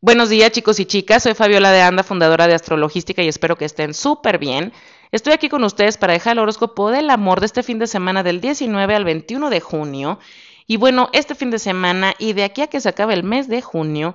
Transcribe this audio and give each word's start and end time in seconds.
Buenos 0.00 0.28
días 0.28 0.52
chicos 0.52 0.78
y 0.78 0.86
chicas, 0.86 1.24
soy 1.24 1.34
Fabiola 1.34 1.72
de 1.72 1.82
Anda, 1.82 2.04
fundadora 2.04 2.46
de 2.46 2.54
Astrologística 2.54 3.20
y 3.20 3.26
espero 3.26 3.56
que 3.56 3.64
estén 3.64 3.94
súper 3.94 4.38
bien. 4.38 4.72
Estoy 5.10 5.32
aquí 5.32 5.48
con 5.48 5.64
ustedes 5.64 5.98
para 5.98 6.12
dejar 6.12 6.34
el 6.34 6.38
horóscopo 6.38 6.92
del 6.92 7.10
amor 7.10 7.40
de 7.40 7.46
este 7.46 7.64
fin 7.64 7.80
de 7.80 7.88
semana 7.88 8.22
del 8.22 8.40
19 8.40 8.94
al 8.94 9.04
21 9.04 9.50
de 9.50 9.58
junio. 9.58 10.20
Y 10.68 10.76
bueno, 10.76 11.10
este 11.12 11.34
fin 11.34 11.50
de 11.50 11.58
semana 11.58 12.14
y 12.16 12.32
de 12.32 12.44
aquí 12.44 12.62
a 12.62 12.68
que 12.68 12.80
se 12.80 12.88
acabe 12.88 13.12
el 13.12 13.24
mes 13.24 13.48
de 13.48 13.60
junio 13.60 14.14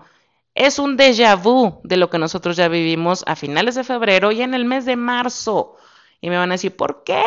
es 0.55 0.79
un 0.79 0.97
déjà 0.97 1.35
vu 1.35 1.81
de 1.84 1.97
lo 1.97 2.10
que 2.10 2.18
nosotros 2.18 2.56
ya 2.56 2.70
vivimos 2.70 3.26
a 3.28 3.36
finales 3.36 3.76
de 3.76 3.84
febrero 3.84 4.31
y 4.31 4.42
en 4.42 4.54
el 4.54 4.63
mes 4.63 4.86
de 4.86 4.96
marzo. 4.96 5.76
Y 6.22 6.29
me 6.29 6.38
van 6.38 6.52
a 6.52 6.54
decir, 6.54 6.78
¿por 6.78 7.04
qué? 7.04 7.22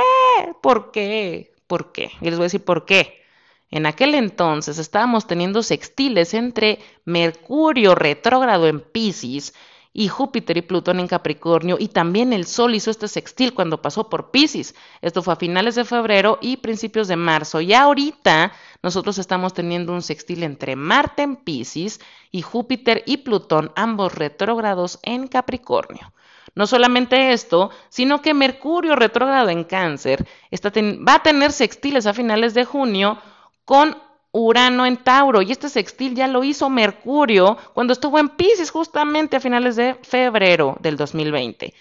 ¿Por 0.62 0.92
qué? 0.92 1.52
¿Por 1.66 1.92
qué? 1.92 2.10
Y 2.22 2.24
les 2.24 2.36
voy 2.36 2.44
a 2.44 2.46
decir 2.50 2.64
por 2.64 2.86
qué. 2.86 3.25
En 3.70 3.86
aquel 3.86 4.14
entonces 4.14 4.78
estábamos 4.78 5.26
teniendo 5.26 5.62
sextiles 5.62 6.34
entre 6.34 6.78
Mercurio 7.04 7.94
retrógrado 7.94 8.68
en 8.68 8.80
Pisces 8.80 9.54
y 9.92 10.08
Júpiter 10.08 10.58
y 10.58 10.62
Plutón 10.62 11.00
en 11.00 11.08
Capricornio 11.08 11.76
y 11.80 11.88
también 11.88 12.32
el 12.32 12.46
Sol 12.46 12.74
hizo 12.74 12.90
este 12.90 13.08
sextil 13.08 13.54
cuando 13.54 13.80
pasó 13.80 14.08
por 14.08 14.30
Pisces. 14.30 14.74
Esto 15.00 15.22
fue 15.22 15.32
a 15.32 15.36
finales 15.36 15.74
de 15.74 15.84
febrero 15.84 16.38
y 16.42 16.58
principios 16.58 17.08
de 17.08 17.16
marzo. 17.16 17.60
Y 17.60 17.72
ahorita 17.72 18.52
nosotros 18.82 19.18
estamos 19.18 19.54
teniendo 19.54 19.92
un 19.92 20.02
sextil 20.02 20.42
entre 20.42 20.76
Marte 20.76 21.22
en 21.22 21.36
Pisces 21.36 22.00
y 22.30 22.42
Júpiter 22.42 23.02
y 23.06 23.16
Plutón, 23.18 23.72
ambos 23.74 24.14
retrógrados 24.14 25.00
en 25.02 25.28
Capricornio. 25.28 26.12
No 26.54 26.66
solamente 26.66 27.32
esto, 27.32 27.70
sino 27.88 28.22
que 28.22 28.32
Mercurio 28.32 28.96
retrógrado 28.96 29.48
en 29.48 29.64
Cáncer 29.64 30.26
va 30.52 31.14
a 31.14 31.22
tener 31.22 31.52
sextiles 31.52 32.06
a 32.06 32.14
finales 32.14 32.54
de 32.54 32.64
junio 32.64 33.18
con 33.66 34.00
Urano 34.32 34.86
en 34.86 34.96
Tauro. 34.96 35.42
Y 35.42 35.52
este 35.52 35.68
sextil 35.68 36.14
ya 36.14 36.28
lo 36.28 36.42
hizo 36.42 36.70
Mercurio 36.70 37.58
cuando 37.74 37.92
estuvo 37.92 38.18
en 38.18 38.30
Pisces 38.30 38.70
justamente 38.70 39.36
a 39.36 39.40
finales 39.40 39.76
de 39.76 39.96
febrero 40.02 40.78
del 40.80 40.96
2020. 40.96 41.74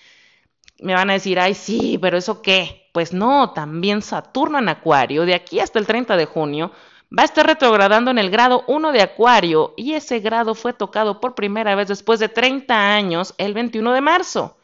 Me 0.79 0.93
van 0.93 1.09
a 1.09 1.13
decir, 1.13 1.39
ay, 1.39 1.53
sí, 1.53 1.97
pero 2.01 2.17
¿eso 2.17 2.41
qué? 2.41 2.89
Pues 2.91 3.13
no, 3.13 3.51
también 3.51 4.01
Saturno 4.01 4.59
en 4.59 4.67
Acuario, 4.67 5.25
de 5.25 5.35
aquí 5.35 5.61
hasta 5.61 5.79
el 5.79 5.87
30 5.87 6.17
de 6.17 6.25
junio, 6.25 6.71
va 7.17 7.21
a 7.21 7.25
estar 7.25 7.45
retrogradando 7.45 8.11
en 8.11 8.17
el 8.17 8.29
grado 8.29 8.63
1 8.67 8.91
de 8.91 9.01
Acuario 9.01 9.73
y 9.77 9.93
ese 9.93 10.19
grado 10.19 10.55
fue 10.55 10.73
tocado 10.73 11.21
por 11.21 11.35
primera 11.35 11.75
vez 11.75 11.87
después 11.87 12.19
de 12.19 12.29
30 12.29 12.93
años 12.93 13.33
el 13.37 13.53
21 13.53 13.93
de 13.93 14.01
marzo. 14.01 14.57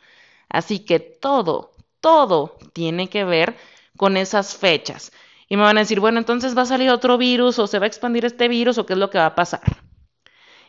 Así 0.49 0.79
que 0.79 0.99
todo, 0.99 1.71
todo 2.01 2.57
tiene 2.73 3.09
que 3.09 3.23
ver 3.23 3.55
con 3.95 4.17
esas 4.17 4.55
fechas. 4.57 5.11
Y 5.51 5.57
me 5.57 5.63
van 5.63 5.75
a 5.75 5.81
decir, 5.81 5.99
bueno, 5.99 6.17
entonces 6.17 6.57
va 6.57 6.61
a 6.61 6.65
salir 6.65 6.89
otro 6.91 7.17
virus 7.17 7.59
o 7.59 7.67
se 7.67 7.77
va 7.77 7.83
a 7.83 7.87
expandir 7.87 8.23
este 8.23 8.47
virus 8.47 8.77
o 8.77 8.85
qué 8.85 8.93
es 8.93 8.99
lo 8.99 9.09
que 9.09 9.17
va 9.17 9.25
a 9.25 9.35
pasar. 9.35 9.59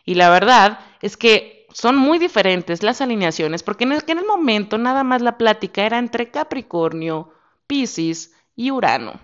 Y 0.03 0.15
la 0.15 0.29
verdad 0.29 0.77
es 1.01 1.15
que 1.15 1.67
son 1.73 1.95
muy 1.95 2.19
diferentes 2.19 2.83
las 2.83 2.99
alineaciones, 2.99 3.63
porque 3.63 3.85
en 3.85 3.93
el, 3.93 4.25
momento 4.25 4.77
nada 4.77 5.05
más 5.05 5.21
la 5.21 5.37
plática 5.37 5.83
era 5.83 5.99
entre 5.99 6.31
Capricornio, 6.31 7.31
Pisces 7.65 8.33
y 8.57 8.71
Urano. 8.71 9.21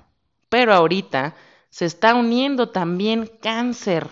Pero 0.47 0.73
ahorita 0.73 1.35
se 1.69 1.83
está 1.83 2.15
uniendo 2.15 2.69
también 2.69 3.29
Cáncer. 3.41 4.07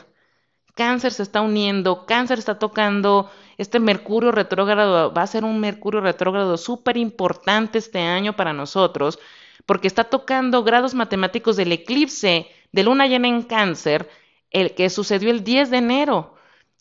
Cáncer 0.75 1.13
se 1.13 1.23
está 1.23 1.39
uniendo, 1.39 2.05
Cáncer 2.05 2.39
está 2.39 2.59
tocando 2.59 3.31
este 3.57 3.79
Mercurio 3.79 4.33
retrógrado, 4.33 5.13
va 5.13 5.21
a 5.21 5.27
ser 5.27 5.45
un 5.45 5.61
Mercurio 5.61 6.01
retrógrado 6.01 6.57
súper 6.57 6.97
importante 6.97 7.77
este 7.77 7.99
año 8.01 8.35
para 8.35 8.51
nosotros, 8.51 9.17
porque 9.65 9.87
está 9.87 10.05
tocando 10.05 10.63
grados 10.63 10.93
matemáticos 10.93 11.55
del 11.55 11.71
eclipse 11.71 12.47
de 12.71 12.83
luna 12.83 13.07
llena 13.07 13.27
en 13.27 13.43
cáncer, 13.43 14.09
el 14.51 14.75
que 14.75 14.89
sucedió 14.89 15.31
el 15.31 15.43
10 15.43 15.71
de 15.71 15.77
enero. 15.77 16.35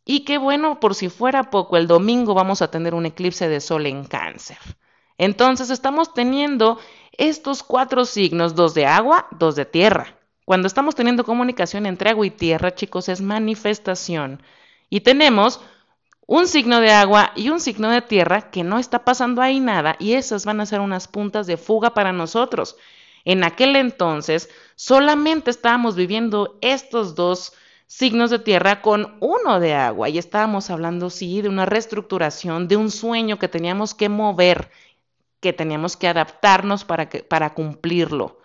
Y 0.05 0.21
qué 0.21 0.39
bueno, 0.39 0.79
por 0.79 0.95
si 0.95 1.09
fuera 1.09 1.51
poco, 1.51 1.77
el 1.77 1.87
domingo 1.87 2.35
vamos 2.35 2.63
a 2.63 2.71
tener 2.71 2.95
un 2.95 3.07
eclipse 3.07 3.49
de 3.49 3.61
sol 3.61 3.87
en 3.87 4.05
cáncer. 4.05 4.59
Entonces 5.19 5.71
estamos 5.71 6.15
teniendo 6.15 6.79
estos 7.13 7.63
cuatro 7.63 8.05
signos, 8.05 8.55
dos 8.55 8.75
de 8.75 8.87
agua, 8.87 9.27
dos 9.33 9.57
de 9.57 9.65
tierra. 9.65 10.19
Cuando 10.45 10.69
estamos 10.69 10.95
teniendo 10.95 11.25
comunicación 11.25 11.87
entre 11.87 12.11
agua 12.11 12.27
y 12.27 12.31
tierra, 12.31 12.75
chicos, 12.75 13.09
es 13.09 13.21
manifestación. 13.21 14.43
Y 14.89 15.01
tenemos 15.01 15.61
un 16.27 16.49
signo 16.49 16.81
de 16.81 16.91
agua 16.91 17.33
y 17.37 17.51
un 17.51 17.61
signo 17.61 17.91
de 17.91 18.03
tierra 18.03 18.51
que 18.51 18.65
no 18.65 18.79
está 18.79 19.05
pasando 19.05 19.43
ahí 19.43 19.61
nada 19.61 19.97
y 19.99 20.15
esas 20.15 20.45
van 20.45 20.61
a 20.61 20.67
ser 20.67 20.81
unas 20.81 21.09
puntas 21.09 21.47
de 21.47 21.57
fuga 21.57 21.95
para 21.95 22.13
nosotros. 22.13 22.77
En 23.25 23.45
aquel 23.45 23.77
entonces 23.77 24.51
solamente 24.75 25.51
estábamos 25.51 25.97
viviendo 25.97 26.59
estos 26.61 27.15
dos 27.15 27.53
signos 27.87 28.31
de 28.31 28.41
tierra 28.41 28.83
con 28.83 29.17
uno 29.21 29.61
de 29.61 29.75
agua 29.75 30.09
y 30.09 30.19
estábamos 30.19 30.71
hablando, 30.71 31.11
sí, 31.11 31.43
de 31.43 31.49
una 31.49 31.67
reestructuración, 31.67 32.67
de 32.69 32.77
un 32.77 32.91
sueño 32.91 33.39
que 33.39 33.49
teníamos 33.49 33.95
que 33.95 34.09
mover, 34.09 34.71
que 35.41 35.53
teníamos 35.53 35.97
que 35.97 36.09
adaptarnos 36.09 36.85
para, 36.85 37.09
que, 37.09 37.23
para 37.23 37.55
cumplirlo. 37.55 38.41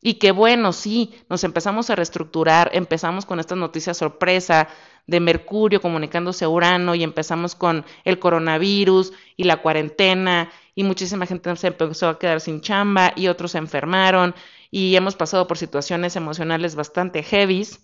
Y 0.00 0.14
que 0.14 0.30
bueno, 0.30 0.72
sí, 0.72 1.14
nos 1.28 1.42
empezamos 1.44 1.90
a 1.90 1.96
reestructurar, 1.96 2.70
empezamos 2.72 3.26
con 3.26 3.40
esta 3.40 3.56
noticia 3.56 3.94
sorpresa 3.94 4.68
de 5.08 5.20
Mercurio 5.20 5.80
comunicándose 5.80 6.44
a 6.44 6.48
Urano 6.48 6.94
y 6.94 7.02
empezamos 7.02 7.56
con 7.56 7.84
el 8.04 8.20
coronavirus 8.20 9.12
y 9.36 9.44
la 9.44 9.56
cuarentena 9.62 10.52
y 10.74 10.84
muchísima 10.84 11.26
gente 11.26 11.56
se 11.56 11.66
empezó 11.66 12.08
a 12.08 12.18
quedar 12.18 12.40
sin 12.40 12.60
chamba 12.60 13.12
y 13.16 13.26
otros 13.26 13.52
se 13.52 13.58
enfermaron 13.58 14.34
y 14.70 14.94
hemos 14.94 15.16
pasado 15.16 15.48
por 15.48 15.56
situaciones 15.56 16.14
emocionales 16.14 16.76
bastante 16.76 17.22
heavies. 17.22 17.80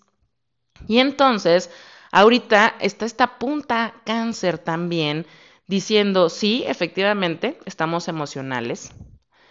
Y 0.86 0.98
entonces, 0.98 1.70
ahorita 2.12 2.76
está 2.78 3.06
esta 3.06 3.38
punta 3.38 3.94
cáncer 4.04 4.58
también 4.58 5.26
diciendo, 5.66 6.28
sí, 6.28 6.62
efectivamente, 6.66 7.58
estamos 7.64 8.06
emocionales, 8.06 8.92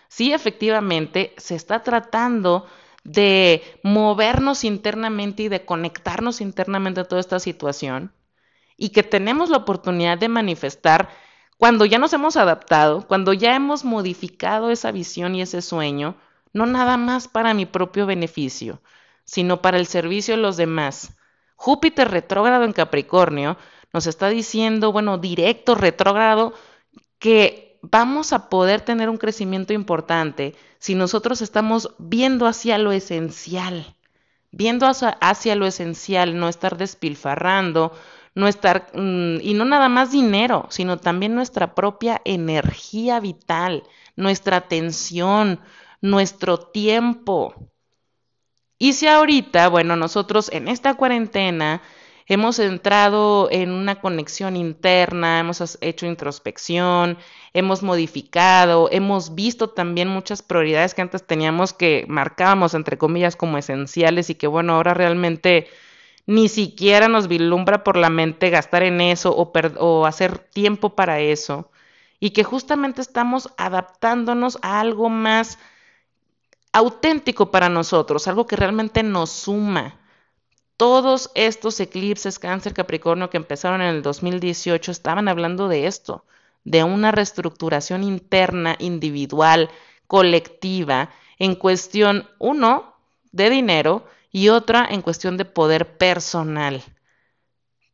sí 0.09 0.31
efectivamente 0.31 1.33
se 1.37 1.55
está 1.55 1.81
tratando 1.81 2.67
de 3.03 3.63
movernos 3.83 4.63
internamente 4.63 5.43
y 5.43 5.47
de 5.49 5.65
conectarnos 5.65 6.41
internamente 6.41 7.01
a 7.01 7.05
toda 7.05 7.21
esta 7.21 7.39
situación 7.39 8.13
y 8.77 8.89
que 8.89 9.03
tenemos 9.03 9.49
la 9.49 9.57
oportunidad 9.57 10.17
de 10.17 10.29
manifestar 10.29 11.09
cuando 11.57 11.85
ya 11.85 11.97
nos 11.97 12.13
hemos 12.13 12.35
adaptado, 12.35 13.07
cuando 13.07 13.33
ya 13.33 13.55
hemos 13.55 13.85
modificado 13.85 14.71
esa 14.71 14.91
visión 14.91 15.35
y 15.35 15.41
ese 15.41 15.61
sueño, 15.61 16.15
no 16.51 16.65
nada 16.65 16.97
más 16.97 17.27
para 17.27 17.53
mi 17.53 17.65
propio 17.65 18.05
beneficio, 18.05 18.81
sino 19.25 19.61
para 19.61 19.77
el 19.77 19.87
servicio 19.87 20.35
de 20.35 20.41
los 20.41 20.57
demás. 20.57 21.15
Júpiter 21.55 22.09
retrógrado 22.11 22.63
en 22.65 22.73
Capricornio 22.73 23.57
nos 23.93 24.07
está 24.07 24.29
diciendo, 24.29 24.91
bueno, 24.91 25.17
directo 25.17 25.75
retrógrado, 25.75 26.53
que 27.19 27.62
vamos 27.83 28.31
a 28.31 28.49
poder 28.49 28.81
tener 28.81 29.09
un 29.09 29.17
crecimiento 29.17 29.73
importante 29.73 30.55
si 30.79 30.95
nosotros 30.95 31.41
estamos 31.41 31.93
viendo 31.99 32.47
hacia 32.47 32.77
lo 32.77 32.93
esencial, 32.93 33.95
viendo 34.51 34.87
hacia, 34.87 35.55
lo 35.55 35.65
esencial, 35.65 36.39
no 36.39 36.47
estar 36.47 36.77
despilfarrando, 36.77 37.91
no 38.35 38.47
estar, 38.47 38.87
mm, 38.93 39.41
y 39.41 39.53
no 39.53 39.65
nada 39.65 39.89
más 39.89 40.11
dinero, 40.11 40.65
sino 40.69 40.97
también 40.97 41.35
nuestra 41.35 41.75
propia 41.75 42.21
energía 42.23 43.19
vital, 43.19 43.83
nuestra 44.15 44.57
atención, 44.57 45.59
nuestro 46.01 46.59
tiempo. 46.59 47.53
Y 48.77 48.93
si 48.93 49.07
ahorita, 49.07 49.67
bueno, 49.67 49.97
nosotros 49.97 50.49
en 50.53 50.69
esta 50.69 50.93
cuarentena 50.95 51.81
hemos 52.27 52.59
entrado 52.59 53.49
en 53.51 53.71
una 53.71 53.99
conexión 53.99 54.55
interna, 54.55 55.39
hemos 55.39 55.77
hecho 55.81 56.05
introspección, 56.05 57.17
hemos 57.53 57.83
modificado, 57.83 58.89
hemos 58.91 59.35
visto 59.35 59.69
también 59.69 60.07
muchas 60.07 60.41
prioridades 60.41 60.93
que 60.93 61.01
antes 61.01 61.25
teníamos 61.25 61.73
que 61.73 62.05
marcábamos 62.07 62.73
entre 62.73 62.97
comillas 62.97 63.35
como 63.35 63.57
esenciales 63.57 64.29
y 64.29 64.35
que 64.35 64.47
bueno, 64.47 64.75
ahora 64.75 64.93
realmente 64.93 65.67
ni 66.25 66.49
siquiera 66.49 67.07
nos 67.07 67.27
vislumbra 67.27 67.83
por 67.83 67.97
la 67.97 68.09
mente 68.09 68.49
gastar 68.49 68.83
en 68.83 69.01
eso 69.01 69.35
o, 69.35 69.51
o 69.79 70.05
hacer 70.05 70.39
tiempo 70.39 70.95
para 70.95 71.19
eso. 71.19 71.69
Y 72.19 72.31
que 72.31 72.43
justamente 72.43 73.01
estamos 73.01 73.49
adaptándonos 73.57 74.57
a 74.61 74.79
algo 74.79 75.09
más 75.09 75.59
auténtico 76.71 77.51
para 77.51 77.69
nosotros, 77.69 78.27
algo 78.27 78.47
que 78.47 78.55
realmente 78.55 79.03
nos 79.03 79.29
suma, 79.31 79.99
todos 80.77 81.31
estos 81.35 81.79
eclipses 81.79 82.39
cáncer 82.39 82.73
Capricornio 82.73 83.29
que 83.29 83.37
empezaron 83.37 83.81
en 83.81 83.95
el 83.95 84.01
2018 84.01 84.91
estaban 84.91 85.27
hablando 85.27 85.67
de 85.67 85.87
esto, 85.87 86.25
de 86.63 86.83
una 86.83 87.11
reestructuración 87.11 88.03
interna, 88.03 88.75
individual, 88.79 89.69
colectiva, 90.07 91.09
en 91.39 91.55
cuestión, 91.55 92.29
uno, 92.39 92.95
de 93.31 93.49
dinero 93.49 94.05
y 94.31 94.49
otra 94.49 94.87
en 94.89 95.01
cuestión 95.01 95.37
de 95.37 95.45
poder 95.45 95.97
personal. 95.97 96.83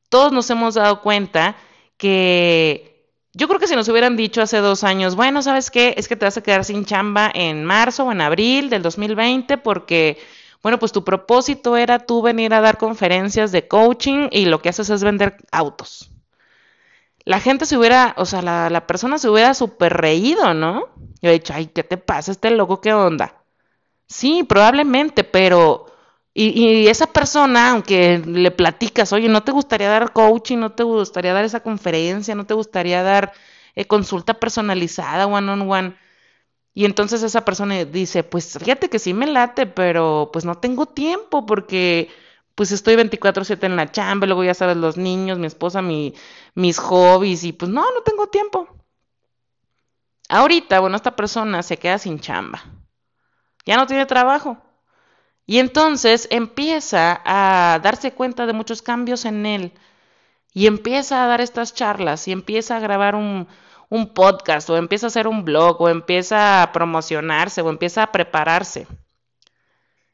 Todos 0.09 0.31
nos 0.31 0.49
hemos 0.49 0.75
dado 0.75 1.01
cuenta 1.01 1.55
que 1.97 2.89
yo 3.33 3.47
creo 3.47 3.59
que 3.59 3.67
si 3.67 3.75
nos 3.75 3.87
hubieran 3.87 4.17
dicho 4.17 4.41
hace 4.41 4.57
dos 4.57 4.83
años, 4.83 5.15
bueno, 5.15 5.41
¿sabes 5.41 5.71
qué? 5.71 5.93
Es 5.97 6.07
que 6.07 6.15
te 6.15 6.25
vas 6.25 6.37
a 6.37 6.43
quedar 6.43 6.65
sin 6.65 6.85
chamba 6.85 7.31
en 7.33 7.63
marzo 7.63 8.05
o 8.05 8.11
en 8.11 8.21
abril 8.21 8.69
del 8.69 8.81
2020 8.81 9.57
porque 9.57 10.17
bueno, 10.61 10.77
pues 10.77 10.91
tu 10.91 11.03
propósito 11.05 11.77
era 11.77 11.99
tú 11.99 12.21
venir 12.21 12.53
a 12.53 12.61
dar 12.61 12.77
conferencias 12.77 13.51
de 13.51 13.67
coaching 13.67 14.27
y 14.31 14.45
lo 14.45 14.61
que 14.61 14.69
haces 14.69 14.89
es 14.89 15.03
vender 15.03 15.37
autos. 15.51 16.11
La 17.29 17.39
gente 17.39 17.67
se 17.67 17.77
hubiera, 17.77 18.15
o 18.17 18.25
sea, 18.25 18.41
la, 18.41 18.71
la 18.71 18.87
persona 18.87 19.19
se 19.19 19.29
hubiera 19.29 19.53
súper 19.53 19.93
reído, 19.93 20.55
¿no? 20.55 20.87
Yo 21.21 21.29
he 21.29 21.33
dicho, 21.33 21.53
ay, 21.55 21.67
¿qué 21.67 21.83
te 21.83 21.97
pasa? 21.97 22.31
Este 22.31 22.49
loco, 22.49 22.81
¿qué 22.81 22.91
onda? 22.91 23.35
Sí, 24.07 24.43
probablemente, 24.43 25.23
pero... 25.23 25.85
Y, 26.33 26.49
y, 26.49 26.87
esa 26.87 27.07
persona, 27.07 27.71
aunque 27.71 28.19
le 28.25 28.51
platicas, 28.51 29.13
oye, 29.13 29.29
¿no 29.29 29.43
te 29.43 29.51
gustaría 29.51 29.89
dar 29.89 30.13
coaching? 30.13 30.57
¿No 30.59 30.71
te 30.73 30.83
gustaría 30.83 31.33
dar 31.33 31.45
esa 31.45 31.61
conferencia? 31.61 32.35
¿No 32.35 32.45
te 32.47 32.55
gustaría 32.55 33.03
dar 33.03 33.33
eh, 33.75 33.85
consulta 33.85 34.35
personalizada, 34.35 35.27
one 35.27 35.51
on 35.51 35.69
one? 35.71 35.95
Y 36.73 36.85
entonces 36.85 37.23
esa 37.23 37.45
persona 37.45 37.85
dice, 37.85 38.23
pues 38.23 38.57
fíjate 38.59 38.89
que 38.89 38.99
sí 38.99 39.13
me 39.13 39.27
late, 39.27 39.65
pero 39.67 40.29
pues 40.33 40.45
no 40.45 40.55
tengo 40.55 40.85
tiempo 40.87 41.45
porque 41.45 42.09
pues 42.59 42.73
estoy 42.73 42.97
24/7 42.97 43.67
en 43.67 43.77
la 43.77 43.89
chamba, 43.89 44.27
luego 44.27 44.43
ya 44.43 44.53
sabes, 44.53 44.75
los 44.75 44.97
niños, 44.97 45.39
mi 45.39 45.47
esposa, 45.47 45.81
mi, 45.81 46.13
mis 46.55 46.77
hobbies 46.77 47.45
y 47.45 47.53
pues 47.53 47.71
no, 47.71 47.89
no 47.93 48.01
tengo 48.01 48.27
tiempo. 48.27 48.67
Ahorita, 50.27 50.81
bueno, 50.81 50.97
esta 50.97 51.15
persona 51.15 51.63
se 51.63 51.77
queda 51.77 51.97
sin 51.99 52.19
chamba, 52.19 52.61
ya 53.65 53.77
no 53.77 53.87
tiene 53.87 54.05
trabajo. 54.05 54.57
Y 55.45 55.59
entonces 55.59 56.27
empieza 56.31 57.21
a 57.23 57.79
darse 57.79 58.11
cuenta 58.11 58.45
de 58.45 58.51
muchos 58.51 58.81
cambios 58.81 59.23
en 59.23 59.45
él 59.45 59.71
y 60.53 60.67
empieza 60.67 61.23
a 61.23 61.27
dar 61.27 61.39
estas 61.39 61.73
charlas 61.73 62.27
y 62.27 62.33
empieza 62.33 62.75
a 62.75 62.81
grabar 62.81 63.15
un, 63.15 63.47
un 63.87 64.13
podcast 64.13 64.69
o 64.69 64.75
empieza 64.75 65.05
a 65.05 65.11
hacer 65.11 65.29
un 65.29 65.45
blog 65.45 65.81
o 65.81 65.87
empieza 65.87 66.61
a 66.61 66.73
promocionarse 66.73 67.61
o 67.61 67.69
empieza 67.69 68.03
a 68.03 68.11
prepararse. 68.11 68.85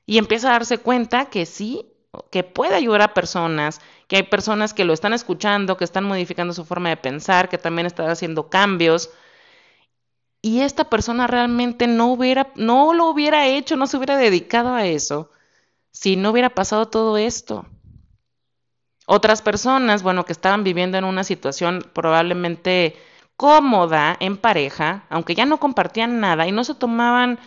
Y 0.05 0.19
empieza 0.19 0.49
a 0.49 0.51
darse 0.51 0.77
cuenta 0.77 1.25
que 1.31 1.47
sí, 1.47 1.94
que 2.31 2.43
puede 2.43 2.75
ayudar 2.75 3.01
a 3.01 3.13
personas, 3.13 3.81
que 4.07 4.17
hay 4.17 4.23
personas 4.23 4.73
que 4.73 4.85
lo 4.85 4.93
están 4.93 5.13
escuchando, 5.13 5.77
que 5.77 5.83
están 5.83 6.03
modificando 6.03 6.53
su 6.53 6.65
forma 6.65 6.89
de 6.89 6.97
pensar, 6.97 7.49
que 7.49 7.57
también 7.57 7.85
están 7.85 8.09
haciendo 8.09 8.49
cambios. 8.49 9.09
Y 10.41 10.61
esta 10.61 10.89
persona 10.89 11.27
realmente 11.27 11.87
no 11.87 12.07
hubiera, 12.07 12.51
no 12.55 12.93
lo 12.93 13.09
hubiera 13.09 13.47
hecho, 13.47 13.75
no 13.75 13.87
se 13.87 13.97
hubiera 13.97 14.17
dedicado 14.17 14.75
a 14.75 14.85
eso, 14.85 15.31
si 15.91 16.15
no 16.15 16.31
hubiera 16.31 16.49
pasado 16.49 16.87
todo 16.87 17.17
esto. 17.17 17.65
Otras 19.07 19.41
personas, 19.41 20.03
bueno, 20.03 20.25
que 20.25 20.33
estaban 20.33 20.63
viviendo 20.63 20.97
en 20.97 21.03
una 21.03 21.23
situación 21.23 21.83
probablemente 21.93 22.95
cómoda 23.37 24.15
en 24.19 24.37
pareja, 24.37 25.05
aunque 25.09 25.35
ya 25.35 25.45
no 25.45 25.59
compartían 25.59 26.19
nada 26.19 26.47
y 26.47 26.51
no 26.51 26.63
se 26.63 26.75
tomaban 26.75 27.39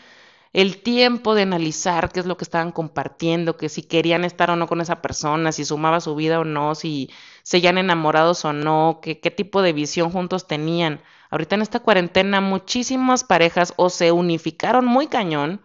el 0.53 0.83
tiempo 0.83 1.35
de 1.35 1.43
analizar 1.43 2.11
qué 2.11 2.21
es 2.21 2.27
lo 2.27 2.37
que 2.37 2.45
estaban 2.45 2.73
compartiendo, 2.73 3.57
que 3.57 3.69
si 3.69 3.83
querían 3.83 4.25
estar 4.25 4.51
o 4.51 4.57
no 4.57 4.67
con 4.67 4.81
esa 4.81 5.03
persona, 5.03 5.53
si 5.53 5.65
sumaba 5.65 6.01
su 6.01 6.15
vida 6.15 6.41
o 6.41 6.45
no, 6.45 6.75
si 6.75 7.11
seguían 7.43 7.79
enamorados 7.79 8.45
o 8.45 8.53
no, 8.53 9.01
qué 9.03 9.15
tipo 9.15 9.63
de 9.63 9.73
visión 9.73 10.11
juntos 10.11 10.47
tenían. 10.47 11.01
Ahorita 11.31 11.57
en 11.57 11.63
esta 11.63 11.81
cuarentena 11.81 12.41
muchísimas 12.41 13.25
parejas 13.25 13.75
o 13.77 13.91
se 13.91 14.13
unificaron 14.13 14.87
muy 14.87 15.09
cañón 15.09 15.61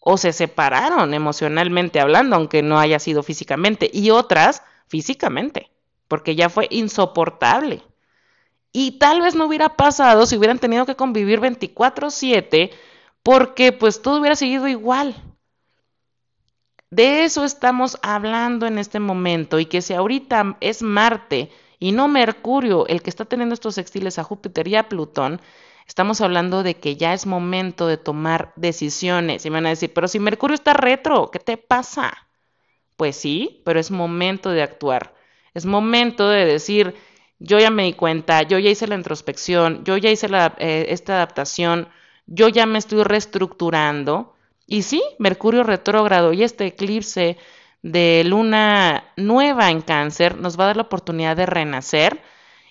o 0.00 0.16
se 0.16 0.32
separaron 0.32 1.14
emocionalmente 1.14 2.00
hablando, 2.00 2.34
aunque 2.34 2.62
no 2.62 2.78
haya 2.80 2.98
sido 2.98 3.22
físicamente, 3.22 3.90
y 3.92 4.10
otras 4.10 4.62
físicamente, 4.88 5.70
porque 6.08 6.34
ya 6.34 6.48
fue 6.48 6.66
insoportable. 6.70 7.82
Y 8.72 8.98
tal 8.98 9.20
vez 9.20 9.34
no 9.34 9.46
hubiera 9.46 9.76
pasado 9.76 10.26
si 10.26 10.36
hubieran 10.36 10.58
tenido 10.58 10.86
que 10.86 10.96
convivir 10.96 11.40
24/7 11.40 12.70
porque 13.30 13.70
pues 13.70 14.02
todo 14.02 14.18
hubiera 14.18 14.34
seguido 14.34 14.66
igual. 14.66 15.14
De 16.90 17.22
eso 17.22 17.44
estamos 17.44 17.96
hablando 18.02 18.66
en 18.66 18.76
este 18.76 18.98
momento 18.98 19.60
y 19.60 19.66
que 19.66 19.82
si 19.82 19.94
ahorita 19.94 20.56
es 20.60 20.82
Marte 20.82 21.52
y 21.78 21.92
no 21.92 22.08
Mercurio 22.08 22.88
el 22.88 23.02
que 23.02 23.10
está 23.10 23.24
teniendo 23.24 23.54
estos 23.54 23.76
sextiles 23.76 24.18
a 24.18 24.24
Júpiter 24.24 24.66
y 24.66 24.74
a 24.74 24.88
Plutón, 24.88 25.40
estamos 25.86 26.20
hablando 26.20 26.64
de 26.64 26.74
que 26.74 26.96
ya 26.96 27.14
es 27.14 27.24
momento 27.24 27.86
de 27.86 27.98
tomar 27.98 28.52
decisiones. 28.56 29.46
Y 29.46 29.50
me 29.50 29.58
van 29.58 29.66
a 29.66 29.68
decir, 29.68 29.92
pero 29.94 30.08
si 30.08 30.18
Mercurio 30.18 30.56
está 30.56 30.72
retro, 30.72 31.30
¿qué 31.30 31.38
te 31.38 31.56
pasa? 31.56 32.12
Pues 32.96 33.14
sí, 33.14 33.62
pero 33.64 33.78
es 33.78 33.92
momento 33.92 34.50
de 34.50 34.64
actuar. 34.64 35.14
Es 35.54 35.66
momento 35.66 36.28
de 36.28 36.46
decir, 36.46 36.96
yo 37.38 37.60
ya 37.60 37.70
me 37.70 37.84
di 37.84 37.92
cuenta, 37.92 38.42
yo 38.42 38.58
ya 38.58 38.70
hice 38.70 38.88
la 38.88 38.96
introspección, 38.96 39.84
yo 39.84 39.96
ya 39.98 40.10
hice 40.10 40.26
eh, 40.58 40.86
esta 40.88 41.14
adaptación, 41.14 41.90
yo 42.30 42.48
ya 42.48 42.64
me 42.64 42.78
estoy 42.78 43.02
reestructurando. 43.02 44.34
Y 44.66 44.82
sí, 44.82 45.02
Mercurio 45.18 45.64
retrógrado 45.64 46.32
y 46.32 46.44
este 46.44 46.66
eclipse 46.66 47.36
de 47.82 48.22
luna 48.24 49.04
nueva 49.16 49.70
en 49.70 49.82
cáncer 49.82 50.38
nos 50.38 50.58
va 50.58 50.64
a 50.64 50.66
dar 50.68 50.76
la 50.76 50.82
oportunidad 50.82 51.36
de 51.36 51.46
renacer 51.46 52.22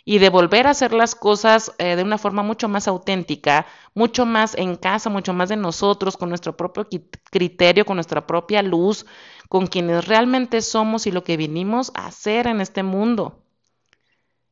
y 0.06 0.19
de 0.19 0.29
volver 0.29 0.65
a 0.65 0.71
hacer 0.71 0.94
las 0.94 1.13
cosas 1.13 1.73
eh, 1.77 1.95
de 1.95 2.03
una 2.03 2.17
forma 2.17 2.41
mucho 2.41 2.69
más 2.69 2.88
auténtica, 2.88 3.67
mucho 3.94 4.25
más 4.25 4.56
en 4.56 4.75
casa, 4.77 5.09
mucho 5.09 5.33
más 5.33 5.50
de 5.50 5.57
nosotros, 5.57 6.15
con 6.15 6.29
nuestro 6.29 6.56
propio 6.56 6.88
criterio, 7.29 7.85
con 7.85 7.97
nuestra 7.97 8.25
propia 8.25 8.63
luz, 8.63 9.06
con 9.50 9.67
quienes 9.67 10.07
realmente 10.07 10.61
somos 10.61 11.06
y 11.06 11.11
lo 11.11 11.23
que 11.23 11.38
vinimos 11.38 11.91
a 11.95 12.07
hacer 12.07 12.47
en 12.47 12.61
este 12.61 12.81
mundo. 12.81 13.44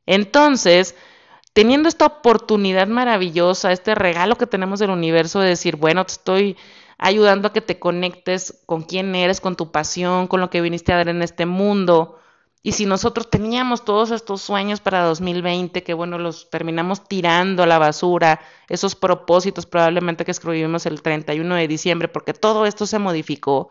Entonces, 0.06 0.94
teniendo 1.58 1.88
esta 1.88 2.06
oportunidad 2.06 2.86
maravillosa, 2.86 3.72
este 3.72 3.96
regalo 3.96 4.38
que 4.38 4.46
tenemos 4.46 4.78
del 4.78 4.90
universo 4.90 5.40
de 5.40 5.48
decir, 5.48 5.74
bueno, 5.74 6.06
te 6.06 6.12
estoy 6.12 6.56
ayudando 6.98 7.48
a 7.48 7.52
que 7.52 7.60
te 7.60 7.80
conectes 7.80 8.62
con 8.64 8.82
quién 8.82 9.12
eres, 9.16 9.40
con 9.40 9.56
tu 9.56 9.72
pasión, 9.72 10.28
con 10.28 10.40
lo 10.40 10.50
que 10.50 10.60
viniste 10.60 10.92
a 10.92 10.98
dar 10.98 11.08
en 11.08 11.20
este 11.20 11.46
mundo. 11.46 12.20
Y 12.62 12.74
si 12.74 12.86
nosotros 12.86 13.28
teníamos 13.28 13.84
todos 13.84 14.12
estos 14.12 14.40
sueños 14.40 14.78
para 14.78 15.02
2020, 15.02 15.82
que 15.82 15.94
bueno, 15.94 16.16
los 16.18 16.48
terminamos 16.48 17.08
tirando 17.08 17.64
a 17.64 17.66
la 17.66 17.80
basura, 17.80 18.38
esos 18.68 18.94
propósitos 18.94 19.66
probablemente 19.66 20.24
que 20.24 20.30
escribimos 20.30 20.86
el 20.86 21.02
31 21.02 21.56
de 21.56 21.66
diciembre, 21.66 22.06
porque 22.06 22.34
todo 22.34 22.66
esto 22.66 22.86
se 22.86 23.00
modificó, 23.00 23.68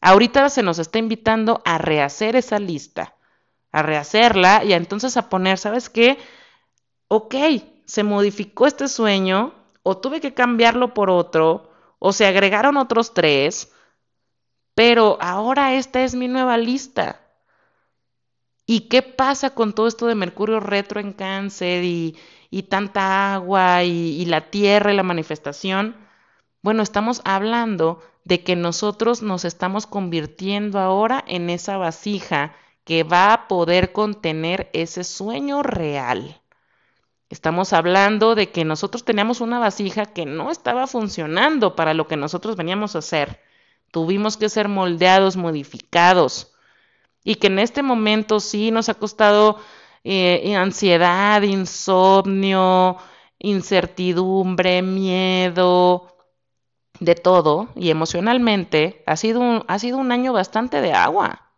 ahorita 0.00 0.48
se 0.48 0.62
nos 0.62 0.78
está 0.78 1.00
invitando 1.00 1.60
a 1.64 1.76
rehacer 1.76 2.36
esa 2.36 2.60
lista 2.60 3.16
a 3.72 3.82
rehacerla 3.82 4.64
y 4.64 4.72
entonces 4.72 5.16
a 5.16 5.28
poner, 5.28 5.58
¿sabes 5.58 5.88
qué? 5.88 6.18
Ok, 7.12 7.34
se 7.86 8.04
modificó 8.04 8.68
este 8.68 8.86
sueño 8.86 9.52
o 9.82 9.98
tuve 9.98 10.20
que 10.20 10.32
cambiarlo 10.32 10.94
por 10.94 11.10
otro 11.10 11.68
o 11.98 12.12
se 12.12 12.24
agregaron 12.24 12.76
otros 12.76 13.14
tres, 13.14 13.72
pero 14.74 15.18
ahora 15.20 15.74
esta 15.74 16.02
es 16.04 16.14
mi 16.14 16.28
nueva 16.28 16.56
lista. 16.56 17.20
¿Y 18.64 18.88
qué 18.88 19.02
pasa 19.02 19.50
con 19.54 19.74
todo 19.74 19.86
esto 19.88 20.06
de 20.06 20.14
Mercurio 20.14 20.60
retro 20.60 21.00
en 21.00 21.12
cáncer 21.12 21.84
y, 21.84 22.16
y 22.50 22.62
tanta 22.64 23.34
agua 23.34 23.82
y, 23.84 24.22
y 24.22 24.24
la 24.26 24.50
tierra 24.50 24.92
y 24.92 24.96
la 24.96 25.02
manifestación? 25.02 25.96
Bueno, 26.62 26.82
estamos 26.82 27.22
hablando 27.24 28.02
de 28.24 28.44
que 28.44 28.56
nosotros 28.56 29.22
nos 29.22 29.44
estamos 29.44 29.86
convirtiendo 29.86 30.78
ahora 30.78 31.24
en 31.26 31.50
esa 31.50 31.76
vasija 31.76 32.54
que 32.84 33.02
va 33.02 33.32
a 33.32 33.48
poder 33.48 33.92
contener 33.92 34.70
ese 34.72 35.04
sueño 35.04 35.62
real. 35.62 36.40
Estamos 37.30 37.72
hablando 37.72 38.34
de 38.34 38.50
que 38.50 38.64
nosotros 38.64 39.04
teníamos 39.04 39.40
una 39.40 39.60
vasija 39.60 40.04
que 40.04 40.26
no 40.26 40.50
estaba 40.50 40.88
funcionando 40.88 41.76
para 41.76 41.94
lo 41.94 42.08
que 42.08 42.16
nosotros 42.16 42.56
veníamos 42.56 42.96
a 42.96 42.98
hacer. 42.98 43.40
Tuvimos 43.92 44.36
que 44.36 44.48
ser 44.48 44.68
moldeados, 44.68 45.36
modificados. 45.36 46.52
Y 47.22 47.36
que 47.36 47.46
en 47.46 47.60
este 47.60 47.82
momento 47.84 48.40
sí 48.40 48.72
nos 48.72 48.88
ha 48.88 48.94
costado 48.94 49.58
eh, 50.02 50.56
ansiedad, 50.56 51.42
insomnio, 51.42 52.96
incertidumbre, 53.38 54.82
miedo, 54.82 56.16
de 56.98 57.14
todo. 57.14 57.68
Y 57.76 57.90
emocionalmente 57.90 59.04
ha 59.06 59.16
sido 59.16 59.40
un 59.40 60.12
año 60.12 60.32
bastante 60.32 60.80
de 60.80 60.94
agua. 60.94 61.49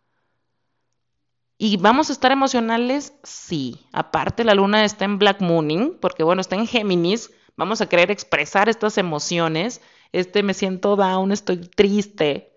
¿Y 1.65 1.77
vamos 1.77 2.09
a 2.09 2.11
estar 2.11 2.33
emocionales? 2.33 3.13
Sí. 3.23 3.87
Aparte, 3.93 4.43
la 4.43 4.53
luna 4.53 4.83
está 4.83 5.05
en 5.05 5.17
Black 5.17 5.39
Mooning, 5.39 5.97
porque 6.01 6.21
bueno, 6.21 6.41
está 6.41 6.57
en 6.57 6.67
Géminis. 6.67 7.31
Vamos 7.55 7.79
a 7.79 7.87
querer 7.87 8.11
expresar 8.11 8.67
estas 8.67 8.97
emociones. 8.97 9.79
Este, 10.11 10.43
me 10.43 10.53
siento 10.53 10.97
down, 10.97 11.31
estoy 11.31 11.59
triste. 11.59 12.51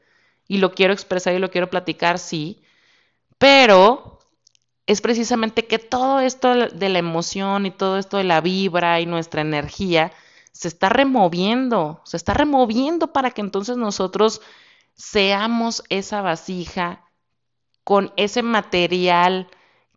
Y 0.48 0.58
lo 0.58 0.72
quiero 0.72 0.92
expresar 0.92 1.36
y 1.36 1.38
lo 1.38 1.52
quiero 1.52 1.70
platicar, 1.70 2.18
sí. 2.18 2.64
Pero 3.38 4.18
es 4.86 5.00
precisamente 5.00 5.68
que 5.68 5.78
todo 5.78 6.18
esto 6.18 6.66
de 6.66 6.88
la 6.88 6.98
emoción 6.98 7.64
y 7.64 7.70
todo 7.70 7.98
esto 7.98 8.16
de 8.16 8.25
la 8.25 8.40
vibra 8.40 9.00
y 9.00 9.06
nuestra 9.06 9.40
energía 9.40 10.10
se 10.50 10.66
está 10.66 10.88
removiendo, 10.88 12.00
se 12.04 12.16
está 12.16 12.34
removiendo 12.34 13.12
para 13.12 13.30
que 13.30 13.40
entonces 13.40 13.76
nosotros 13.76 14.40
seamos 14.94 15.84
esa 15.90 16.22
vasija 16.22 17.05
con 17.86 18.12
ese 18.16 18.42
material 18.42 19.46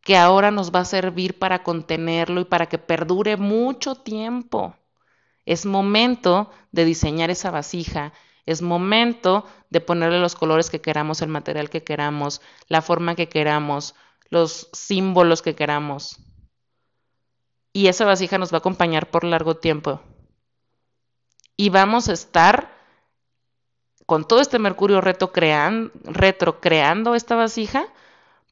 que 0.04 0.16
ahora 0.16 0.52
nos 0.52 0.72
va 0.72 0.82
a 0.82 0.86
servir 0.86 1.40
para 1.40 1.64
contenerlo 1.64 2.40
y 2.40 2.46
para 2.46 2.68
que 2.68 2.78
perdure 2.78 3.36
mucho 3.36 3.96
tiempo. 3.96 4.76
Es 5.44 5.66
momento 5.66 6.52
de 6.72 6.86
diseñar 6.86 7.32
esa 7.32 7.50
vasija, 7.50 8.14
es 8.46 8.62
momento 8.62 9.44
de 9.72 9.82
ponerle 9.82 10.20
los 10.20 10.36
colores 10.36 10.70
que 10.70 10.82
queramos, 10.82 11.24
el 11.24 11.30
material 11.30 11.72
que 11.72 11.84
queramos, 11.84 12.42
la 12.68 12.84
forma 12.84 13.16
que 13.16 13.28
queramos, 13.28 13.96
los 14.30 14.70
símbolos 14.72 15.42
que 15.42 15.56
queramos. 15.56 16.20
y 17.74 17.88
esa 17.88 18.06
vasija 18.06 18.38
nos 18.38 18.54
va 18.54 18.58
a 18.58 18.60
acompañar 18.60 19.10
por 19.10 19.24
largo 19.24 19.58
tiempo. 19.58 20.00
Y 21.58 21.70
vamos 21.70 22.08
a 22.08 22.14
estar 22.14 22.79
con 24.10 24.26
todo 24.26 24.42
este 24.42 24.58
Mercurio 24.58 25.02
retro, 25.02 25.32
creando 25.32 27.14
esta 27.14 27.36
vasija 27.36 27.86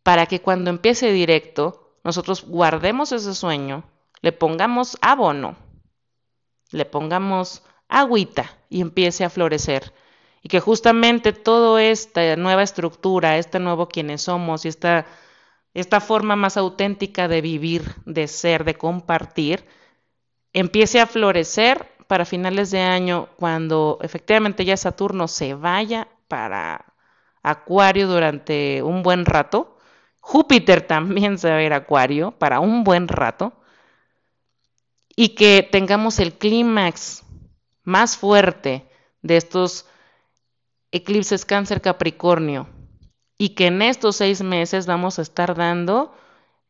para 0.04 0.28
que 0.28 0.40
cuando 0.40 0.70
empiece 0.70 1.12
directo 1.12 1.96
nosotros 2.04 2.46
guardemos 2.46 3.12
ese 3.12 3.34
sueño, 3.34 3.84
le 4.22 4.34
pongamos 4.34 5.00
abono, 5.02 5.56
le 6.70 6.86
pongamos 6.86 7.64
agüita 7.90 8.56
y 8.70 8.82
empiece 8.82 9.26
a 9.26 9.32
florecer. 9.32 9.96
Y 10.44 10.50
que 10.50 10.60
justamente 10.60 11.34
toda 11.34 11.82
esta 11.82 12.36
nueva 12.36 12.62
estructura, 12.62 13.40
este 13.40 13.58
nuevo 13.58 13.88
quienes 13.88 14.22
somos 14.22 14.64
y 14.64 14.68
esta, 14.68 15.08
esta 15.74 16.02
forma 16.02 16.36
más 16.36 16.58
auténtica 16.58 17.28
de 17.28 17.42
vivir, 17.42 17.96
de 18.06 18.28
ser, 18.28 18.64
de 18.64 18.76
compartir, 18.76 19.66
empiece 20.54 21.00
a 21.00 21.08
florecer 21.08 21.97
para 22.08 22.26
finales 22.26 22.72
de 22.72 22.82
año, 22.82 23.30
cuando 23.38 24.00
efectivamente 24.02 24.66
ya 24.66 24.78
Saturno 24.78 25.28
se 25.28 25.54
vaya 25.54 26.08
para 26.28 26.86
Acuario 27.44 28.08
durante 28.08 28.82
un 28.84 29.04
buen 29.04 29.26
rato, 29.26 29.78
Júpiter 30.20 30.82
también 30.82 31.38
se 31.38 31.50
va 31.50 31.58
a 31.58 31.64
ir 31.64 31.74
a 31.74 31.78
Acuario 31.78 32.32
para 32.32 32.60
un 32.60 32.84
buen 32.84 33.08
rato, 33.08 33.54
y 35.16 35.30
que 35.30 35.68
tengamos 35.70 36.20
el 36.20 36.34
clímax 36.34 37.24
más 37.84 38.18
fuerte 38.18 38.88
de 39.22 39.38
estos 39.38 39.86
eclipses 40.92 41.46
cáncer 41.46 41.82
Capricornio, 41.82 42.68
y 43.38 43.50
que 43.50 43.68
en 43.68 43.82
estos 43.82 44.18
seis 44.18 44.42
meses 44.42 44.86
vamos 44.86 45.20
a 45.20 45.22
estar 45.22 45.56
dando 45.56 46.14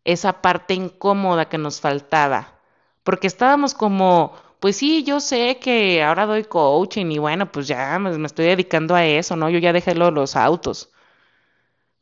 esa 0.04 0.42
parte 0.42 0.74
incómoda 0.74 1.50
que 1.50 1.58
nos 1.58 1.82
faltaba, 1.82 2.60
porque 3.04 3.28
estábamos 3.28 3.74
como 3.74 4.34
pues 4.60 4.78
sí, 4.78 5.04
yo 5.04 5.20
sé 5.20 5.60
que 5.60 6.04
ahora 6.04 6.26
doy 6.26 6.44
coaching 6.46 7.08
y 7.12 7.18
bueno, 7.20 7.52
pues 7.52 7.68
ya 7.68 8.00
me, 8.00 8.26
estoy 8.26 8.46
dedicando 8.46 8.96
a 8.96 9.06
eso, 9.06 9.36
¿no? 9.36 9.50
Yo 9.50 9.60
ya 9.60 9.74
dejé 9.74 9.96
los 9.96 10.36
autos. 10.36 10.92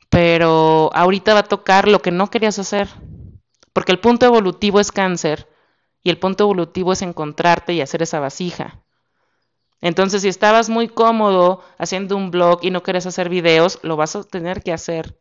Pero 0.08 0.90
ahorita 0.94 1.34
va 1.34 1.40
a 1.40 1.44
tocar 1.44 1.88
lo 1.88 2.00
que 2.00 2.10
no 2.10 2.30
querías 2.30 2.58
hacer. 2.58 2.88
Porque 3.72 3.92
el 3.92 4.00
punto 4.00 4.24
evolutivo 4.26 4.80
es 4.80 4.90
cáncer 4.90 5.48
y 6.02 6.10
el 6.10 6.18
punto 6.18 6.44
evolutivo 6.44 6.92
es 6.92 7.02
encontrarte 7.02 7.74
y 7.74 7.80
hacer 7.82 8.02
esa 8.02 8.20
vasija. 8.20 8.82
Entonces, 9.82 10.22
si 10.22 10.28
estabas 10.28 10.70
muy 10.70 10.88
cómodo 10.88 11.62
haciendo 11.78 12.16
un 12.16 12.30
blog 12.30 12.60
y 12.62 12.70
no 12.70 12.82
querías 12.82 13.06
hacer 13.06 13.28
videos, 13.28 13.78
lo 13.82 13.96
vas 13.96 14.16
a 14.16 14.24
tener 14.24 14.62
que 14.62 14.72
hacer. 14.72 15.18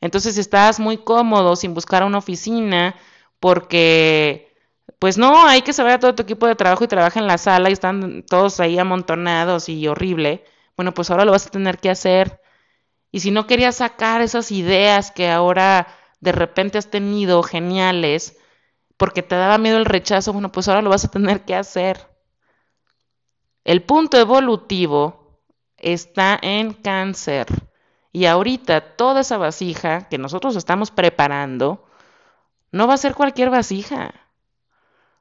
Entonces, 0.00 0.34
si 0.34 0.40
estabas 0.40 0.80
muy 0.80 0.98
cómodo 0.98 1.56
sin 1.56 1.74
buscar 1.74 2.04
una 2.04 2.18
oficina 2.18 2.94
porque 3.40 4.47
pues 4.98 5.16
no, 5.16 5.46
hay 5.46 5.62
que 5.62 5.72
saber 5.72 5.94
a 5.94 5.98
todo 6.00 6.14
tu 6.14 6.22
equipo 6.22 6.46
de 6.46 6.56
trabajo 6.56 6.84
y 6.84 6.88
trabaja 6.88 7.20
en 7.20 7.26
la 7.26 7.38
sala 7.38 7.70
y 7.70 7.72
están 7.72 8.24
todos 8.24 8.58
ahí 8.60 8.78
amontonados 8.78 9.68
y 9.68 9.86
horrible. 9.86 10.44
Bueno, 10.76 10.92
pues 10.94 11.10
ahora 11.10 11.24
lo 11.24 11.32
vas 11.32 11.46
a 11.46 11.50
tener 11.50 11.78
que 11.78 11.90
hacer. 11.90 12.40
Y 13.12 13.20
si 13.20 13.30
no 13.30 13.46
querías 13.46 13.76
sacar 13.76 14.22
esas 14.22 14.50
ideas 14.52 15.10
que 15.12 15.30
ahora 15.30 15.88
de 16.20 16.32
repente 16.32 16.78
has 16.78 16.90
tenido 16.90 17.42
geniales, 17.42 18.36
porque 18.96 19.22
te 19.22 19.36
daba 19.36 19.58
miedo 19.58 19.78
el 19.78 19.84
rechazo, 19.84 20.32
bueno, 20.32 20.50
pues 20.52 20.68
ahora 20.68 20.82
lo 20.82 20.90
vas 20.90 21.04
a 21.04 21.10
tener 21.10 21.44
que 21.44 21.54
hacer. 21.54 22.08
El 23.64 23.82
punto 23.84 24.18
evolutivo 24.18 25.42
está 25.76 26.38
en 26.42 26.72
cáncer. 26.74 27.46
Y 28.12 28.26
ahorita 28.26 28.96
toda 28.96 29.20
esa 29.20 29.38
vasija 29.38 30.08
que 30.08 30.18
nosotros 30.18 30.56
estamos 30.56 30.90
preparando 30.90 31.86
no 32.72 32.88
va 32.88 32.94
a 32.94 32.98
ser 32.98 33.14
cualquier 33.14 33.50
vasija 33.50 34.27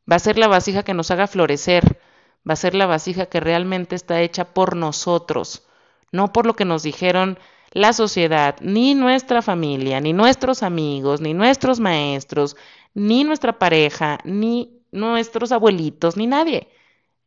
Va 0.09 0.15
a 0.15 0.19
ser 0.19 0.37
la 0.37 0.47
vasija 0.47 0.83
que 0.83 0.93
nos 0.93 1.11
haga 1.11 1.27
florecer, 1.27 1.99
va 2.47 2.53
a 2.53 2.55
ser 2.57 2.75
la 2.75 2.85
vasija 2.85 3.25
que 3.25 3.39
realmente 3.39 3.95
está 3.95 4.21
hecha 4.21 4.45
por 4.45 4.75
nosotros, 4.75 5.67
no 6.11 6.31
por 6.31 6.45
lo 6.45 6.55
que 6.55 6.65
nos 6.65 6.83
dijeron 6.83 7.37
la 7.71 7.91
sociedad, 7.91 8.55
ni 8.61 8.95
nuestra 8.95 9.41
familia, 9.41 9.99
ni 9.99 10.13
nuestros 10.13 10.63
amigos, 10.63 11.19
ni 11.19 11.33
nuestros 11.33 11.79
maestros, 11.79 12.55
ni 12.93 13.23
nuestra 13.23 13.59
pareja, 13.59 14.19
ni 14.23 14.81
nuestros 14.91 15.51
abuelitos, 15.51 16.15
ni 16.15 16.27
nadie. 16.27 16.69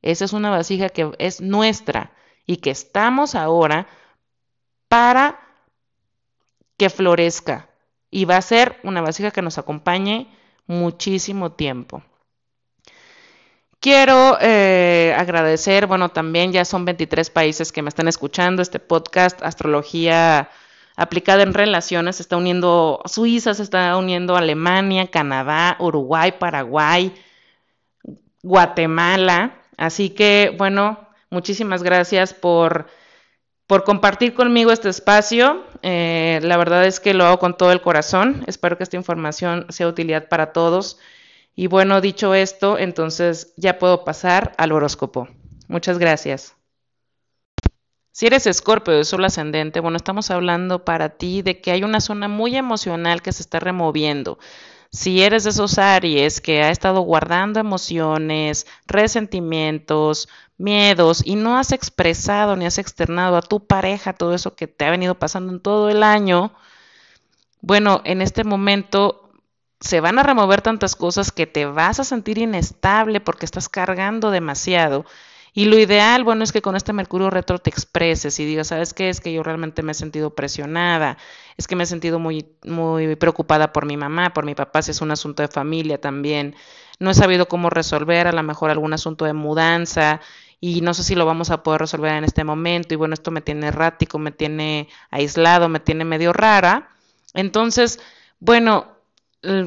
Esa 0.03 0.25
es 0.25 0.33
una 0.33 0.51
vasija 0.51 0.89
que 0.89 1.13
es 1.19 1.41
nuestra 1.41 2.13
y 2.47 2.57
que 2.57 2.71
estamos 2.71 3.35
ahora 3.35 3.87
para 4.89 5.39
que 6.79 6.89
florezca. 6.89 7.69
Y 8.11 8.25
va 8.25 8.39
a 8.39 8.43
ser 8.43 8.81
una 8.83 9.03
vasija 9.03 9.31
que 9.31 9.43
nos 9.43 9.59
acompañe 9.59 10.35
muchísimo 10.67 11.53
tiempo. 11.53 12.03
Quiero 13.81 14.37
eh, 14.43 15.15
agradecer, 15.17 15.87
bueno, 15.87 16.11
también 16.11 16.53
ya 16.53 16.67
son 16.67 16.85
23 16.85 17.31
países 17.31 17.73
que 17.73 17.81
me 17.81 17.89
están 17.89 18.09
escuchando 18.09 18.61
este 18.61 18.79
podcast, 18.79 19.43
Astrología 19.43 20.51
aplicada 20.97 21.43
en 21.45 21.55
relaciones, 21.55 22.17
se 22.17 22.23
está 22.23 22.37
uniendo 22.37 23.01
Suiza, 23.07 23.55
se 23.55 23.63
está 23.63 23.97
uniendo 23.97 24.37
Alemania, 24.37 25.07
Canadá, 25.07 25.77
Uruguay, 25.81 26.35
Paraguay, 26.39 27.15
Guatemala. 28.43 29.55
Así 29.79 30.11
que, 30.11 30.55
bueno, 30.59 31.09
muchísimas 31.31 31.83
gracias 31.83 32.35
por, 32.35 32.87
por 33.67 33.85
compartir 33.85 34.35
conmigo 34.35 34.73
este 34.73 34.91
espacio. 34.91 35.65
Eh, 35.81 36.41
la 36.43 36.59
verdad 36.59 36.85
es 36.85 37.01
que 37.01 37.15
lo 37.15 37.25
hago 37.25 37.39
con 37.39 37.57
todo 37.57 37.73
el 37.73 37.81
corazón. 37.81 38.45
Espero 38.47 38.77
que 38.77 38.83
esta 38.83 38.99
información 38.99 39.65
sea 39.71 39.87
de 39.87 39.93
utilidad 39.93 40.29
para 40.29 40.53
todos. 40.53 40.99
Y 41.55 41.67
bueno, 41.67 42.01
dicho 42.01 42.35
esto, 42.35 42.79
entonces 42.79 43.53
ya 43.57 43.79
puedo 43.79 44.05
pasar 44.05 44.55
al 44.57 44.73
horóscopo. 44.73 45.29
Muchas 45.69 45.99
gracias. 45.99 46.57
Si 48.13 48.27
eres 48.27 48.47
escorpio 48.47 48.95
de 48.95 49.05
sol 49.05 49.25
ascendente, 49.25 49.81
bueno, 49.81 49.97
estamos 49.97 50.31
hablando 50.31 50.85
para 50.85 51.11
ti 51.11 51.43
de 51.43 51.61
que 51.61 51.71
hay 51.71 51.85
una 51.85 52.01
zona 52.01 52.29
muy 52.29 52.57
emocional 52.57 53.23
que 53.23 53.33
se 53.33 53.43
está 53.43 53.61
removiendo. 53.61 54.39
Si 54.93 55.23
eres 55.23 55.45
de 55.45 55.51
esos 55.51 55.79
Aries 55.79 56.41
que 56.41 56.63
ha 56.63 56.71
estado 56.71 57.01
guardando 57.03 57.61
emociones, 57.61 58.67
resentimientos, 58.87 60.29
miedos 60.59 61.23
y 61.25 61.37
no 61.37 61.57
has 61.57 61.73
expresado 61.73 62.57
ni 62.57 62.67
has 62.67 62.79
externado 62.79 63.37
a 63.37 63.43
tu 63.43 63.67
pareja 63.67 64.13
todo 64.13 64.35
eso 64.35 64.57
que 64.57 64.67
te 64.67 64.85
ha 64.85 64.91
venido 64.91 65.15
pasando 65.15 65.53
en 65.53 65.61
todo 65.61 65.89
el 65.89 66.03
año, 66.03 66.53
bueno, 67.63 68.03
en 68.05 68.23
este 68.23 68.43
momento 68.45 69.30
se 69.81 70.01
van 70.01 70.19
a 70.19 70.23
remover 70.23 70.63
tantas 70.63 70.95
cosas 70.95 71.33
que 71.33 71.47
te 71.47 71.65
vas 71.65 72.01
a 72.01 72.05
sentir 72.05 72.39
inestable 72.39 73.21
porque 73.21 73.47
estás 73.47 73.69
cargando 73.69 74.31
demasiado. 74.31 75.07
Y 75.53 75.65
lo 75.65 75.79
ideal, 75.79 76.23
bueno, 76.23 76.45
es 76.45 76.53
que 76.53 76.63
con 76.63 76.77
este 76.77 76.93
Mercurio 76.93 77.29
retro 77.29 77.59
te 77.59 77.71
expreses 77.71 78.39
y 78.39 78.45
digas, 78.45 78.69
¿sabes 78.69 78.95
qué? 78.95 79.09
Es 79.09 79.21
que 79.21 79.33
yo 79.33 79.43
realmente 79.43 79.83
me 79.83 79.93
he 79.93 79.95
sentido 79.95 80.35
presionada, 80.35 81.19
es 81.57 81.67
que 81.67 81.75
me 81.75 81.85
he 81.85 81.87
sentido 81.87 82.21
muy, 82.21 82.47
muy 82.65 83.17
preocupada 83.17 83.73
por 83.73 83.85
mi 83.85 83.97
mamá, 83.97 84.33
por 84.33 84.45
mi 84.45 84.55
papá, 84.55 84.83
si 84.83 84.93
es 84.93 85.01
un 85.01 85.11
asunto 85.11 85.43
de 85.43 85.49
familia 85.49 86.01
también. 86.01 86.55
No 87.01 87.11
he 87.11 87.15
sabido 87.15 87.49
cómo 87.49 87.69
resolver 87.71 88.29
a 88.29 88.33
lo 88.33 88.43
mejor 88.43 88.71
algún 88.71 88.93
asunto 88.93 89.25
de 89.25 89.33
mudanza 89.33 90.21
y 90.61 90.83
no 90.83 90.95
sé 90.95 91.03
si 91.03 91.15
lo 91.15 91.27
vamos 91.27 91.51
a 91.51 91.63
poder 91.63 91.81
resolver 91.81 92.13
en 92.13 92.25
este 92.25 92.45
momento. 92.45 92.95
Y 92.95 92.97
bueno, 92.97 93.15
esto 93.15 93.31
me 93.31 93.41
tiene 93.41 93.69
errático, 93.69 94.19
me 94.19 94.31
tiene 94.31 94.89
aislado, 95.11 95.69
me 95.69 95.81
tiene 95.81 96.05
medio 96.05 96.33
rara. 96.33 96.91
Entonces, 97.35 97.99
bueno, 98.39 99.00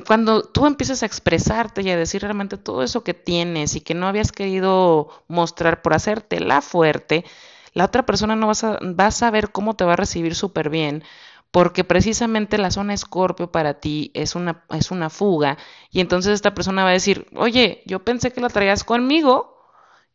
cuando 0.08 0.44
tú 0.44 0.68
empiezas 0.68 1.02
a 1.02 1.06
expresarte 1.06 1.82
y 1.82 1.90
a 1.90 1.98
decir 1.98 2.22
realmente 2.22 2.58
todo 2.58 2.84
eso 2.84 3.04
que 3.04 3.14
tienes 3.14 3.76
y 3.76 3.82
que 3.82 3.96
no 3.96 4.08
habías 4.08 4.32
querido 4.32 5.10
mostrar 5.28 5.82
por 5.82 5.94
hacerte 5.94 6.40
la 6.40 6.62
fuerte, 6.62 7.26
la 7.74 7.86
otra 7.86 8.06
persona 8.06 8.36
no 8.36 8.48
vas 8.48 8.64
a, 8.64 8.78
va 8.82 9.08
a 9.08 9.12
saber 9.12 9.52
cómo 9.52 9.76
te 9.76 9.84
va 9.84 9.94
a 9.94 9.96
recibir 9.98 10.36
súper 10.36 10.70
bien, 10.70 11.04
porque 11.52 11.84
precisamente 11.84 12.58
la 12.58 12.72
zona 12.72 12.94
escorpio 12.94 13.52
para 13.52 13.76
ti 13.80 14.12
es 14.14 14.36
una, 14.36 14.64
es 14.70 14.92
una 14.92 15.10
fuga, 15.10 15.58
y 15.92 16.02
entonces 16.02 16.34
esta 16.34 16.54
persona 16.54 16.84
va 16.84 16.90
a 16.90 16.94
decir, 16.94 17.28
oye, 17.36 17.82
yo 17.86 18.04
pensé 18.04 18.32
que 18.32 18.42
la 18.42 18.50
traías 18.50 18.84
conmigo, 18.84 19.54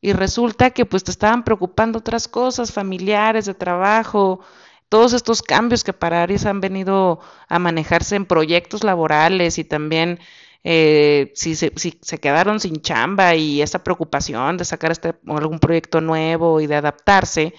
y 0.01 0.13
resulta 0.13 0.71
que 0.71 0.87
pues 0.87 1.03
te 1.03 1.11
estaban 1.11 1.43
preocupando 1.43 1.99
otras 1.99 2.29
cosas, 2.29 2.73
familiares, 2.73 3.47
de 3.47 3.55
trabajo, 3.55 4.41
todos 4.89 5.13
estos 5.13 5.43
cambios 5.43 5.85
que 5.85 5.93
para 5.93 6.23
Aries 6.23 6.47
han 6.47 6.61
venido 6.61 7.21
a 7.49 7.59
manejarse 7.59 8.17
en 8.17 8.27
proyectos 8.27 8.85
laborales 8.85 9.59
y 9.59 9.65
también 9.65 10.19
eh, 10.65 11.33
si, 11.35 11.55
se, 11.55 11.71
quedaron 12.21 12.61
sin 12.61 12.81
chamba 12.83 13.35
y 13.35 13.63
esa 13.63 13.85
preocupación 13.85 14.57
de 14.57 14.65
sacar 14.65 14.91
este, 14.93 15.15
algún 15.27 15.61
proyecto 15.61 16.01
nuevo 16.01 16.61
y 16.61 16.67
de 16.67 16.77
adaptarse, 16.77 17.55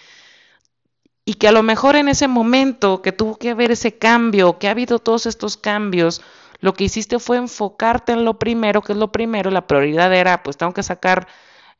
y 1.25 1.35
que 1.35 1.47
a 1.47 1.51
lo 1.51 1.63
mejor 1.63 1.95
en 1.95 2.09
ese 2.09 2.27
momento 2.27 3.01
que 3.01 3.11
tuvo 3.11 3.37
que 3.37 3.51
haber 3.51 3.71
ese 3.71 3.97
cambio, 3.97 4.57
que 4.57 4.67
ha 4.67 4.71
habido 4.71 4.99
todos 4.99 5.27
estos 5.27 5.57
cambios, 5.57 6.21
lo 6.59 6.73
que 6.73 6.85
hiciste 6.85 7.19
fue 7.19 7.37
enfocarte 7.37 8.11
en 8.11 8.25
lo 8.25 8.39
primero, 8.39 8.81
que 8.81 8.93
es 8.93 8.97
lo 8.97 9.11
primero, 9.11 9.51
la 9.51 9.67
prioridad 9.67 10.13
era, 10.13 10.43
pues 10.43 10.57
tengo 10.57 10.73
que 10.73 10.83
sacar 10.83 11.27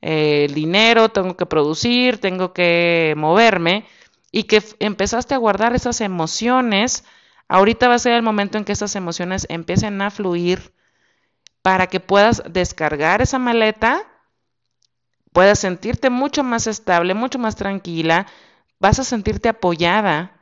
eh, 0.01 0.47
dinero, 0.53 1.09
tengo 1.09 1.35
que 1.35 1.45
producir, 1.45 2.19
tengo 2.19 2.53
que 2.53 3.13
moverme, 3.17 3.85
y 4.31 4.43
que 4.43 4.63
empezaste 4.79 5.33
a 5.33 5.39
guardar 5.39 5.75
esas 5.75 6.01
emociones, 6.01 7.03
ahorita 7.47 7.87
va 7.87 7.95
a 7.95 7.99
ser 7.99 8.13
el 8.13 8.21
momento 8.21 8.57
en 8.57 8.65
que 8.65 8.71
esas 8.71 8.95
emociones 8.95 9.45
empiecen 9.49 10.01
a 10.01 10.11
fluir, 10.11 10.73
para 11.61 11.87
que 11.87 11.99
puedas 11.99 12.41
descargar 12.49 13.21
esa 13.21 13.39
maleta, 13.39 14.03
puedas 15.33 15.59
sentirte 15.59 16.09
mucho 16.09 16.43
más 16.43 16.67
estable, 16.67 17.13
mucho 17.13 17.39
más 17.39 17.55
tranquila, 17.55 18.27
vas 18.79 18.99
a 18.99 19.03
sentirte 19.03 19.49
apoyada. 19.49 20.35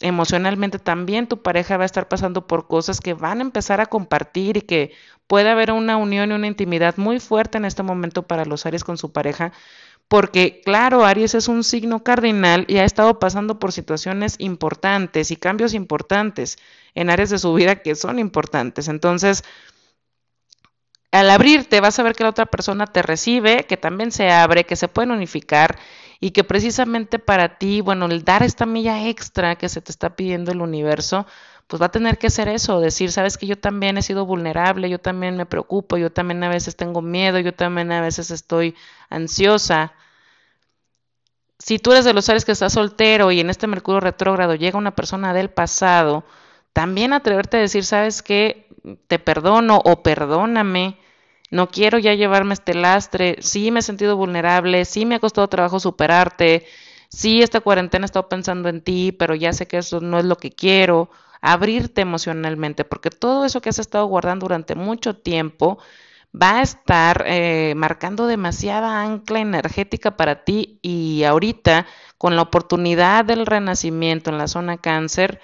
Emocionalmente 0.00 0.78
también 0.78 1.26
tu 1.26 1.42
pareja 1.42 1.76
va 1.76 1.82
a 1.82 1.86
estar 1.86 2.08
pasando 2.08 2.46
por 2.46 2.66
cosas 2.66 3.00
que 3.00 3.14
van 3.14 3.38
a 3.38 3.42
empezar 3.42 3.80
a 3.80 3.86
compartir 3.86 4.56
y 4.58 4.62
que 4.62 4.92
puede 5.26 5.50
haber 5.50 5.72
una 5.72 5.96
unión 5.96 6.30
y 6.30 6.34
una 6.34 6.46
intimidad 6.46 6.96
muy 6.96 7.20
fuerte 7.20 7.58
en 7.58 7.64
este 7.64 7.82
momento 7.82 8.22
para 8.26 8.44
los 8.44 8.64
Aries 8.66 8.84
con 8.84 8.98
su 8.98 9.12
pareja, 9.12 9.52
porque 10.10 10.60
claro, 10.64 11.04
Aries 11.04 11.36
es 11.36 11.46
un 11.46 11.62
signo 11.62 12.02
cardinal 12.02 12.64
y 12.66 12.78
ha 12.78 12.84
estado 12.84 13.20
pasando 13.20 13.60
por 13.60 13.70
situaciones 13.70 14.34
importantes 14.40 15.30
y 15.30 15.36
cambios 15.36 15.72
importantes 15.72 16.58
en 16.96 17.10
áreas 17.10 17.30
de 17.30 17.38
su 17.38 17.54
vida 17.54 17.76
que 17.76 17.94
son 17.94 18.18
importantes. 18.18 18.88
Entonces, 18.88 19.44
al 21.12 21.30
abrirte 21.30 21.80
vas 21.80 21.96
a 22.00 22.02
ver 22.02 22.16
que 22.16 22.24
la 22.24 22.30
otra 22.30 22.46
persona 22.46 22.88
te 22.88 23.02
recibe, 23.02 23.66
que 23.68 23.76
también 23.76 24.10
se 24.10 24.32
abre, 24.32 24.64
que 24.64 24.74
se 24.74 24.88
pueden 24.88 25.12
unificar 25.12 25.78
y 26.18 26.32
que 26.32 26.42
precisamente 26.42 27.20
para 27.20 27.58
ti, 27.58 27.80
bueno, 27.80 28.06
el 28.06 28.24
dar 28.24 28.42
esta 28.42 28.66
milla 28.66 29.06
extra 29.06 29.54
que 29.54 29.68
se 29.68 29.80
te 29.80 29.92
está 29.92 30.16
pidiendo 30.16 30.50
el 30.50 30.60
universo, 30.60 31.24
pues 31.70 31.80
va 31.80 31.86
a 31.86 31.92
tener 31.92 32.18
que 32.18 32.30
ser 32.30 32.48
eso, 32.48 32.80
decir, 32.80 33.12
sabes 33.12 33.38
que 33.38 33.46
yo 33.46 33.56
también 33.56 33.96
he 33.96 34.02
sido 34.02 34.26
vulnerable, 34.26 34.90
yo 34.90 34.98
también 34.98 35.36
me 35.36 35.46
preocupo, 35.46 35.96
yo 35.96 36.10
también 36.10 36.42
a 36.42 36.48
veces 36.48 36.74
tengo 36.74 37.00
miedo, 37.00 37.38
yo 37.38 37.54
también 37.54 37.92
a 37.92 38.00
veces 38.00 38.32
estoy 38.32 38.74
ansiosa. 39.08 39.92
Si 41.60 41.78
tú 41.78 41.92
eres 41.92 42.04
de 42.04 42.12
los 42.12 42.24
seres 42.24 42.44
que 42.44 42.50
estás 42.50 42.72
soltero 42.72 43.30
y 43.30 43.38
en 43.38 43.50
este 43.50 43.68
Mercurio 43.68 44.00
retrógrado 44.00 44.56
llega 44.56 44.78
una 44.78 44.96
persona 44.96 45.32
del 45.32 45.48
pasado, 45.48 46.24
también 46.72 47.12
atreverte 47.12 47.58
a 47.58 47.60
decir, 47.60 47.84
sabes 47.84 48.22
que 48.22 48.66
te 49.06 49.20
perdono 49.20 49.80
o 49.84 50.02
perdóname, 50.02 50.98
no 51.52 51.68
quiero 51.68 52.00
ya 52.00 52.14
llevarme 52.14 52.54
este 52.54 52.74
lastre, 52.74 53.36
sí 53.42 53.70
me 53.70 53.78
he 53.78 53.82
sentido 53.82 54.16
vulnerable, 54.16 54.84
sí 54.84 55.06
me 55.06 55.14
ha 55.14 55.20
costado 55.20 55.46
trabajo 55.46 55.78
superarte, 55.78 56.66
sí 57.08 57.42
esta 57.42 57.60
cuarentena 57.60 58.04
he 58.04 58.06
estado 58.06 58.28
pensando 58.28 58.68
en 58.68 58.80
ti, 58.82 59.12
pero 59.12 59.36
ya 59.36 59.52
sé 59.52 59.68
que 59.68 59.78
eso 59.78 60.00
no 60.00 60.18
es 60.18 60.24
lo 60.24 60.34
que 60.34 60.50
quiero, 60.50 61.10
abrirte 61.40 62.02
emocionalmente, 62.02 62.84
porque 62.84 63.10
todo 63.10 63.44
eso 63.44 63.60
que 63.60 63.70
has 63.70 63.78
estado 63.78 64.06
guardando 64.06 64.44
durante 64.44 64.74
mucho 64.74 65.16
tiempo 65.16 65.78
va 66.34 66.58
a 66.58 66.62
estar 66.62 67.24
eh, 67.26 67.74
marcando 67.76 68.26
demasiada 68.26 69.02
ancla 69.02 69.40
energética 69.40 70.16
para 70.16 70.44
ti 70.44 70.78
y 70.82 71.24
ahorita 71.24 71.86
con 72.18 72.36
la 72.36 72.42
oportunidad 72.42 73.24
del 73.24 73.46
renacimiento 73.46 74.30
en 74.30 74.38
la 74.38 74.48
zona 74.48 74.78
cáncer, 74.78 75.40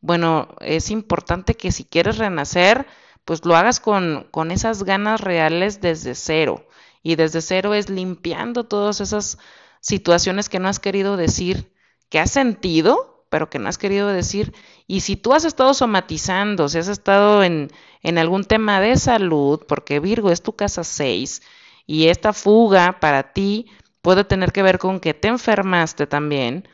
bueno, 0.00 0.48
es 0.60 0.90
importante 0.90 1.54
que 1.54 1.72
si 1.72 1.84
quieres 1.84 2.18
renacer, 2.18 2.86
pues 3.24 3.44
lo 3.44 3.56
hagas 3.56 3.80
con, 3.80 4.28
con 4.30 4.50
esas 4.50 4.84
ganas 4.84 5.20
reales 5.20 5.80
desde 5.80 6.14
cero. 6.14 6.66
Y 7.02 7.16
desde 7.16 7.40
cero 7.40 7.74
es 7.74 7.88
limpiando 7.88 8.64
todas 8.64 9.00
esas 9.00 9.38
situaciones 9.80 10.48
que 10.48 10.58
no 10.58 10.68
has 10.68 10.80
querido 10.80 11.16
decir, 11.16 11.72
que 12.08 12.18
has 12.18 12.30
sentido, 12.30 13.15
pero 13.28 13.50
que 13.50 13.58
no 13.58 13.68
has 13.68 13.78
querido 13.78 14.08
decir. 14.08 14.54
Y 14.86 15.00
si 15.00 15.16
tú 15.16 15.34
has 15.34 15.44
estado 15.44 15.74
somatizando, 15.74 16.68
si 16.68 16.78
has 16.78 16.88
estado 16.88 17.42
en, 17.42 17.70
en 18.02 18.18
algún 18.18 18.44
tema 18.44 18.80
de 18.80 18.96
salud, 18.96 19.62
porque 19.66 20.00
Virgo 20.00 20.30
es 20.30 20.42
tu 20.42 20.54
casa 20.54 20.84
6, 20.84 21.42
y 21.86 22.08
esta 22.08 22.32
fuga 22.32 22.98
para 23.00 23.32
ti 23.32 23.66
puede 24.02 24.24
tener 24.24 24.52
que 24.52 24.62
ver 24.62 24.78
con 24.78 25.00
que 25.00 25.14
te 25.14 25.28
enfermaste 25.28 26.06
también, 26.06 26.68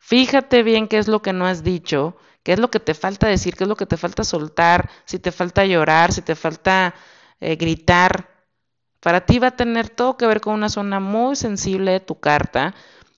fíjate 0.00 0.62
bien 0.62 0.88
qué 0.88 0.98
es 0.98 1.08
lo 1.08 1.22
que 1.22 1.32
no 1.32 1.46
has 1.46 1.64
dicho 1.64 2.16
qué 2.44 2.52
es 2.52 2.60
lo 2.60 2.70
que 2.70 2.78
te 2.78 2.94
falta 2.94 3.26
decir, 3.26 3.56
qué 3.56 3.64
es 3.64 3.68
lo 3.68 3.74
que 3.74 3.86
te 3.86 3.96
falta 3.96 4.22
soltar, 4.22 4.90
si 5.06 5.18
te 5.18 5.32
falta 5.32 5.64
llorar, 5.64 6.12
si 6.12 6.22
te 6.22 6.36
falta 6.36 6.94
eh, 7.40 7.56
gritar. 7.56 8.28
Para 9.00 9.26
ti 9.26 9.38
va 9.38 9.48
a 9.48 9.56
tener 9.56 9.88
todo 9.88 10.16
que 10.16 10.26
ver 10.26 10.40
con 10.40 10.54
una 10.54 10.68
zona 10.68 11.00
muy 11.00 11.36
sensible 11.36 11.92
de 11.92 12.00
tu 12.00 12.20
carta. 12.20 12.74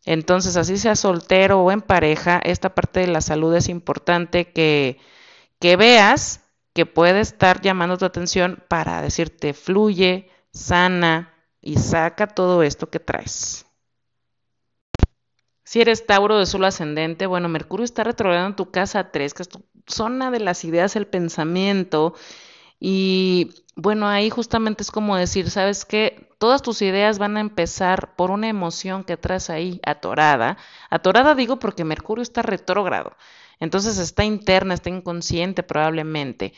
Entonces, 0.06 0.56
así 0.56 0.78
sea 0.78 0.96
soltero 0.96 1.60
o 1.62 1.72
en 1.72 1.82
pareja, 1.82 2.40
esta 2.44 2.74
parte 2.74 3.00
de 3.00 3.08
la 3.08 3.20
salud 3.20 3.54
es 3.54 3.68
importante 3.68 4.52
que, 4.52 4.98
que 5.60 5.76
veas 5.76 6.42
que 6.72 6.86
puede 6.86 7.20
estar 7.20 7.60
llamando 7.60 7.98
tu 7.98 8.04
atención 8.04 8.62
para 8.68 9.02
decirte 9.02 9.52
fluye, 9.52 10.30
sana 10.52 11.34
y 11.60 11.78
saca 11.78 12.28
todo 12.28 12.62
esto 12.62 12.88
que 12.88 13.00
traes. 13.00 13.66
Si 15.64 15.80
eres 15.80 16.06
Tauro 16.06 16.38
de 16.38 16.46
solo 16.46 16.66
ascendente, 16.66 17.26
bueno, 17.26 17.48
Mercurio 17.48 17.84
está 17.84 18.04
retrogradando 18.04 18.50
en 18.50 18.56
tu 18.56 18.70
casa 18.70 19.10
3, 19.10 19.34
que 19.34 19.42
es 19.42 19.48
tu 19.48 19.64
zona 19.88 20.30
de 20.30 20.38
las 20.38 20.64
ideas, 20.64 20.94
el 20.94 21.08
pensamiento. 21.08 22.14
Y 22.88 23.64
bueno, 23.74 24.06
ahí 24.06 24.30
justamente 24.30 24.84
es 24.84 24.92
como 24.92 25.16
decir, 25.16 25.50
¿sabes 25.50 25.84
qué? 25.84 26.30
Todas 26.38 26.62
tus 26.62 26.82
ideas 26.82 27.18
van 27.18 27.36
a 27.36 27.40
empezar 27.40 28.14
por 28.14 28.30
una 28.30 28.48
emoción 28.48 29.02
que 29.02 29.16
traes 29.16 29.50
ahí 29.50 29.80
atorada. 29.84 30.56
Atorada 30.88 31.34
digo 31.34 31.58
porque 31.58 31.82
Mercurio 31.82 32.22
está 32.22 32.42
retrógrado. 32.42 33.16
Entonces 33.58 33.98
está 33.98 34.22
interna, 34.22 34.74
está 34.74 34.88
inconsciente 34.88 35.64
probablemente. 35.64 36.52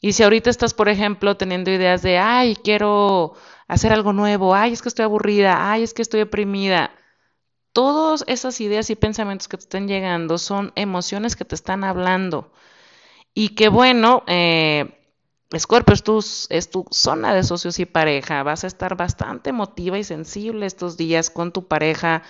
Y 0.00 0.12
si 0.12 0.22
ahorita 0.22 0.48
estás, 0.48 0.74
por 0.74 0.88
ejemplo, 0.88 1.36
teniendo 1.36 1.72
ideas 1.72 2.02
de, 2.02 2.18
ay, 2.18 2.54
quiero 2.54 3.34
hacer 3.66 3.92
algo 3.92 4.12
nuevo, 4.12 4.54
ay, 4.54 4.74
es 4.74 4.80
que 4.80 4.88
estoy 4.90 5.06
aburrida, 5.06 5.72
ay, 5.72 5.82
es 5.82 5.92
que 5.92 6.02
estoy 6.02 6.20
deprimida 6.20 6.92
todas 7.72 8.22
esas 8.28 8.60
ideas 8.60 8.90
y 8.90 8.94
pensamientos 8.94 9.48
que 9.48 9.56
te 9.56 9.64
están 9.64 9.88
llegando 9.88 10.38
son 10.38 10.72
emociones 10.76 11.34
que 11.34 11.44
te 11.44 11.56
están 11.56 11.82
hablando. 11.82 12.52
Y 13.34 13.50
que 13.56 13.68
bueno, 13.68 14.22
eh, 14.28 15.03
Scorpio 15.58 15.94
es 15.94 16.02
tu, 16.02 16.18
es 16.50 16.70
tu 16.70 16.84
zona 16.90 17.34
de 17.34 17.42
socios 17.42 17.78
y 17.78 17.86
pareja. 17.86 18.42
Vas 18.42 18.64
a 18.64 18.66
estar 18.66 18.96
bastante 18.96 19.50
emotiva 19.50 19.98
y 19.98 20.04
sensible 20.04 20.66
estos 20.66 20.96
días 20.96 21.30
con 21.30 21.52
tu 21.52 21.66
pareja, 21.68 22.22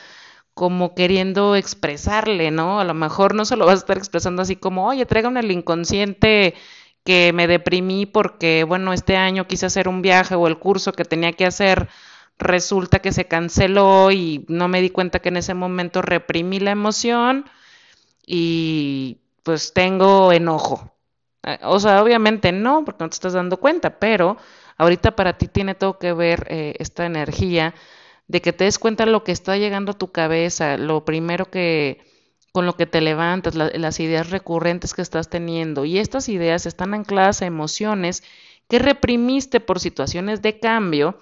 como 0.55 0.95
queriendo 0.95 1.57
expresarle, 1.57 2.51
¿no? 2.51 2.81
A 2.81 2.85
lo 2.85 2.95
mejor 2.95 3.35
no 3.35 3.45
se 3.45 3.57
lo 3.57 3.67
vas 3.67 3.77
a 3.77 3.79
estar 3.81 3.99
expresando 3.99 4.43
así 4.43 4.57
como, 4.57 4.87
oye, 4.89 5.07
tráigame 5.07 5.41
el 5.41 5.51
inconsciente 5.51 6.55
que 7.05 7.33
me 7.33 7.47
deprimí 7.47 8.07
porque, 8.07 8.65
bueno, 8.65 8.93
este 8.93 9.17
año 9.17 9.47
quise 9.47 9.67
hacer 9.67 9.89
un 9.89 10.03
viaje 10.03 10.35
o 10.37 10.47
el 10.49 10.59
curso 10.59 10.93
que 10.93 11.05
tenía 11.05 11.33
que 11.33 11.47
hacer 11.47 11.89
resulta 12.39 13.01
que 13.01 13.13
se 13.13 13.27
canceló 13.27 14.11
y 14.11 14.45
no 14.49 14.69
me 14.69 14.81
di 14.81 14.91
cuenta 14.91 15.21
que 15.21 15.29
en 15.31 15.37
ese 15.37 15.55
momento 15.55 16.03
reprimí 16.03 16.61
la 16.61 16.73
emoción 16.73 17.47
y 18.27 19.19
pues 19.43 19.73
tengo 19.75 20.33
enojo. 20.33 20.94
Eh, 21.45 21.59
o 21.63 21.79
sea, 21.81 22.03
obviamente 22.03 22.53
no, 22.53 22.85
porque 22.85 23.05
no 23.05 23.11
te 23.11 23.15
estás 23.15 23.33
dando 23.35 23.59
cuenta, 23.59 23.99
pero 23.99 24.37
ahorita 24.79 25.17
para 25.17 25.39
ti 25.39 25.49
tiene 25.49 25.75
todo 25.75 25.99
que 25.99 26.13
ver 26.13 26.47
eh, 26.51 26.75
esta 26.79 27.07
energía 27.07 27.75
de 28.29 28.41
que 28.41 28.53
te 28.53 28.65
des 28.65 28.79
cuenta 28.79 29.07
lo 29.07 29.25
que 29.25 29.33
está 29.33 29.57
llegando 29.57 29.93
a 29.93 29.99
tu 29.99 30.11
cabeza, 30.13 30.77
lo 30.79 31.05
primero 31.05 31.51
que 31.51 32.03
con 32.53 32.67
lo 32.67 32.77
que 32.77 32.87
te 32.87 33.01
levantas, 33.01 33.57
las 33.57 33.99
ideas 33.99 34.31
recurrentes 34.31 34.95
que 34.95 35.03
estás 35.03 35.29
teniendo. 35.29 35.85
Y 35.85 35.99
estas 35.99 36.29
ideas 36.29 36.67
están 36.67 36.95
ancladas 36.95 37.43
a 37.43 37.47
emociones 37.47 38.23
que 38.69 38.79
reprimiste 38.79 39.59
por 39.59 39.81
situaciones 39.81 40.41
de 40.41 40.61
cambio 40.61 41.19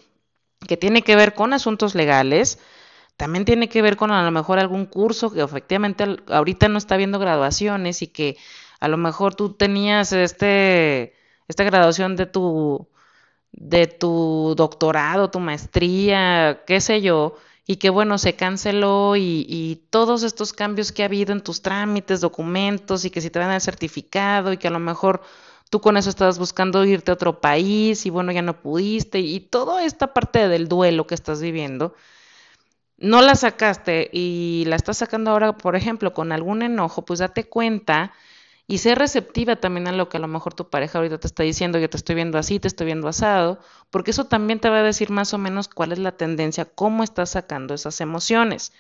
que 0.69 0.77
tiene 0.77 1.01
que 1.01 1.17
ver 1.17 1.33
con 1.33 1.55
asuntos 1.55 1.95
legales, 1.95 2.59
también 3.17 3.47
tiene 3.47 3.71
que 3.71 3.81
ver 3.81 3.97
con 3.97 4.11
a 4.11 4.23
lo 4.23 4.31
mejor 4.31 4.59
algún 4.59 4.85
curso 4.85 5.33
que 5.33 5.41
efectivamente 5.41 6.05
ahorita 6.29 6.69
no 6.69 6.77
está 6.77 6.99
viendo 6.99 7.19
graduaciones 7.19 8.03
y 8.03 8.09
que 8.09 8.37
a 8.83 8.89
lo 8.89 8.97
mejor 8.97 9.37
tú 9.37 9.55
tenías 9.55 10.13
este 10.13 11.15
esta 11.47 11.65
graduación 11.65 12.17
de 12.17 12.27
tu 12.27 12.89
de 13.53 13.87
tu 13.87 14.55
doctorado, 14.57 15.31
tu 15.31 15.39
maestría, 15.41 16.63
qué 16.67 16.81
sé 16.81 17.01
yo, 17.03 17.37
y 17.67 17.77
que 17.77 17.91
bueno, 17.91 18.19
se 18.19 18.35
canceló 18.35 19.15
y, 19.17 19.47
y, 19.49 19.77
todos 19.91 20.23
estos 20.25 20.53
cambios 20.53 20.91
que 20.91 21.03
ha 21.03 21.07
habido 21.07 21.33
en 21.33 21.43
tus 21.43 21.63
trámites, 21.63 22.21
documentos 22.23 23.05
y 23.05 23.11
que 23.11 23.21
si 23.21 23.31
te 23.31 23.39
dan 23.39 23.53
el 23.53 23.61
certificado 23.61 24.53
y 24.53 24.57
que 24.59 24.69
a 24.69 24.71
lo 24.71 24.81
mejor 24.81 25.23
tú 25.71 25.81
con 25.81 25.97
eso 25.97 26.11
estabas 26.11 26.39
buscando 26.39 26.85
irte 26.85 27.13
a 27.13 27.15
otro 27.15 27.41
país 27.41 28.07
y 28.07 28.11
bueno, 28.11 28.33
ya 28.33 28.43
no 28.43 28.61
pudiste 28.63 29.21
y 29.21 29.41
toda 29.41 29.85
esta 29.85 30.13
parte 30.15 30.49
del 30.49 30.69
duelo 30.69 31.07
que 31.07 31.15
estás 31.15 31.41
viviendo, 31.43 31.95
no 32.99 33.21
la 33.23 33.35
sacaste 33.35 34.11
y 34.13 34.65
la 34.67 34.77
estás 34.77 34.99
sacando 34.99 35.31
ahora, 35.31 35.57
por 35.57 35.77
ejemplo, 35.77 36.13
con 36.15 36.33
algún 36.33 36.63
enojo, 36.63 37.05
pues 37.05 37.21
date 37.21 37.45
cuenta 37.49 38.13
y 38.73 38.79
sé 38.79 38.95
receptiva 38.95 39.57
también 39.57 39.87
a 39.87 39.93
lo 39.93 40.09
que 40.09 40.17
a 40.17 40.21
lo 40.21 40.29
mejor 40.29 40.55
tu 40.55 40.71
pareja 40.71 40.97
ahorita 40.97 41.19
te 41.21 41.27
está 41.27 41.43
diciendo, 41.43 41.79
yo 41.79 41.91
te 41.91 41.99
estoy 41.99 42.15
viendo 42.15 42.39
así, 42.39 42.59
te 42.59 42.69
estoy 42.69 42.87
viendo 42.87 43.07
asado, 43.07 43.61
porque 43.91 44.13
eso 44.13 44.25
también 44.25 44.61
te 44.61 44.71
va 44.71 44.79
a 44.79 44.83
decir 44.83 45.11
más 45.11 45.35
o 45.35 45.39
menos 45.39 45.69
cuál 45.69 45.93
es 45.93 45.99
la 45.99 46.13
tendencia, 46.13 46.65
cómo 46.65 47.05
estás 47.05 47.29
sacando 47.33 47.75
esas 47.75 48.01
emociones. 48.01 48.73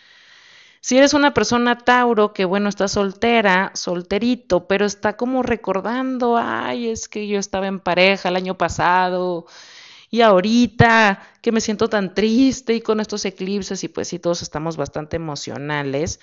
Si 0.81 0.96
eres 0.96 1.12
una 1.12 1.35
persona 1.35 1.76
Tauro 1.76 2.33
que, 2.33 2.46
bueno, 2.46 2.70
está 2.70 2.88
soltera, 2.88 3.70
solterito, 3.74 4.66
pero 4.66 4.87
está 4.87 5.18
como 5.18 5.42
recordando, 5.42 6.38
ay, 6.38 6.88
es 6.88 7.07
que 7.07 7.28
yo 7.28 7.38
estaba 7.38 7.66
en 7.66 7.78
pareja 7.78 8.31
el 8.31 8.37
año 8.37 8.57
pasado 8.57 9.44
y 10.11 10.22
ahorita 10.22 11.22
que 11.42 11.52
me 11.52 11.61
siento 11.61 11.88
tan 11.90 12.14
triste 12.14 12.74
y 12.74 12.81
con 12.81 13.00
estos 13.00 13.26
eclipses 13.26 13.85
y 13.85 13.88
pues 13.88 14.09
sí, 14.09 14.18
todos 14.18 14.40
estamos 14.40 14.78
bastante 14.78 15.16
emocionales. 15.16 16.18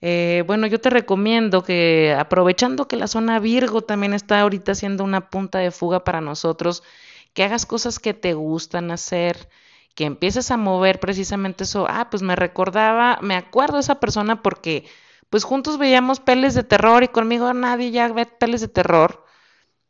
Eh, 0.00 0.44
bueno, 0.46 0.66
yo 0.66 0.80
te 0.80 0.90
recomiendo 0.90 1.62
que 1.62 2.14
aprovechando 2.18 2.86
que 2.88 2.96
la 2.96 3.06
zona 3.08 3.38
Virgo 3.38 3.82
también 3.82 4.12
está 4.14 4.40
ahorita 4.40 4.74
siendo 4.74 5.04
una 5.04 5.30
punta 5.30 5.58
de 5.58 5.70
fuga 5.70 6.04
para 6.04 6.20
nosotros, 6.20 6.82
que 7.32 7.44
hagas 7.44 7.66
cosas 7.66 7.98
que 7.98 8.14
te 8.14 8.34
gustan 8.34 8.90
hacer, 8.90 9.48
que 9.94 10.04
empieces 10.04 10.50
a 10.50 10.56
mover 10.58 11.00
precisamente 11.00 11.64
eso. 11.64 11.86
Ah, 11.88 12.08
pues 12.10 12.22
me 12.22 12.36
recordaba, 12.36 13.18
me 13.22 13.36
acuerdo 13.36 13.74
de 13.76 13.80
esa 13.80 14.00
persona 14.00 14.42
porque 14.42 14.84
pues 15.30 15.44
juntos 15.44 15.78
veíamos 15.78 16.20
peles 16.20 16.54
de 16.54 16.62
terror 16.62 17.02
y 17.02 17.08
conmigo 17.08 17.52
nadie 17.54 17.90
ya 17.90 18.12
ve 18.12 18.26
peles 18.26 18.60
de 18.60 18.68
terror. 18.68 19.24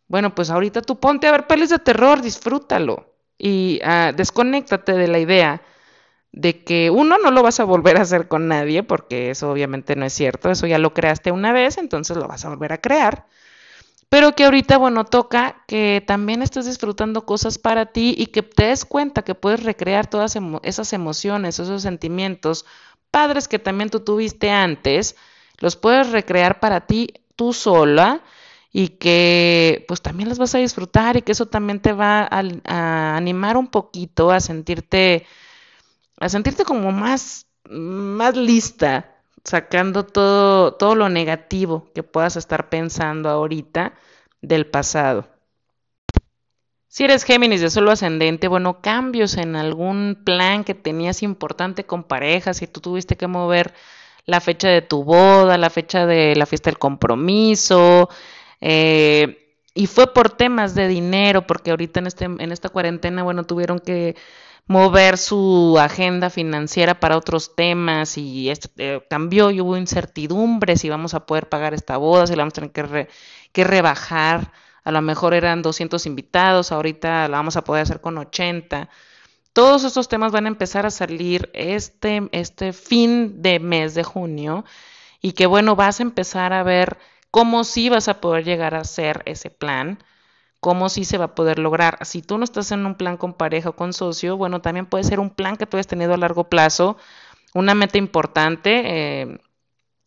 Bueno, 0.09 0.35
pues 0.35 0.51
ahorita 0.51 0.83
tú 0.83 1.01
ponte 1.01 1.27
a 1.27 1.33
ver 1.33 1.47
peles 1.47 1.71
de 1.71 1.79
terror, 1.79 2.23
disfrútalo 2.23 3.15
y 3.39 3.81
uh, 3.85 4.15
desconéctate 4.17 4.93
de 4.95 5.09
la 5.09 5.19
idea 5.19 5.63
de 6.33 6.65
que 6.65 6.91
uno 6.91 7.17
no 7.19 7.31
lo 7.31 7.43
vas 7.43 7.61
a 7.61 7.65
volver 7.65 7.97
a 7.97 8.03
hacer 8.03 8.29
con 8.29 8.49
nadie, 8.49 8.83
porque 8.83 9.31
eso 9.31 9.51
obviamente 9.51 9.97
no 9.97 10.05
es 10.05 10.13
cierto, 10.13 10.51
eso 10.51 10.67
ya 10.67 10.79
lo 10.79 10.93
creaste 10.95 11.33
una 11.33 11.53
vez, 11.53 11.79
entonces 11.79 12.17
lo 12.17 12.29
vas 12.29 12.45
a 12.45 12.51
volver 12.51 12.73
a 12.73 12.81
crear. 12.81 13.27
Pero 14.09 14.35
que 14.35 14.45
ahorita, 14.45 14.79
bueno, 14.79 15.05
toca 15.05 15.65
que 15.67 16.03
también 16.07 16.43
estés 16.43 16.67
disfrutando 16.67 17.27
cosas 17.27 17.59
para 17.59 17.87
ti 17.87 18.15
y 18.17 18.27
que 18.27 18.43
te 18.43 18.67
des 18.67 18.85
cuenta 18.85 19.23
que 19.23 19.35
puedes 19.35 19.65
recrear 19.65 20.07
todas 20.09 20.37
esas 20.63 20.93
emociones, 20.93 21.59
esos 21.59 21.83
sentimientos 21.83 22.67
padres 23.11 23.49
que 23.49 23.59
también 23.59 23.91
tú 23.91 24.01
tuviste 24.01 24.51
antes, 24.51 25.17
los 25.59 25.77
puedes 25.77 26.11
recrear 26.13 26.61
para 26.61 26.87
ti 26.87 27.15
tú 27.35 27.53
sola 27.53 28.23
y 28.73 28.89
que 28.89 29.85
pues 29.89 30.03
también 30.03 30.29
las 30.29 30.39
vas 30.39 30.55
a 30.55 30.59
disfrutar 30.59 31.17
y 31.17 31.23
que 31.23 31.33
eso 31.33 31.47
también 31.47 31.81
te 31.81 31.93
va 31.93 32.21
a, 32.23 32.43
a 32.65 33.17
animar 33.17 33.57
un 33.57 33.69
poquito 33.69 34.31
a 34.31 34.41
sentirte 34.41 35.27
a 36.19 36.29
sentirte 36.29 36.65
como 36.65 36.93
más, 36.93 37.47
más 37.69 38.37
lista, 38.37 39.17
sacando 39.45 40.05
todo, 40.05 40.75
todo 40.75 40.95
lo 40.95 41.09
negativo 41.09 41.91
que 41.95 42.03
puedas 42.03 42.37
estar 42.37 42.69
pensando 42.69 43.29
ahorita 43.29 43.95
del 44.43 44.67
pasado. 44.67 45.29
Si 46.89 47.05
eres 47.05 47.25
Géminis 47.25 47.61
de 47.61 47.69
solo 47.69 47.91
ascendente, 47.91 48.49
bueno, 48.49 48.81
cambios 48.81 49.37
en 49.37 49.55
algún 49.55 50.23
plan 50.25 50.65
que 50.65 50.75
tenías 50.75 51.23
importante 51.23 51.85
con 51.85 52.05
parejas, 52.05 52.57
si 52.57 52.67
tú 52.67 52.81
tuviste 52.81 53.17
que 53.17 53.27
mover 53.27 53.75
la 54.25 54.41
fecha 54.41 54.69
de 54.69 54.83
tu 54.83 55.05
boda, 55.05 55.59
la 55.59 55.69
fecha 55.69 56.07
de 56.07 56.35
la 56.37 56.47
fiesta 56.47 56.71
del 56.71 56.79
compromiso, 56.79 58.09
eh, 58.63 59.55
y 59.75 59.87
fue 59.89 60.15
por 60.15 60.31
temas 60.31 60.75
de 60.75 60.89
dinero, 60.89 61.47
porque 61.47 61.71
ahorita 61.71 62.01
en, 62.01 62.07
este, 62.07 62.25
en 62.25 62.51
esta 62.51 62.71
cuarentena, 62.71 63.23
bueno, 63.23 63.45
tuvieron 63.45 63.79
que 63.79 64.17
mover 64.67 65.17
su 65.17 65.77
agenda 65.79 66.31
financiera 66.31 66.99
para 66.99 67.17
otros 67.17 67.55
temas 67.55 68.19
y 68.19 68.51
este, 68.51 68.71
eh, 68.77 69.07
cambió 69.09 69.51
y 69.51 69.61
hubo 69.61 69.77
incertidumbre 69.77 70.77
si 70.77 70.89
vamos 70.89 71.15
a 71.15 71.27
poder 71.27 71.49
pagar 71.49 71.75
esta 71.75 71.97
boda, 71.97 72.27
si 72.27 72.35
la 72.35 72.43
vamos 72.43 72.55
a 72.55 72.61
tener 72.61 72.73
que, 72.73 73.09
que 73.53 73.65
rebajar. 73.65 74.53
A 74.85 74.93
lo 74.93 75.03
mejor 75.03 75.35
eran 75.35 75.63
200 75.63 76.07
invitados, 76.07 76.73
ahorita 76.73 77.29
la 77.29 77.39
vamos 77.39 77.57
a 77.57 77.65
poder 77.65 77.83
hacer 77.83 78.01
con 78.01 78.19
80. 78.19 78.89
Todos 79.53 79.85
estos 79.85 80.09
temas 80.09 80.33
van 80.33 80.47
a 80.47 80.49
empezar 80.49 80.87
a 80.87 80.91
salir 80.91 81.51
este, 81.55 82.29
este 82.33 82.73
fin 82.73 83.43
de 83.43 83.59
mes 83.61 83.95
de 83.95 84.05
junio 84.05 84.65
y 85.21 85.33
que 85.33 85.47
bueno, 85.47 85.77
vas 85.77 86.01
a 86.01 86.03
empezar 86.03 86.53
a 86.53 86.63
ver 86.63 86.99
cómo 87.31 87.65
sí 87.65 87.89
vas 87.89 88.09
a 88.09 88.21
poder 88.21 88.45
llegar 88.45 88.75
a 88.75 88.81
hacer 88.81 89.23
ese 89.27 89.51
plan 89.51 89.99
cómo 90.61 90.89
sí 90.89 91.05
se 91.05 91.19
va 91.19 91.27
a 91.27 91.35
poder 91.35 91.59
lograr. 91.59 91.99
Si 92.05 92.23
tú 92.23 92.39
no 92.39 92.45
estás 92.45 92.73
en 92.73 92.87
un 92.87 92.95
plan 92.97 93.17
con 93.17 93.35
pareja 93.35 93.71
o 93.71 93.77
con 93.77 93.93
socio, 93.93 94.37
bueno, 94.37 94.61
también 94.61 94.87
puede 94.87 95.05
ser 95.05 95.21
un 95.21 95.31
plan 95.31 95.57
que 95.57 95.67
tú 95.67 95.77
hayas 95.77 95.87
tenido 95.87 96.15
a 96.15 96.17
largo 96.17 96.45
plazo, 96.45 96.97
una 97.55 97.75
meta 97.75 97.99
importante 97.99 98.83
eh, 98.85 99.39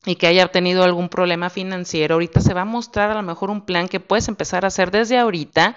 y 0.06 0.16
que 0.16 0.28
haya 0.28 0.48
tenido 0.50 0.84
algún 0.84 1.10
problema 1.10 1.50
financiero. 1.50 2.16
Ahorita 2.16 2.42
se 2.42 2.54
va 2.54 2.62
a 2.62 2.66
mostrar 2.66 3.12
a 3.12 3.16
lo 3.16 3.24
mejor 3.24 3.50
un 3.50 3.66
plan 3.66 3.88
que 3.88 4.00
puedes 4.00 4.28
empezar 4.28 4.66
a 4.66 4.70
hacer 4.70 4.92
desde 4.92 5.18
ahorita 5.18 5.76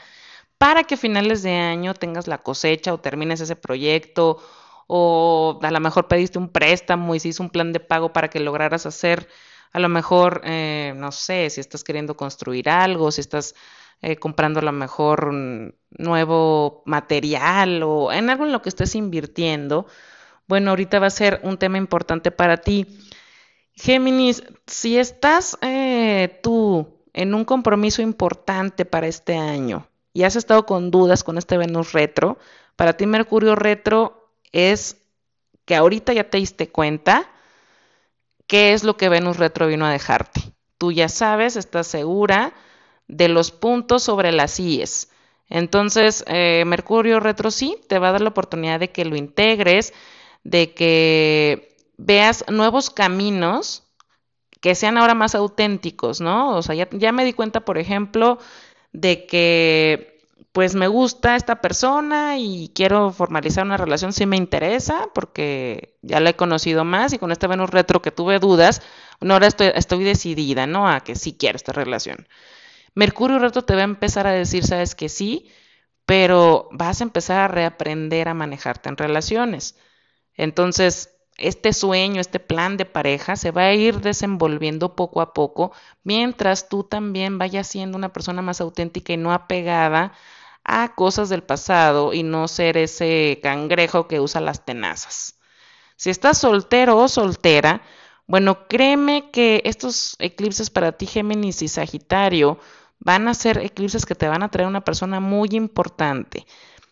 para 0.58 0.85
que 0.85 0.94
a 0.94 0.98
finales 0.98 1.42
de 1.42 1.54
año 1.56 1.94
tengas 1.94 2.28
la 2.28 2.38
cosecha 2.38 2.94
o 2.94 2.98
termines 2.98 3.40
ese 3.40 3.56
proyecto 3.56 4.38
o 4.87 5.58
a 5.62 5.70
lo 5.70 5.80
mejor 5.80 6.08
pediste 6.08 6.38
un 6.38 6.48
préstamo 6.50 7.14
y 7.14 7.20
se 7.20 7.28
hizo 7.28 7.42
un 7.42 7.50
plan 7.50 7.72
de 7.72 7.80
pago 7.80 8.12
para 8.12 8.28
que 8.28 8.40
lograras 8.40 8.87
hacer 8.87 9.28
a 9.72 9.80
lo 9.80 9.88
mejor, 9.88 10.42
eh, 10.44 10.92
no 10.96 11.12
sé, 11.12 11.48
si 11.50 11.61
estás 11.61 11.82
queriendo 11.82 12.16
construir 12.16 12.68
algo, 12.68 13.11
si 13.11 13.22
estás 13.22 13.54
eh, 14.02 14.16
comprando 14.16 14.60
a 14.60 14.64
lo 14.64 14.72
mejor 14.72 15.32
nuevo 15.90 16.82
material 16.86 17.82
o 17.84 18.12
en 18.12 18.30
algo 18.30 18.44
en 18.44 18.52
lo 18.52 18.60
que 18.60 18.68
estés 18.68 18.96
invirtiendo, 18.96 19.86
bueno, 20.48 20.70
ahorita 20.70 20.98
va 20.98 21.06
a 21.06 21.10
ser 21.10 21.40
un 21.44 21.56
tema 21.56 21.78
importante 21.78 22.32
para 22.32 22.56
ti. 22.56 22.86
Géminis, 23.74 24.42
si 24.66 24.98
estás 24.98 25.56
eh, 25.62 26.40
tú 26.42 26.98
en 27.12 27.32
un 27.34 27.44
compromiso 27.44 28.02
importante 28.02 28.84
para 28.84 29.06
este 29.06 29.36
año 29.36 29.88
y 30.12 30.24
has 30.24 30.36
estado 30.36 30.66
con 30.66 30.90
dudas 30.90 31.24
con 31.24 31.38
este 31.38 31.56
Venus 31.56 31.92
retro, 31.92 32.38
para 32.76 32.96
ti 32.96 33.06
Mercurio 33.06 33.54
retro 33.54 34.34
es 34.50 34.96
que 35.64 35.76
ahorita 35.76 36.12
ya 36.12 36.28
te 36.28 36.38
diste 36.38 36.68
cuenta 36.70 37.30
qué 38.46 38.72
es 38.72 38.82
lo 38.82 38.96
que 38.96 39.08
Venus 39.08 39.36
retro 39.36 39.68
vino 39.68 39.86
a 39.86 39.92
dejarte. 39.92 40.40
Tú 40.76 40.90
ya 40.90 41.08
sabes, 41.08 41.56
estás 41.56 41.86
segura, 41.86 42.52
de 43.08 43.28
los 43.28 43.50
puntos 43.50 44.02
sobre 44.02 44.32
las 44.32 44.58
IES. 44.58 45.10
Entonces, 45.48 46.24
eh, 46.28 46.64
Mercurio 46.66 47.20
retro 47.20 47.50
sí 47.50 47.76
te 47.88 47.98
va 47.98 48.08
a 48.08 48.12
dar 48.12 48.22
la 48.22 48.30
oportunidad 48.30 48.80
de 48.80 48.90
que 48.90 49.04
lo 49.04 49.16
integres, 49.16 49.92
de 50.44 50.72
que 50.72 51.76
veas 51.98 52.44
nuevos 52.48 52.90
caminos 52.90 53.84
que 54.62 54.74
sean 54.76 54.96
ahora 54.96 55.14
más 55.14 55.34
auténticos, 55.34 56.20
¿no? 56.20 56.56
O 56.56 56.62
sea, 56.62 56.74
ya, 56.74 57.12
me 57.12 57.24
di 57.24 57.32
cuenta, 57.32 57.60
por 57.64 57.78
ejemplo, 57.78 58.38
de 58.92 59.26
que 59.26 60.12
pues 60.52 60.74
me 60.74 60.86
gusta 60.86 61.34
esta 61.34 61.60
persona 61.60 62.38
y 62.38 62.70
quiero 62.74 63.10
formalizar 63.10 63.64
una 63.64 63.76
relación, 63.76 64.12
sí 64.12 64.26
me 64.26 64.36
interesa, 64.36 65.08
porque 65.14 65.96
ya 66.02 66.20
la 66.20 66.30
he 66.30 66.36
conocido 66.36 66.84
más 66.84 67.12
y 67.12 67.18
con 67.18 67.32
este 67.32 67.46
Venus 67.46 67.70
retro 67.70 68.02
que 68.02 68.10
tuve 68.10 68.38
dudas, 68.38 68.82
ahora 69.20 69.46
estoy, 69.46 69.72
estoy 69.74 70.04
decidida, 70.04 70.66
¿no? 70.66 70.88
A 70.88 71.00
que 71.00 71.16
sí 71.16 71.34
quiero 71.38 71.56
esta 71.56 71.72
relación. 71.72 72.28
Mercurio 72.94 73.38
reto 73.38 73.62
te 73.64 73.74
va 73.74 73.83
a 73.83 73.85
empezar 73.85 74.26
a 74.26 74.33
decir, 74.33 74.64
sabes 74.64 74.94
que 74.94 75.09
sí, 75.09 75.50
pero 76.07 76.68
vas 76.72 77.00
a 77.00 77.05
empezar 77.05 77.40
a 77.40 77.48
reaprender 77.48 78.28
a 78.28 78.35
manejarte 78.35 78.88
en 78.88 78.96
relaciones. 78.96 79.76
Entonces, 80.35 81.16
este 81.38 81.72
sueño, 81.72 82.20
este 82.20 82.40
plan 82.40 82.76
de 82.76 82.85
pareja 82.85 83.37
se 83.37 83.50
va 83.50 83.62
a 83.62 83.74
ir 83.74 84.00
desenvolviendo 84.00 84.94
poco 84.96 85.20
a 85.20 85.33
poco, 85.33 85.72
mientras 86.05 86.68
tú 86.68 86.85
también 86.85 87.38
vayas 87.38 87.66
siendo 87.66 87.96
una 87.96 88.12
persona 88.12 88.42
más 88.42 88.61
auténtica 88.61 89.12
y 89.12 89.16
no 89.16 89.33
apegada 89.33 90.12
a 90.64 90.94
cosas 90.94 91.28
del 91.28 91.42
pasado 91.42 92.12
y 92.12 92.22
no 92.22 92.48
ser 92.48 92.76
ese 92.76 93.40
cangrejo 93.42 94.07
que 94.09 94.20
usa 94.20 94.40
las 94.40 94.64
tenazas. 94.64 95.38
Si 95.96 96.11
estás 96.11 96.38
soltero 96.38 96.98
o 96.98 97.09
soltera, 97.09 97.83
bueno, 98.26 98.66
créeme 98.68 99.31
que 99.31 99.62
estos 99.64 100.16
eclipses 100.18 100.70
para 100.70 100.92
ti, 100.92 101.07
Géminis 101.07 101.62
y 101.62 101.68
Sagitario, 101.68 102.59
van 103.04 103.26
a 103.28 103.34
ser 103.34 103.58
eclipses 103.58 104.06
que 104.06 104.14
te 104.14 104.28
van 104.28 104.42
a 104.42 104.50
traer 104.50 104.68
una 104.68 104.82
persona 104.82 105.20
muy 105.20 105.48
importante. 105.52 106.46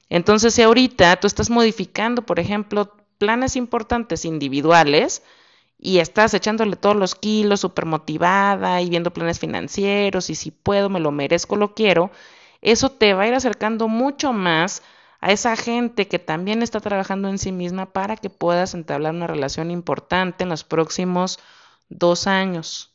Entonces, 0.08 0.54
si 0.54 0.62
ahorita 0.62 1.16
tú 1.16 1.26
estás 1.26 1.50
modificando, 1.50 2.22
por 2.22 2.40
ejemplo, 2.40 2.96
planes 3.18 3.54
importantes 3.54 4.24
individuales 4.24 5.22
y 5.78 5.98
estás 5.98 6.34
echándole 6.34 6.76
todos 6.76 6.96
los 6.96 7.14
kilos, 7.14 7.60
súper 7.60 7.86
motivada 7.86 8.82
y 8.82 8.90
viendo 8.90 9.12
planes 9.12 9.38
financieros 9.38 10.30
y 10.30 10.34
si 10.34 10.50
puedo, 10.50 10.90
me 10.90 11.00
lo 11.00 11.12
merezco, 11.12 11.56
lo 11.56 11.74
quiero, 11.74 12.10
eso 12.60 12.90
te 12.90 13.14
va 13.14 13.22
a 13.22 13.28
ir 13.28 13.34
acercando 13.34 13.86
mucho 13.88 14.32
más 14.32 14.82
a 15.20 15.30
esa 15.32 15.54
gente 15.56 16.08
que 16.08 16.18
también 16.18 16.62
está 16.62 16.80
trabajando 16.80 17.28
en 17.28 17.38
sí 17.38 17.52
misma 17.52 17.92
para 17.92 18.16
que 18.16 18.30
puedas 18.30 18.74
entablar 18.74 19.14
una 19.14 19.26
relación 19.28 19.70
importante 19.70 20.44
en 20.44 20.50
los 20.50 20.64
próximos 20.64 21.38
dos 21.88 22.26
años. 22.26 22.90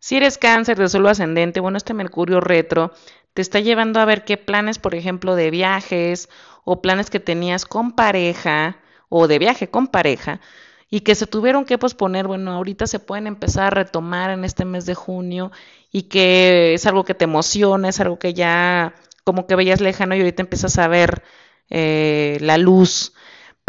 Si 0.00 0.16
eres 0.16 0.38
cáncer 0.38 0.78
de 0.78 0.88
suelo 0.88 1.10
ascendente, 1.10 1.60
bueno, 1.60 1.76
este 1.76 1.94
Mercurio 1.94 2.40
retro 2.40 2.92
te 3.34 3.42
está 3.42 3.60
llevando 3.60 4.00
a 4.00 4.06
ver 4.06 4.24
qué 4.24 4.36
planes, 4.38 4.78
por 4.78 4.94
ejemplo, 4.94 5.36
de 5.36 5.50
viajes 5.50 6.28
o 6.64 6.80
planes 6.82 7.10
que 7.10 7.20
tenías 7.20 7.66
con 7.66 7.92
pareja 7.92 8.78
o 9.08 9.28
de 9.28 9.38
viaje 9.38 9.68
con 9.68 9.88
pareja 9.88 10.40
y 10.88 11.00
que 11.00 11.14
se 11.14 11.26
tuvieron 11.26 11.64
que 11.64 11.78
posponer, 11.78 12.26
bueno, 12.26 12.52
ahorita 12.52 12.86
se 12.86 12.98
pueden 12.98 13.26
empezar 13.26 13.66
a 13.66 13.70
retomar 13.70 14.30
en 14.30 14.44
este 14.44 14.64
mes 14.64 14.86
de 14.86 14.94
junio 14.94 15.52
y 15.92 16.04
que 16.04 16.74
es 16.74 16.86
algo 16.86 17.04
que 17.04 17.14
te 17.14 17.24
emociona, 17.24 17.90
es 17.90 18.00
algo 18.00 18.18
que 18.18 18.34
ya 18.34 18.94
como 19.24 19.46
que 19.46 19.54
veías 19.54 19.80
lejano 19.80 20.16
y 20.16 20.20
ahorita 20.20 20.42
empiezas 20.42 20.78
a 20.78 20.88
ver 20.88 21.22
eh, 21.68 22.38
la 22.40 22.58
luz 22.58 23.12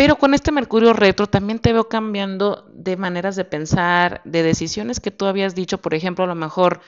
pero 0.01 0.15
con 0.15 0.33
este 0.33 0.51
Mercurio 0.51 0.93
retro 0.93 1.27
también 1.27 1.59
te 1.59 1.73
veo 1.73 1.87
cambiando 1.87 2.67
de 2.73 2.97
maneras 2.97 3.35
de 3.35 3.45
pensar, 3.45 4.19
de 4.25 4.41
decisiones 4.41 4.99
que 4.99 5.11
tú 5.11 5.27
habías 5.27 5.53
dicho, 5.53 5.79
por 5.79 5.93
ejemplo, 5.93 6.23
a 6.23 6.27
lo 6.27 6.33
mejor, 6.33 6.81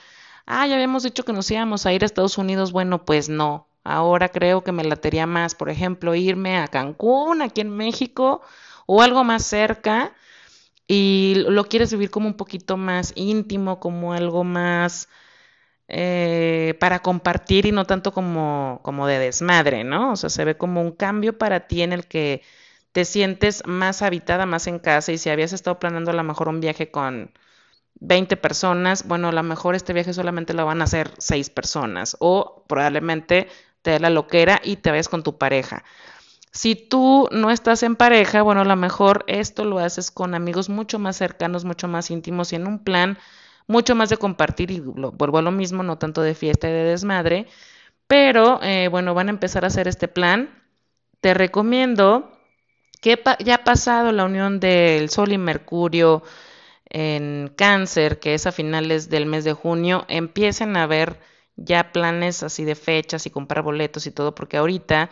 ah, 0.46 0.66
ya 0.66 0.74
habíamos 0.74 1.04
dicho 1.04 1.24
que 1.24 1.32
nos 1.32 1.48
íbamos 1.48 1.86
a 1.86 1.92
ir 1.92 2.02
a 2.02 2.06
Estados 2.06 2.38
Unidos, 2.38 2.72
bueno, 2.72 3.04
pues 3.04 3.28
no, 3.28 3.68
ahora 3.84 4.30
creo 4.30 4.64
que 4.64 4.72
me 4.72 4.82
latería 4.82 5.28
más, 5.28 5.54
por 5.54 5.70
ejemplo, 5.70 6.16
irme 6.16 6.58
a 6.58 6.66
Cancún, 6.66 7.40
aquí 7.40 7.60
en 7.60 7.70
México, 7.70 8.42
o 8.86 9.00
algo 9.00 9.22
más 9.22 9.44
cerca, 9.44 10.12
y 10.88 11.34
lo 11.36 11.66
quieres 11.68 11.92
vivir 11.92 12.10
como 12.10 12.26
un 12.26 12.36
poquito 12.36 12.76
más 12.76 13.12
íntimo, 13.14 13.78
como 13.78 14.12
algo 14.12 14.42
más 14.42 15.08
eh, 15.86 16.74
para 16.80 16.98
compartir 17.00 17.66
y 17.66 17.70
no 17.70 17.84
tanto 17.84 18.12
como, 18.12 18.80
como 18.82 19.06
de 19.06 19.20
desmadre, 19.20 19.84
¿no? 19.84 20.12
O 20.12 20.16
sea, 20.16 20.30
se 20.30 20.44
ve 20.44 20.56
como 20.56 20.82
un 20.82 20.90
cambio 20.90 21.38
para 21.38 21.68
ti 21.68 21.82
en 21.82 21.92
el 21.92 22.08
que 22.08 22.42
te 22.94 23.04
sientes 23.04 23.64
más 23.66 24.02
habitada, 24.02 24.46
más 24.46 24.68
en 24.68 24.78
casa 24.78 25.10
y 25.10 25.18
si 25.18 25.28
habías 25.28 25.52
estado 25.52 25.80
planeando 25.80 26.12
a 26.12 26.14
lo 26.14 26.22
mejor 26.22 26.48
un 26.48 26.60
viaje 26.60 26.92
con 26.92 27.32
20 27.96 28.36
personas, 28.36 29.08
bueno, 29.08 29.28
a 29.28 29.32
lo 29.32 29.42
mejor 29.42 29.74
este 29.74 29.92
viaje 29.92 30.14
solamente 30.14 30.54
lo 30.54 30.64
van 30.64 30.80
a 30.80 30.84
hacer 30.84 31.10
6 31.18 31.50
personas 31.50 32.16
o 32.20 32.64
probablemente 32.68 33.48
te 33.82 33.90
dé 33.90 33.98
la 33.98 34.10
loquera 34.10 34.60
y 34.62 34.76
te 34.76 34.90
vayas 34.90 35.08
con 35.08 35.24
tu 35.24 35.38
pareja. 35.38 35.82
Si 36.52 36.76
tú 36.76 37.28
no 37.32 37.50
estás 37.50 37.82
en 37.82 37.96
pareja, 37.96 38.42
bueno, 38.42 38.60
a 38.60 38.64
lo 38.64 38.76
mejor 38.76 39.24
esto 39.26 39.64
lo 39.64 39.80
haces 39.80 40.12
con 40.12 40.36
amigos 40.36 40.68
mucho 40.68 41.00
más 41.00 41.16
cercanos, 41.16 41.64
mucho 41.64 41.88
más 41.88 42.12
íntimos 42.12 42.52
y 42.52 42.56
en 42.56 42.68
un 42.68 42.84
plan 42.84 43.18
mucho 43.66 43.96
más 43.96 44.08
de 44.08 44.18
compartir 44.18 44.70
y 44.70 44.78
vuelvo 44.78 45.38
a 45.38 45.42
lo 45.42 45.50
mismo, 45.50 45.82
no 45.82 45.98
tanto 45.98 46.22
de 46.22 46.36
fiesta 46.36 46.68
y 46.68 46.72
de 46.72 46.84
desmadre, 46.84 47.48
pero 48.06 48.60
eh, 48.62 48.86
bueno, 48.86 49.14
van 49.14 49.26
a 49.26 49.32
empezar 49.32 49.64
a 49.64 49.68
hacer 49.68 49.88
este 49.88 50.06
plan. 50.06 50.62
Te 51.20 51.34
recomiendo 51.34 52.33
que 53.04 53.22
ya 53.44 53.56
ha 53.56 53.64
pasado 53.64 54.12
la 54.12 54.24
unión 54.24 54.60
del 54.60 55.10
Sol 55.10 55.32
y 55.32 55.38
Mercurio 55.38 56.22
en 56.88 57.52
cáncer, 57.56 58.20
que 58.20 58.34
es 58.34 58.46
a 58.46 58.52
finales 58.52 59.10
del 59.10 59.26
mes 59.26 59.44
de 59.44 59.52
junio, 59.52 60.06
empiecen 60.08 60.76
a 60.76 60.86
ver 60.86 61.20
ya 61.56 61.92
planes 61.92 62.42
así 62.42 62.64
de 62.64 62.74
fechas 62.76 63.26
y 63.26 63.30
comprar 63.30 63.62
boletos 63.64 64.06
y 64.06 64.10
todo, 64.12 64.34
porque 64.34 64.56
ahorita 64.56 65.10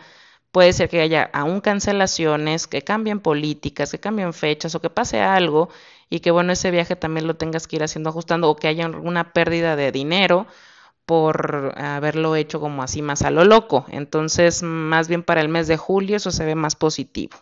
Puede 0.51 0.73
ser 0.73 0.89
que 0.89 1.01
haya 1.01 1.29
aún 1.33 1.61
cancelaciones, 1.61 2.67
que 2.67 2.83
cambien 2.83 3.19
políticas, 3.19 3.91
que 3.91 3.99
cambien 3.99 4.33
fechas 4.33 4.75
o 4.75 4.81
que 4.81 4.89
pase 4.91 5.19
algo 5.21 5.69
y 6.09 6.19
que 6.21 6.31
bueno, 6.31 6.53
ese 6.53 6.71
viaje 6.71 6.95
también 6.95 7.27
lo 7.27 7.35
tengas 7.37 7.67
que 7.67 7.77
ir 7.77 7.83
haciendo 7.83 8.09
ajustando 8.11 8.49
o 8.49 8.55
que 8.55 8.67
haya 8.69 8.87
una 8.87 9.33
pérdida 9.33 9.75
de 9.75 9.91
dinero 9.91 10.47
por 11.05 11.73
haberlo 11.77 12.35
hecho 12.35 12.59
como 12.61 12.83
así 12.83 13.01
más 13.01 13.23
a 13.23 13.31
lo 13.31 13.45
loco. 13.45 13.85
Entonces, 13.89 14.63
más 14.63 15.07
bien 15.07 15.23
para 15.23 15.41
el 15.41 15.49
mes 15.49 15.67
de 15.67 15.77
julio 15.77 16.17
eso 16.17 16.31
se 16.31 16.45
ve 16.45 16.55
más 16.55 16.75
positivo. 16.75 17.37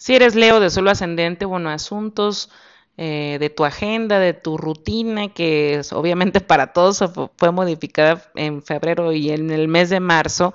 Si 0.00 0.14
eres 0.14 0.34
Leo 0.34 0.60
de 0.60 0.70
solo 0.70 0.90
ascendente, 0.90 1.44
bueno, 1.44 1.68
asuntos 1.68 2.48
eh, 2.96 3.36
de 3.38 3.50
tu 3.50 3.66
agenda, 3.66 4.18
de 4.18 4.32
tu 4.32 4.56
rutina, 4.56 5.28
que 5.28 5.82
obviamente 5.92 6.40
para 6.40 6.72
todos 6.72 7.04
fue 7.36 7.52
modificada 7.52 8.22
en 8.34 8.62
febrero 8.62 9.12
y 9.12 9.30
en 9.30 9.50
el 9.50 9.68
mes 9.68 9.90
de 9.90 10.00
marzo, 10.00 10.54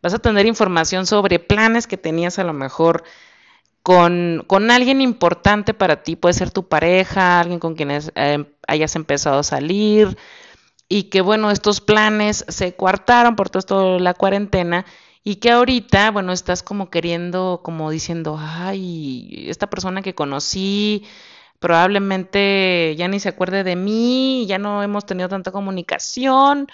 vas 0.00 0.14
a 0.14 0.20
tener 0.20 0.46
información 0.46 1.06
sobre 1.06 1.40
planes 1.40 1.88
que 1.88 1.96
tenías 1.96 2.38
a 2.38 2.44
lo 2.44 2.52
mejor 2.52 3.02
con, 3.82 4.70
alguien 4.70 5.00
importante 5.00 5.74
para 5.74 6.04
ti, 6.04 6.14
puede 6.14 6.34
ser 6.34 6.52
tu 6.52 6.68
pareja, 6.68 7.40
alguien 7.40 7.58
con 7.58 7.74
quien 7.74 7.90
eh, 7.90 8.46
hayas 8.68 8.94
empezado 8.94 9.40
a 9.40 9.42
salir 9.42 10.16
y 10.88 11.04
que 11.04 11.20
bueno, 11.20 11.50
estos 11.50 11.80
planes 11.80 12.44
se 12.46 12.76
coartaron 12.76 13.34
por 13.34 13.50
toda 13.50 13.98
la 13.98 14.14
cuarentena 14.14 14.86
y 15.24 15.36
que 15.36 15.50
ahorita, 15.50 16.10
bueno, 16.10 16.32
estás 16.32 16.62
como 16.62 16.90
queriendo, 16.90 17.60
como 17.64 17.90
diciendo, 17.90 18.36
ay, 18.38 19.46
esta 19.48 19.68
persona 19.70 20.02
que 20.02 20.14
conocí 20.14 21.04
probablemente 21.58 22.94
ya 22.98 23.08
ni 23.08 23.20
se 23.20 23.30
acuerde 23.30 23.64
de 23.64 23.76
mí, 23.76 24.44
ya 24.46 24.58
no 24.58 24.82
hemos 24.82 25.06
tenido 25.06 25.28
tanta 25.30 25.50
comunicación, 25.50 26.68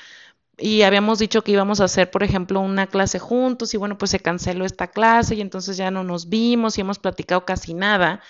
y 0.61 0.83
habíamos 0.83 1.19
dicho 1.19 1.43
que 1.43 1.53
íbamos 1.53 1.81
a 1.81 1.85
hacer, 1.85 2.11
por 2.11 2.23
ejemplo, 2.23 2.61
una 2.61 2.87
clase 2.87 3.19
juntos 3.19 3.73
y 3.75 3.79
bueno, 3.79 3.97
pues 3.99 4.11
se 4.11 4.21
canceló 4.21 4.65
esta 4.67 4.89
clase 4.89 5.35
y 5.35 5.41
entonces 5.41 5.77
ya 5.77 5.91
no 5.91 6.05
nos 6.05 6.29
vimos 6.29 6.77
y 6.77 6.83
hemos 6.83 6.99
platicado 6.99 7.45
casi 7.47 7.73
nada. 7.75 8.21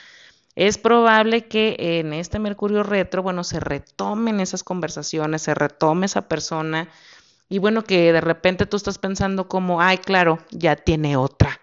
Es 0.54 0.78
probable 0.78 1.48
que 1.48 1.76
en 1.78 2.12
este 2.12 2.38
Mercurio 2.38 2.82
retro, 2.82 3.22
bueno, 3.22 3.44
se 3.44 3.60
retomen 3.60 4.40
esas 4.40 4.62
conversaciones, 4.62 5.42
se 5.42 5.54
retome 5.54 6.06
esa 6.06 6.28
persona 6.28 6.88
y 7.50 7.58
bueno, 7.58 7.84
que 7.84 8.12
de 8.12 8.20
repente 8.22 8.64
tú 8.64 8.76
estás 8.78 8.98
pensando 8.98 9.48
como, 9.48 9.82
ay, 9.82 9.98
claro, 9.98 10.38
ya 10.50 10.76
tiene 10.76 11.16
otra. 11.16 11.60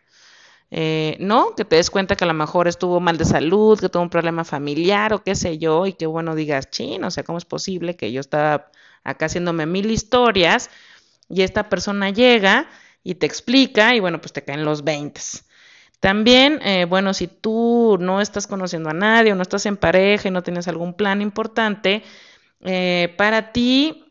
Eh, 0.69 1.15
no, 1.21 1.55
que 1.55 1.63
te 1.63 1.77
des 1.77 1.89
cuenta 1.89 2.17
que 2.17 2.25
a 2.25 2.27
lo 2.27 2.33
mejor 2.33 2.67
estuvo 2.67 2.99
mal 2.99 3.17
de 3.17 3.23
salud, 3.23 3.79
que 3.79 3.87
tuvo 3.87 4.03
un 4.03 4.09
problema 4.09 4.43
familiar 4.43 5.13
o 5.13 5.23
qué 5.23 5.33
sé 5.33 5.57
yo, 5.57 5.85
y 5.85 5.93
que 5.93 6.05
bueno, 6.05 6.35
digas, 6.35 6.69
chin, 6.69 7.03
o 7.05 7.09
sea, 7.09 7.23
¿cómo 7.23 7.37
es 7.37 7.45
posible 7.45 7.95
que 7.95 8.11
yo 8.11 8.19
estaba 8.19 8.69
acá 9.05 9.27
haciéndome 9.27 9.65
mil 9.65 9.89
historias 9.89 10.69
y 11.29 11.43
esta 11.43 11.69
persona 11.69 12.09
llega 12.09 12.67
y 13.03 13.15
te 13.15 13.25
explica 13.25 13.95
y 13.95 14.01
bueno, 14.01 14.19
pues 14.19 14.33
te 14.33 14.43
caen 14.43 14.65
los 14.65 14.83
20. 14.83 15.21
También, 16.01 16.59
eh, 16.63 16.85
bueno, 16.85 17.13
si 17.13 17.27
tú 17.27 17.97
no 17.99 18.19
estás 18.19 18.45
conociendo 18.45 18.89
a 18.89 18.93
nadie 18.93 19.31
o 19.31 19.35
no 19.35 19.41
estás 19.41 19.65
en 19.65 19.77
pareja 19.77 20.27
y 20.27 20.31
no 20.31 20.43
tienes 20.43 20.67
algún 20.67 20.93
plan 20.93 21.21
importante, 21.21 22.03
eh, 22.61 23.13
para 23.17 23.53
ti 23.53 24.06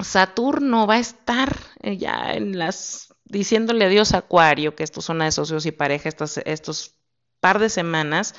Saturno 0.00 0.86
va 0.86 0.94
a 0.94 0.98
estar 0.98 1.56
eh, 1.82 1.96
ya 1.96 2.34
en 2.34 2.58
las 2.58 3.14
diciéndole 3.24 3.86
adiós 3.86 4.12
a 4.12 4.18
Acuario, 4.18 4.74
que 4.74 4.84
esto 4.84 5.00
son 5.00 5.16
zona 5.16 5.24
de 5.26 5.32
socios 5.32 5.64
y 5.66 5.72
pareja 5.72 6.10
estos 6.44 6.94
par 7.40 7.58
de 7.58 7.68
semanas. 7.68 8.34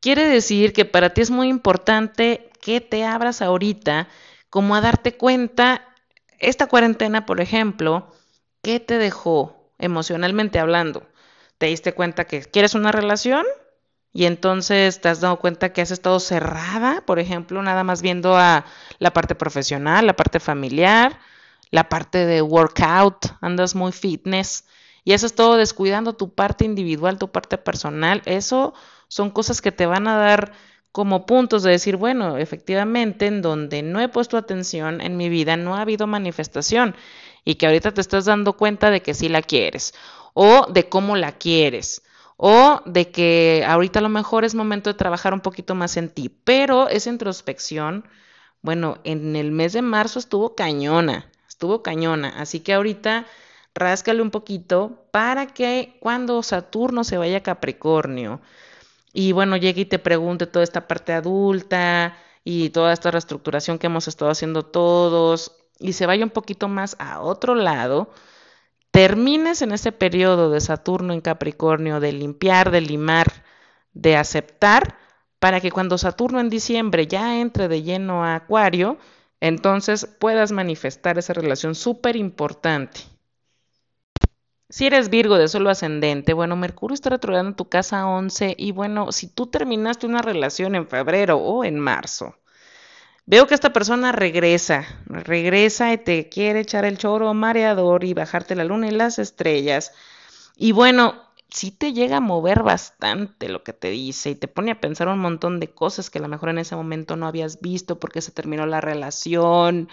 Quiere 0.00 0.26
decir 0.26 0.72
que 0.72 0.84
para 0.84 1.10
ti 1.12 1.20
es 1.20 1.30
muy 1.30 1.48
importante 1.48 2.50
que 2.60 2.80
te 2.80 3.04
abras 3.04 3.42
ahorita 3.42 4.08
como 4.50 4.74
a 4.74 4.80
darte 4.80 5.16
cuenta, 5.16 5.86
esta 6.38 6.66
cuarentena, 6.66 7.26
por 7.26 7.40
ejemplo, 7.40 8.12
¿qué 8.62 8.80
te 8.80 8.98
dejó 8.98 9.72
emocionalmente 9.78 10.58
hablando? 10.58 11.06
¿Te 11.58 11.66
diste 11.66 11.92
cuenta 11.92 12.24
que 12.24 12.42
quieres 12.42 12.74
una 12.74 12.92
relación? 12.92 13.44
Y 14.16 14.24
entonces 14.24 15.02
te 15.02 15.10
has 15.10 15.20
dado 15.20 15.38
cuenta 15.38 15.74
que 15.74 15.82
has 15.82 15.90
estado 15.90 16.20
cerrada, 16.20 17.02
por 17.04 17.18
ejemplo, 17.18 17.60
nada 17.60 17.84
más 17.84 18.00
viendo 18.00 18.34
a 18.34 18.64
la 18.98 19.12
parte 19.12 19.34
profesional, 19.34 20.06
la 20.06 20.16
parte 20.16 20.40
familiar, 20.40 21.20
la 21.70 21.90
parte 21.90 22.24
de 22.24 22.40
workout, 22.40 23.26
andas 23.42 23.74
muy 23.74 23.92
fitness 23.92 24.64
y 25.04 25.12
eso 25.12 25.26
es 25.26 25.34
todo 25.34 25.58
descuidando 25.58 26.14
tu 26.14 26.32
parte 26.32 26.64
individual, 26.64 27.18
tu 27.18 27.30
parte 27.30 27.58
personal. 27.58 28.22
Eso 28.24 28.72
son 29.08 29.28
cosas 29.28 29.60
que 29.60 29.70
te 29.70 29.84
van 29.84 30.08
a 30.08 30.16
dar 30.16 30.52
como 30.92 31.26
puntos 31.26 31.62
de 31.62 31.72
decir, 31.72 31.96
bueno, 31.96 32.38
efectivamente, 32.38 33.26
en 33.26 33.42
donde 33.42 33.82
no 33.82 34.00
he 34.00 34.08
puesto 34.08 34.38
atención 34.38 35.02
en 35.02 35.18
mi 35.18 35.28
vida, 35.28 35.58
no 35.58 35.76
ha 35.76 35.82
habido 35.82 36.06
manifestación 36.06 36.96
y 37.44 37.56
que 37.56 37.66
ahorita 37.66 37.92
te 37.92 38.00
estás 38.00 38.24
dando 38.24 38.54
cuenta 38.54 38.90
de 38.90 39.02
que 39.02 39.12
sí 39.12 39.28
la 39.28 39.42
quieres 39.42 39.92
o 40.32 40.68
de 40.72 40.88
cómo 40.88 41.16
la 41.16 41.32
quieres 41.32 42.00
o 42.36 42.82
de 42.84 43.10
que 43.10 43.64
ahorita 43.66 44.00
a 44.00 44.02
lo 44.02 44.08
mejor 44.08 44.44
es 44.44 44.54
momento 44.54 44.90
de 44.90 44.98
trabajar 44.98 45.34
un 45.34 45.40
poquito 45.40 45.74
más 45.74 45.96
en 45.96 46.10
ti, 46.10 46.28
pero 46.28 46.88
esa 46.88 47.10
introspección, 47.10 48.04
bueno, 48.62 48.98
en 49.04 49.36
el 49.36 49.52
mes 49.52 49.72
de 49.72 49.82
marzo 49.82 50.18
estuvo 50.18 50.54
cañona, 50.54 51.30
estuvo 51.48 51.82
cañona, 51.82 52.34
así 52.38 52.60
que 52.60 52.74
ahorita 52.74 53.26
ráscale 53.74 54.22
un 54.22 54.30
poquito 54.30 55.06
para 55.10 55.46
que 55.46 55.96
cuando 56.00 56.42
Saturno 56.42 57.04
se 57.04 57.18
vaya 57.18 57.38
a 57.38 57.42
Capricornio, 57.42 58.40
y 59.12 59.32
bueno, 59.32 59.56
llegue 59.56 59.82
y 59.82 59.86
te 59.86 59.98
pregunte 59.98 60.46
toda 60.46 60.62
esta 60.62 60.86
parte 60.86 61.14
adulta 61.14 62.18
y 62.44 62.68
toda 62.70 62.92
esta 62.92 63.10
reestructuración 63.10 63.78
que 63.78 63.86
hemos 63.86 64.08
estado 64.08 64.30
haciendo 64.30 64.62
todos 64.62 65.56
y 65.78 65.94
se 65.94 66.06
vaya 66.06 66.24
un 66.24 66.30
poquito 66.30 66.68
más 66.68 66.96
a 66.98 67.20
otro 67.20 67.54
lado, 67.54 68.10
termines 68.96 69.60
en 69.60 69.72
ese 69.72 69.92
periodo 69.92 70.48
de 70.48 70.58
Saturno 70.58 71.12
en 71.12 71.20
Capricornio 71.20 72.00
de 72.00 72.12
limpiar, 72.12 72.70
de 72.70 72.80
limar, 72.80 73.26
de 73.92 74.16
aceptar, 74.16 74.96
para 75.38 75.60
que 75.60 75.70
cuando 75.70 75.98
Saturno 75.98 76.40
en 76.40 76.48
diciembre 76.48 77.06
ya 77.06 77.38
entre 77.38 77.68
de 77.68 77.82
lleno 77.82 78.24
a 78.24 78.36
Acuario, 78.36 78.96
entonces 79.38 80.06
puedas 80.06 80.50
manifestar 80.50 81.18
esa 81.18 81.34
relación 81.34 81.74
súper 81.74 82.16
importante. 82.16 83.00
Si 84.70 84.86
eres 84.86 85.10
Virgo 85.10 85.36
de 85.36 85.48
solo 85.48 85.68
ascendente, 85.68 86.32
bueno, 86.32 86.56
Mercurio 86.56 86.94
está 86.94 87.10
retrogradando 87.10 87.50
en 87.50 87.56
tu 87.56 87.68
casa 87.68 88.06
11 88.06 88.54
y 88.56 88.72
bueno, 88.72 89.12
si 89.12 89.26
tú 89.26 89.46
terminaste 89.46 90.06
una 90.06 90.22
relación 90.22 90.74
en 90.74 90.88
febrero 90.88 91.36
o 91.36 91.64
en 91.64 91.78
marzo, 91.78 92.34
veo 93.26 93.46
que 93.46 93.54
esta 93.54 93.72
persona 93.72 94.12
regresa, 94.12 94.86
regresa 95.06 95.92
y 95.92 95.98
te 95.98 96.28
quiere 96.28 96.60
echar 96.60 96.84
el 96.84 96.98
choro 96.98 97.34
mareador 97.34 98.04
y 98.04 98.14
bajarte 98.14 98.54
la 98.54 98.64
luna 98.64 98.88
y 98.88 98.92
las 98.92 99.18
estrellas. 99.18 99.92
Y 100.56 100.72
bueno, 100.72 101.26
si 101.48 101.70
te 101.70 101.92
llega 101.92 102.18
a 102.18 102.20
mover 102.20 102.62
bastante 102.62 103.48
lo 103.48 103.62
que 103.62 103.72
te 103.72 103.90
dice 103.90 104.30
y 104.30 104.34
te 104.36 104.48
pone 104.48 104.72
a 104.72 104.80
pensar 104.80 105.08
un 105.08 105.18
montón 105.18 105.60
de 105.60 105.70
cosas 105.70 106.10
que 106.10 106.18
a 106.18 106.22
lo 106.22 106.28
mejor 106.28 106.50
en 106.50 106.58
ese 106.58 106.76
momento 106.76 107.16
no 107.16 107.26
habías 107.26 107.60
visto 107.60 107.98
porque 107.98 108.22
se 108.22 108.32
terminó 108.32 108.66
la 108.66 108.80
relación, 108.80 109.88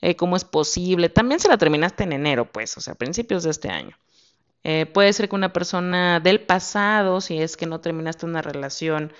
eh, 0.00 0.16
cómo 0.16 0.36
es 0.36 0.44
posible. 0.44 1.08
También 1.08 1.40
se 1.40 1.48
la 1.48 1.58
terminaste 1.58 2.04
en 2.04 2.12
enero, 2.12 2.50
pues, 2.50 2.76
o 2.76 2.80
sea, 2.80 2.94
principios 2.94 3.42
de 3.42 3.50
este 3.50 3.70
año. 3.70 3.96
Eh, 4.64 4.86
puede 4.86 5.12
ser 5.12 5.28
que 5.28 5.36
una 5.36 5.52
persona 5.52 6.20
del 6.20 6.40
pasado, 6.40 7.20
si 7.20 7.38
es 7.40 7.56
que 7.56 7.66
no 7.66 7.80
terminaste 7.80 8.26
una 8.26 8.42
relación, 8.42 9.12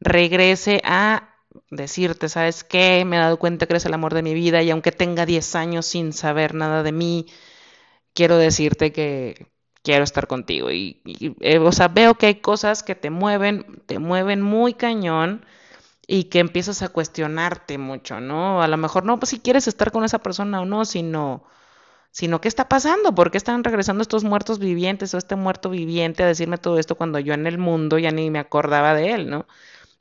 regrese 0.00 0.80
a 0.84 1.29
decirte, 1.70 2.28
¿sabes 2.28 2.64
qué? 2.64 3.04
Me 3.04 3.16
he 3.16 3.20
dado 3.20 3.38
cuenta 3.38 3.66
que 3.66 3.72
eres 3.74 3.86
el 3.86 3.94
amor 3.94 4.14
de 4.14 4.22
mi 4.22 4.34
vida 4.34 4.62
y 4.62 4.70
aunque 4.70 4.92
tenga 4.92 5.26
10 5.26 5.54
años 5.56 5.86
sin 5.86 6.12
saber 6.12 6.54
nada 6.54 6.82
de 6.82 6.92
mí, 6.92 7.26
quiero 8.14 8.36
decirte 8.38 8.92
que 8.92 9.48
quiero 9.82 10.04
estar 10.04 10.26
contigo. 10.26 10.70
Y, 10.70 11.00
eh, 11.40 11.58
o 11.58 11.72
sea, 11.72 11.88
veo 11.88 12.14
que 12.16 12.26
hay 12.26 12.36
cosas 12.36 12.82
que 12.82 12.94
te 12.94 13.10
mueven, 13.10 13.82
te 13.86 13.98
mueven 13.98 14.42
muy 14.42 14.74
cañón 14.74 15.44
y 16.06 16.24
que 16.24 16.40
empiezas 16.40 16.82
a 16.82 16.88
cuestionarte 16.90 17.78
mucho, 17.78 18.20
¿no? 18.20 18.62
A 18.62 18.68
lo 18.68 18.76
mejor 18.76 19.04
no, 19.04 19.18
pues 19.18 19.30
si 19.30 19.40
quieres 19.40 19.68
estar 19.68 19.92
con 19.92 20.04
esa 20.04 20.18
persona 20.20 20.60
o 20.60 20.66
no, 20.66 20.84
sino, 20.84 21.44
sino 22.12 22.40
qué 22.40 22.48
está 22.48 22.68
pasando, 22.68 23.14
por 23.14 23.30
qué 23.30 23.38
están 23.38 23.64
regresando 23.64 24.02
estos 24.02 24.24
muertos 24.24 24.58
vivientes 24.58 25.14
o 25.14 25.18
este 25.18 25.36
muerto 25.36 25.70
viviente 25.70 26.22
a 26.24 26.26
decirme 26.26 26.58
todo 26.58 26.78
esto 26.78 26.96
cuando 26.96 27.18
yo 27.20 27.34
en 27.34 27.46
el 27.46 27.58
mundo 27.58 27.98
ya 27.98 28.10
ni 28.12 28.30
me 28.30 28.40
acordaba 28.40 28.94
de 28.94 29.12
él, 29.12 29.30
¿no? 29.30 29.46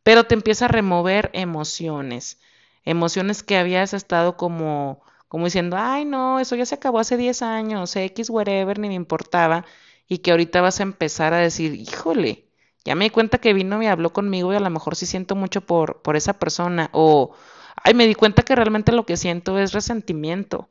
Pero 0.03 0.25
te 0.25 0.35
empieza 0.35 0.65
a 0.65 0.67
remover 0.69 1.29
emociones, 1.33 2.39
emociones 2.85 3.43
que 3.43 3.57
habías 3.57 3.93
estado 3.93 4.37
como, 4.37 5.01
como 5.27 5.45
diciendo, 5.45 5.77
ay 5.79 6.05
no, 6.05 6.39
eso 6.39 6.55
ya 6.55 6.65
se 6.65 6.75
acabó 6.75 6.99
hace 6.99 7.17
10 7.17 7.41
años, 7.41 7.95
X, 7.95 8.29
whatever, 8.29 8.79
ni 8.79 8.87
me 8.89 8.95
importaba, 8.95 9.65
y 10.07 10.19
que 10.19 10.31
ahorita 10.31 10.61
vas 10.61 10.79
a 10.79 10.83
empezar 10.83 11.33
a 11.33 11.37
decir, 11.39 11.75
híjole, 11.75 12.45
ya 12.85 12.95
me 12.95 13.05
di 13.05 13.09
cuenta 13.11 13.37
que 13.39 13.53
vino 13.53 13.81
y 13.83 13.87
habló 13.87 14.11
conmigo 14.13 14.53
y 14.53 14.55
a 14.55 14.59
lo 14.59 14.69
mejor 14.69 14.95
sí 14.95 15.05
siento 15.05 15.35
mucho 15.35 15.61
por, 15.61 16.01
por 16.01 16.15
esa 16.15 16.33
persona, 16.39 16.89
o, 16.93 17.35
ay, 17.83 17.93
me 17.93 18.07
di 18.07 18.15
cuenta 18.15 18.43
que 18.43 18.55
realmente 18.55 18.91
lo 18.91 19.05
que 19.05 19.17
siento 19.17 19.59
es 19.59 19.73
resentimiento. 19.73 20.69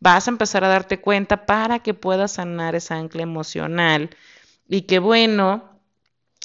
Vas 0.00 0.26
a 0.28 0.30
empezar 0.32 0.64
a 0.64 0.68
darte 0.68 1.00
cuenta 1.00 1.46
para 1.46 1.78
que 1.80 1.94
puedas 1.94 2.32
sanar 2.32 2.74
esa 2.74 2.96
ancla 2.96 3.22
emocional 3.22 4.10
y 4.68 4.82
que 4.82 4.98
bueno, 4.98 5.71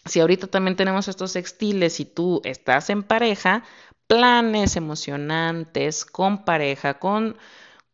si 0.07 0.19
ahorita 0.19 0.47
también 0.47 0.75
tenemos 0.75 1.07
estos 1.07 1.31
sextiles 1.31 1.99
y 1.99 2.05
tú 2.05 2.41
estás 2.43 2.89
en 2.89 3.03
pareja, 3.03 3.63
planes 4.07 4.75
emocionantes 4.75 6.05
con 6.05 6.45
pareja, 6.45 6.99
con, 6.99 7.37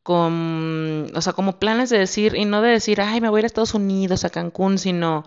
con, 0.04 1.08
o 1.16 1.22
sea, 1.22 1.34
como 1.34 1.60
planes 1.60 1.90
de 1.90 2.00
decir, 2.00 2.36
y 2.36 2.46
no 2.46 2.62
de 2.62 2.72
decir, 2.72 3.02
ay, 3.02 3.22
me 3.22 3.30
voy 3.30 3.40
a 3.40 3.42
ir 3.42 3.46
a 3.46 3.48
Estados 3.48 3.74
Unidos, 3.74 4.26
a 4.26 4.30
Cancún, 4.30 4.78
sino 4.78 5.26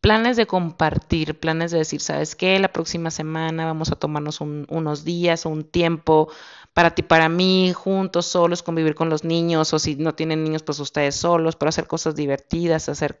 planes 0.00 0.36
de 0.36 0.46
compartir, 0.46 1.38
planes 1.38 1.70
de 1.72 1.78
decir, 1.78 2.00
¿sabes 2.00 2.36
qué? 2.36 2.58
La 2.58 2.72
próxima 2.72 3.10
semana 3.10 3.66
vamos 3.66 3.90
a 3.90 3.96
tomarnos 3.96 4.40
unos 4.40 5.04
días 5.04 5.46
o 5.46 5.50
un 5.50 5.64
tiempo 5.64 6.30
para 6.72 6.94
ti, 6.94 7.02
para 7.02 7.28
mí, 7.28 7.72
juntos, 7.74 8.26
solos, 8.26 8.62
convivir 8.62 8.94
con 8.94 9.10
los 9.10 9.24
niños, 9.24 9.72
o 9.74 9.78
si 9.78 9.96
no 9.96 10.14
tienen 10.14 10.44
niños, 10.44 10.62
pues 10.62 10.78
ustedes 10.80 11.16
solos, 11.16 11.56
para 11.56 11.70
hacer 11.70 11.86
cosas 11.86 12.14
divertidas, 12.14 12.88
hacer 12.88 13.18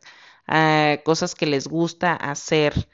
cosas 1.04 1.34
que 1.34 1.46
les 1.46 1.68
gusta 1.68 2.14
hacer. 2.14 2.88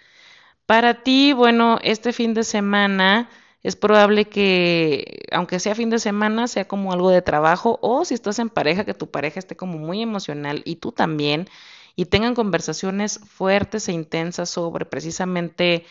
Para 0.66 1.02
ti, 1.02 1.32
bueno, 1.32 1.78
este 1.82 2.12
fin 2.12 2.34
de 2.34 2.44
semana 2.44 3.28
es 3.62 3.76
probable 3.76 4.26
que, 4.26 5.22
aunque 5.32 5.58
sea 5.58 5.74
fin 5.74 5.90
de 5.90 5.98
semana, 5.98 6.48
sea 6.48 6.66
como 6.68 6.92
algo 6.92 7.10
de 7.10 7.22
trabajo, 7.22 7.78
o 7.82 8.04
si 8.04 8.14
estás 8.14 8.38
en 8.38 8.50
pareja, 8.50 8.84
que 8.84 8.94
tu 8.94 9.10
pareja 9.10 9.38
esté 9.40 9.56
como 9.56 9.78
muy 9.78 10.02
emocional 10.02 10.62
y 10.66 10.76
tú 10.76 10.92
también, 10.92 11.48
y 11.96 12.06
tengan 12.06 12.34
conversaciones 12.34 13.20
fuertes 13.20 13.88
e 13.88 13.92
intensas 13.92 14.50
sobre 14.50 14.84
precisamente 14.86 15.86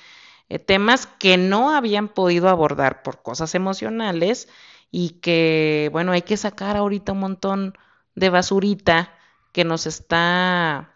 eh, 0.49 0.60
temas 0.60 1.08
que 1.08 1.38
no 1.38 1.71
habían 1.71 2.10
podido 2.10 2.49
abordar 2.49 3.04
por 3.04 3.23
cosas 3.23 3.56
emocionales 3.56 4.49
y 4.91 5.12
que, 5.21 5.89
bueno, 5.91 6.12
hay 6.12 6.21
que 6.23 6.38
sacar 6.38 6.78
ahorita 6.78 7.13
un 7.13 7.19
montón 7.19 7.73
de 8.15 8.30
basurita 8.30 9.15
que 9.52 9.63
nos 9.63 9.88
está 9.88 10.93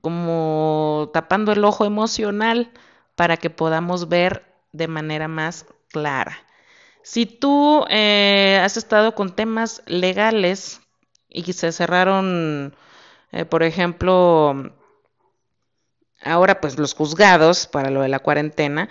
como 0.00 1.10
tapando 1.12 1.52
el 1.52 1.64
ojo 1.64 1.84
emocional 1.84 2.70
para 3.14 3.36
que 3.36 3.50
podamos 3.50 4.08
ver 4.08 4.44
de 4.72 4.88
manera 4.88 5.28
más 5.28 5.66
clara. 5.90 6.38
Si 7.02 7.26
tú 7.26 7.84
eh, 7.90 8.60
has 8.62 8.76
estado 8.76 9.14
con 9.14 9.34
temas 9.34 9.82
legales 9.86 10.80
y 11.28 11.52
se 11.52 11.72
cerraron, 11.72 12.74
eh, 13.32 13.44
por 13.44 13.62
ejemplo, 13.62 14.72
ahora 16.22 16.60
pues 16.60 16.78
los 16.78 16.94
juzgados 16.94 17.66
para 17.66 17.90
lo 17.90 18.02
de 18.02 18.08
la 18.08 18.20
cuarentena, 18.20 18.88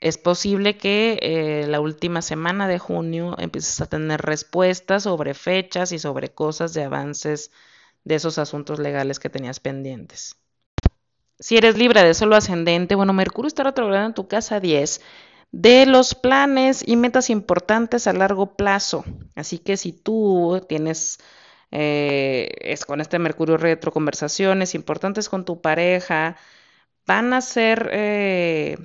es 0.00 0.18
posible 0.18 0.76
que 0.76 1.18
eh, 1.22 1.66
la 1.68 1.80
última 1.80 2.22
semana 2.22 2.66
de 2.66 2.78
junio 2.78 3.36
empieces 3.38 3.80
a 3.80 3.86
tener 3.86 4.20
respuestas 4.22 5.04
sobre 5.04 5.34
fechas 5.34 5.92
y 5.92 5.98
sobre 5.98 6.30
cosas 6.30 6.74
de 6.74 6.84
avances 6.84 7.52
de 8.04 8.14
esos 8.16 8.38
asuntos 8.38 8.78
legales 8.78 9.18
que 9.18 9.30
tenías 9.30 9.60
pendientes. 9.60 10.36
Si 11.38 11.56
eres 11.56 11.76
libre 11.76 12.02
de 12.02 12.14
solo 12.14 12.36
ascendente, 12.36 12.94
bueno, 12.94 13.12
Mercurio 13.12 13.48
está 13.48 13.64
retrogrado 13.64 14.06
en 14.06 14.14
tu 14.14 14.28
casa 14.28 14.60
10 14.60 15.00
de 15.50 15.86
los 15.86 16.14
planes 16.14 16.82
y 16.86 16.96
metas 16.96 17.30
importantes 17.30 18.06
a 18.06 18.12
largo 18.12 18.56
plazo. 18.56 19.04
Así 19.34 19.58
que 19.58 19.76
si 19.76 19.92
tú 19.92 20.64
tienes 20.68 21.18
eh, 21.72 22.50
es 22.60 22.84
con 22.84 23.00
este 23.00 23.18
Mercurio 23.18 23.56
retro 23.56 23.92
conversaciones 23.92 24.74
importantes 24.74 25.28
con 25.28 25.44
tu 25.44 25.60
pareja, 25.60 26.36
van 27.06 27.32
a 27.32 27.40
ser 27.40 27.90
eh, 27.92 28.76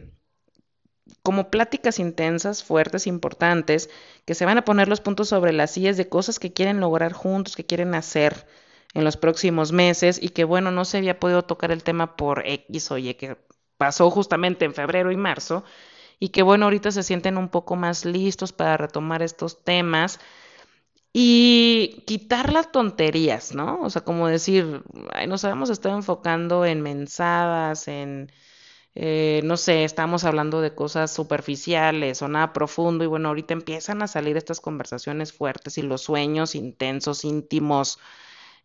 como 1.21 1.51
pláticas 1.51 1.99
intensas, 1.99 2.63
fuertes, 2.63 3.07
importantes, 3.07 3.89
que 4.25 4.35
se 4.35 4.45
van 4.45 4.57
a 4.57 4.65
poner 4.65 4.87
los 4.87 5.01
puntos 5.01 5.29
sobre 5.29 5.51
las 5.53 5.71
sillas 5.71 5.97
de 5.97 6.09
cosas 6.09 6.39
que 6.39 6.53
quieren 6.53 6.79
lograr 6.79 7.13
juntos, 7.13 7.55
que 7.57 7.65
quieren 7.65 7.93
hacer 7.95 8.47
en 8.97 9.03
los 9.03 9.15
próximos 9.15 9.71
meses 9.73 10.19
y 10.21 10.29
que 10.29 10.43
bueno, 10.43 10.71
no 10.71 10.83
se 10.83 10.97
había 10.97 11.19
podido 11.19 11.43
tocar 11.43 11.71
el 11.71 11.83
tema 11.83 12.15
por 12.15 12.41
X 12.47 12.91
o 12.91 12.97
Y 12.97 13.13
que 13.13 13.37
pasó 13.77 14.09
justamente 14.09 14.65
en 14.65 14.73
febrero 14.73 15.11
y 15.11 15.17
marzo 15.17 15.63
y 16.19 16.29
que 16.29 16.41
bueno, 16.41 16.65
ahorita 16.65 16.91
se 16.91 17.03
sienten 17.03 17.37
un 17.37 17.49
poco 17.49 17.75
más 17.75 18.05
listos 18.05 18.53
para 18.53 18.75
retomar 18.75 19.21
estos 19.21 19.63
temas 19.63 20.19
y 21.13 22.03
quitar 22.07 22.51
las 22.51 22.71
tonterías, 22.71 23.53
¿no? 23.53 23.81
O 23.81 23.89
sea, 23.91 24.03
como 24.03 24.27
decir, 24.27 24.83
ay, 25.13 25.27
nos 25.27 25.43
habíamos 25.45 25.69
estado 25.69 25.95
enfocando 25.95 26.65
en 26.65 26.81
mensadas, 26.81 27.87
en, 27.87 28.31
eh, 28.95 29.41
no 29.43 29.57
sé, 29.57 29.83
estamos 29.83 30.23
hablando 30.23 30.61
de 30.61 30.73
cosas 30.75 31.11
superficiales 31.13 32.21
o 32.23 32.27
nada 32.27 32.53
profundo 32.53 33.03
y 33.03 33.07
bueno, 33.07 33.29
ahorita 33.29 33.53
empiezan 33.53 34.01
a 34.01 34.07
salir 34.07 34.37
estas 34.37 34.59
conversaciones 34.61 35.33
fuertes 35.33 35.77
y 35.77 35.83
los 35.83 36.01
sueños 36.01 36.55
intensos, 36.55 37.25
íntimos, 37.25 37.99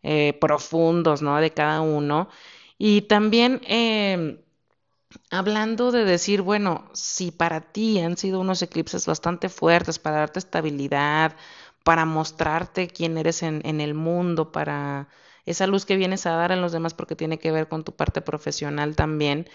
eh, 0.03 0.37
profundos, 0.39 1.21
¿no? 1.21 1.37
De 1.37 1.51
cada 1.51 1.81
uno. 1.81 2.29
Y 2.77 3.03
también 3.03 3.61
em, 3.65 4.39
hablando 5.31 5.91
de 5.91 6.05
decir, 6.05 6.41
bueno, 6.41 6.89
si 6.93 7.31
para 7.31 7.61
ti 7.61 7.99
han 7.99 8.17
sido 8.17 8.39
unos 8.39 8.61
eclipses 8.61 9.05
bastante 9.07 9.49
fuertes 9.49 9.99
para 9.99 10.17
darte 10.17 10.39
estabilidad, 10.39 11.35
para 11.83 12.05
mostrarte 12.05 12.87
quién 12.87 13.17
eres 13.17 13.43
en, 13.43 13.61
en 13.65 13.81
el 13.81 13.93
mundo, 13.93 14.51
para 14.51 15.09
esa 15.45 15.67
luz 15.67 15.85
que 15.85 15.97
vienes 15.97 16.25
a 16.25 16.31
dar 16.31 16.51
a 16.51 16.55
los 16.55 16.71
demás 16.71 16.93
porque 16.93 17.15
tiene 17.15 17.39
que 17.39 17.51
ver 17.51 17.67
con 17.67 17.83
tu 17.83 17.95
parte 17.95 18.21
profesional 18.21 18.95
también, 18.95 19.47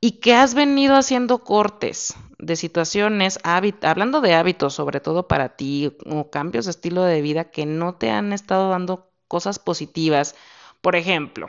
y 0.00 0.20
que 0.20 0.34
has 0.34 0.54
venido 0.54 0.96
haciendo 0.96 1.44
cortes 1.44 2.14
de 2.38 2.56
situaciones, 2.56 3.38
hablando 3.42 4.20
de 4.22 4.34
hábitos 4.34 4.74
sobre 4.74 5.00
todo 5.00 5.28
para 5.28 5.56
ti, 5.56 5.96
o 6.06 6.30
cambios 6.30 6.64
de 6.64 6.70
estilo 6.70 7.02
de 7.02 7.20
vida 7.20 7.50
que 7.50 7.66
no 7.66 7.96
te 7.96 8.10
han 8.10 8.32
estado 8.32 8.70
dando 8.70 9.09
cosas 9.30 9.60
positivas. 9.60 10.34
Por 10.82 10.96
ejemplo, 10.96 11.46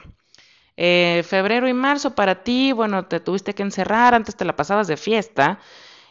eh, 0.77 1.23
febrero 1.27 1.67
y 1.67 1.73
marzo 1.73 2.13
para 2.15 2.43
ti, 2.43 2.71
bueno, 2.73 3.07
te 3.07 3.19
tuviste 3.19 3.55
que 3.55 3.63
encerrar, 3.63 4.13
antes 4.13 4.35
te 4.35 4.45
la 4.45 4.55
pasabas 4.55 4.87
de 4.87 4.97
fiesta 4.97 5.59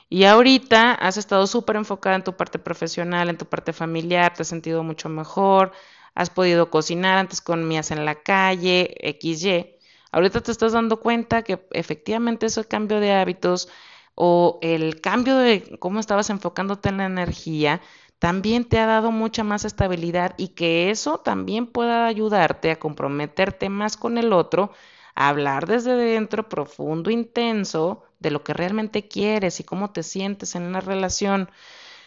y 0.08 0.24
ahorita 0.24 0.92
has 0.94 1.16
estado 1.16 1.46
súper 1.46 1.76
enfocada 1.76 2.16
en 2.16 2.24
tu 2.24 2.36
parte 2.36 2.58
profesional, 2.58 3.30
en 3.30 3.38
tu 3.38 3.46
parte 3.46 3.72
familiar, 3.72 4.34
te 4.34 4.42
has 4.42 4.48
sentido 4.48 4.82
mucho 4.82 5.08
mejor, 5.08 5.70
has 6.14 6.28
podido 6.30 6.70
cocinar, 6.70 7.18
antes 7.18 7.40
comías 7.40 7.92
en 7.92 8.04
la 8.04 8.16
calle, 8.16 8.96
XY. 9.00 9.78
Ahorita 10.12 10.40
te 10.40 10.50
estás 10.50 10.72
dando 10.72 10.98
cuenta 11.00 11.42
que 11.42 11.64
efectivamente 11.70 12.46
ese 12.46 12.64
cambio 12.64 12.98
de 12.98 13.12
hábitos 13.12 13.68
o 14.16 14.58
el 14.62 15.00
cambio 15.00 15.36
de 15.36 15.78
cómo 15.78 16.00
estabas 16.00 16.30
enfocándote 16.30 16.88
en 16.88 16.98
la 16.98 17.06
energía 17.06 17.80
también 18.20 18.66
te 18.66 18.78
ha 18.78 18.86
dado 18.86 19.10
mucha 19.12 19.44
más 19.44 19.64
estabilidad 19.64 20.34
y 20.36 20.48
que 20.48 20.90
eso 20.90 21.18
también 21.18 21.66
pueda 21.66 22.06
ayudarte 22.06 22.70
a 22.70 22.78
comprometerte 22.78 23.70
más 23.70 23.96
con 23.96 24.18
el 24.18 24.34
otro, 24.34 24.72
a 25.14 25.28
hablar 25.30 25.66
desde 25.66 25.96
dentro, 25.96 26.46
profundo, 26.48 27.10
intenso, 27.10 28.04
de 28.18 28.30
lo 28.30 28.44
que 28.44 28.52
realmente 28.52 29.08
quieres 29.08 29.58
y 29.58 29.64
cómo 29.64 29.90
te 29.90 30.02
sientes 30.02 30.54
en 30.54 30.64
una 30.64 30.80
relación. 30.80 31.50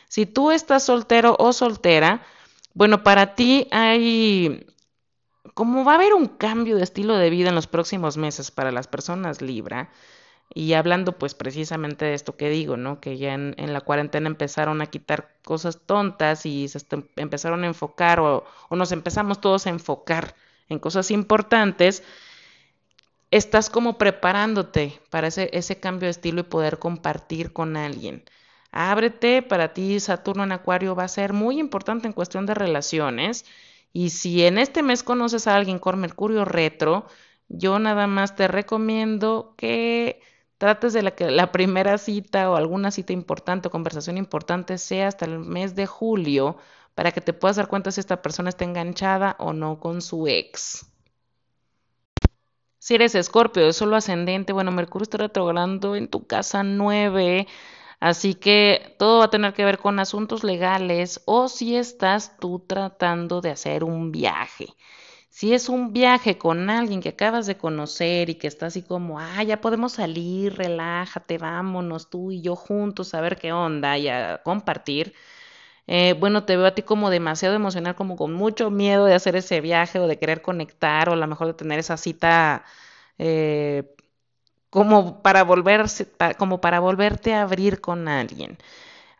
Si 0.07 0.27
tú 0.27 0.51
estás 0.51 0.83
soltero 0.83 1.35
o 1.39 1.51
soltera, 1.51 2.21
bueno, 2.75 3.01
para 3.01 3.33
ti 3.33 3.67
hay, 3.71 4.67
como 5.55 5.83
va 5.83 5.93
a 5.93 5.95
haber 5.95 6.13
un 6.13 6.27
cambio 6.27 6.75
de 6.77 6.83
estilo 6.83 7.17
de 7.17 7.31
vida 7.31 7.49
en 7.49 7.55
los 7.55 7.65
próximos 7.65 8.17
meses 8.17 8.51
para 8.51 8.71
las 8.71 8.87
personas 8.87 9.41
Libra, 9.41 9.89
y 10.53 10.73
hablando 10.73 11.17
pues 11.17 11.33
precisamente 11.33 12.05
de 12.05 12.13
esto 12.13 12.37
que 12.37 12.49
digo, 12.49 12.77
¿no? 12.77 12.99
Que 12.99 13.17
ya 13.17 13.33
en, 13.33 13.73
la 13.73 13.81
cuarentena 13.81 14.27
empezaron 14.27 14.81
a 14.81 14.87
quitar 14.87 15.35
cosas 15.43 15.79
tontas 15.85 16.45
y 16.45 16.67
se 16.67 16.79
empezaron 17.15 17.63
a 17.63 17.67
enfocar 17.67 18.19
o, 18.19 18.45
o, 18.69 18.75
nos 18.75 18.91
empezamos 18.91 19.41
todos 19.41 19.65
a 19.65 19.71
enfocar 19.71 20.35
en 20.69 20.79
cosas 20.79 21.11
importantes, 21.11 22.03
estás 23.31 23.69
como 23.69 23.97
preparándote 23.97 24.99
para 25.09 25.27
ese, 25.27 25.49
ese 25.53 25.79
cambio 25.79 26.07
de 26.07 26.11
estilo 26.11 26.41
y 26.41 26.43
poder 26.43 26.79
compartir 26.79 27.51
con 27.51 27.75
alguien. 27.75 28.23
Ábrete, 28.71 29.41
para 29.43 29.73
ti 29.73 29.99
Saturno 29.99 30.43
en 30.43 30.51
Acuario 30.51 30.95
va 30.95 31.03
a 31.03 31.07
ser 31.07 31.33
muy 31.33 31.59
importante 31.59 32.07
en 32.07 32.13
cuestión 32.13 32.45
de 32.45 32.55
relaciones. 32.55 33.45
Y 33.93 34.09
si 34.11 34.43
en 34.45 34.57
este 34.57 34.83
mes 34.83 35.03
conoces 35.03 35.47
a 35.47 35.55
alguien 35.55 35.79
con 35.79 35.99
Mercurio 35.99 36.45
retro, 36.45 37.05
yo 37.49 37.79
nada 37.79 38.07
más 38.07 38.35
te 38.35 38.47
recomiendo 38.47 39.53
que 39.57 40.21
trates 40.63 40.93
de 40.93 41.01
la 41.01 41.11
que 41.11 41.29
la 41.29 41.51
primera 41.51 41.97
cita 41.97 42.49
o 42.49 42.55
alguna 42.55 42.89
cita 42.89 43.11
importante 43.11 43.67
o 43.67 43.71
conversación 43.71 44.17
importante 44.17 44.77
sea 44.77 45.09
hasta 45.09 45.25
el 45.25 45.37
mes 45.39 45.75
de 45.75 45.87
julio 45.87 46.55
para 46.95 47.11
que 47.11 47.19
te 47.19 47.33
puedas 47.33 47.57
dar 47.57 47.67
cuenta 47.67 47.91
si 47.91 47.99
esta 47.99 48.21
persona 48.21 48.47
está 48.47 48.63
enganchada 48.63 49.35
o 49.39 49.51
no 49.51 49.81
con 49.81 50.01
su 50.01 50.25
ex. 50.25 50.85
Si 52.79 52.95
eres 52.95 53.13
escorpio 53.13 53.65
de 53.65 53.73
solo 53.73 53.97
ascendente, 53.97 54.53
bueno, 54.53 54.71
Mercurio 54.71 55.03
está 55.03 55.17
retrogradando 55.17 55.97
en 55.97 56.07
tu 56.07 56.27
casa 56.27 56.63
9, 56.63 57.45
así 57.99 58.33
que 58.33 58.95
todo 58.97 59.19
va 59.19 59.25
a 59.25 59.29
tener 59.29 59.53
que 59.53 59.65
ver 59.65 59.79
con 59.79 59.99
asuntos 59.99 60.45
legales 60.45 61.21
o 61.25 61.49
si 61.49 61.75
estás 61.75 62.37
tú 62.37 62.63
tratando 62.65 63.41
de 63.41 63.49
hacer 63.49 63.83
un 63.83 64.13
viaje. 64.13 64.67
Si 65.35 65.51
es 65.53 65.67
un 65.67 65.93
viaje 65.93 66.37
con 66.37 66.69
alguien 66.69 67.01
que 67.01 67.09
acabas 67.09 67.47
de 67.47 67.57
conocer 67.57 68.29
y 68.29 68.35
que 68.35 68.45
está 68.47 68.67
así 68.67 68.83
como, 68.83 69.19
ah, 69.19 69.41
ya 69.43 69.61
podemos 69.61 69.93
salir, 69.93 70.53
relájate, 70.55 71.39
vámonos 71.39 72.09
tú 72.11 72.31
y 72.31 72.41
yo 72.41 72.55
juntos 72.55 73.13
a 73.15 73.21
ver 73.21 73.37
qué 73.37 73.51
onda 73.51 73.97
y 73.97 74.09
a 74.09 74.41
compartir. 74.43 75.15
Eh, 75.87 76.13
bueno, 76.19 76.45
te 76.45 76.57
veo 76.57 76.67
a 76.67 76.75
ti 76.75 76.83
como 76.83 77.09
demasiado 77.11 77.55
emocional, 77.55 77.95
como 77.95 78.15
con 78.17 78.33
mucho 78.33 78.71
miedo 78.71 79.05
de 79.05 79.15
hacer 79.15 79.35
ese 79.35 79.61
viaje 79.61 79.99
o 79.99 80.07
de 80.07 80.19
querer 80.19 80.41
conectar 80.43 81.09
o 81.09 81.13
a 81.13 81.15
lo 81.17 81.27
mejor 81.27 81.47
de 81.47 81.53
tener 81.55 81.79
esa 81.79 81.97
cita 81.97 82.65
eh, 83.19 83.95
como 84.69 85.21
para 85.23 85.43
volverse, 85.43 86.07
como 86.37 86.61
para 86.61 86.79
volverte 86.79 87.33
a 87.33 87.43
abrir 87.43 87.81
con 87.81 88.07
alguien. 88.07 88.57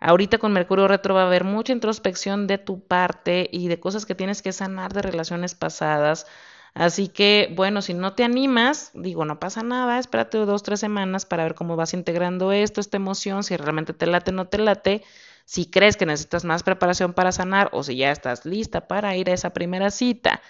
Ahorita 0.05 0.37
con 0.37 0.51
Mercurio 0.51 0.89
retro 0.89 1.15
va 1.15 1.21
a 1.23 1.27
haber 1.27 1.45
mucha 1.45 1.71
introspección 1.71 2.45
de 2.45 2.57
tu 2.57 2.85
parte 2.85 3.47
y 3.53 3.69
de 3.69 3.79
cosas 3.79 4.05
que 4.05 4.15
tienes 4.15 4.41
que 4.41 4.51
sanar 4.51 4.91
de 4.91 5.01
relaciones 5.01 5.55
pasadas. 5.55 6.27
Así 6.73 7.07
que, 7.07 7.53
bueno, 7.55 7.81
si 7.81 7.93
no 7.93 8.13
te 8.13 8.25
animas, 8.25 8.91
digo, 8.93 9.23
no 9.23 9.39
pasa 9.39 9.63
nada, 9.63 9.97
espérate 9.99 10.39
dos, 10.39 10.61
tres 10.61 10.81
semanas 10.81 11.25
para 11.25 11.43
ver 11.43 11.55
cómo 11.55 11.77
vas 11.77 11.93
integrando 11.93 12.51
esto, 12.51 12.81
esta 12.81 12.97
emoción, 12.97 13.43
si 13.45 13.55
realmente 13.55 13.93
te 13.93 14.05
late 14.05 14.31
o 14.31 14.33
no 14.33 14.49
te 14.49 14.57
late, 14.57 15.05
si 15.45 15.67
crees 15.67 15.95
que 15.95 16.05
necesitas 16.05 16.43
más 16.43 16.63
preparación 16.63 17.13
para 17.13 17.31
sanar 17.31 17.69
o 17.71 17.81
si 17.81 17.95
ya 17.95 18.11
estás 18.11 18.45
lista 18.45 18.89
para 18.89 19.15
ir 19.15 19.29
a 19.29 19.33
esa 19.33 19.51
primera 19.53 19.89
cita. 19.89 20.41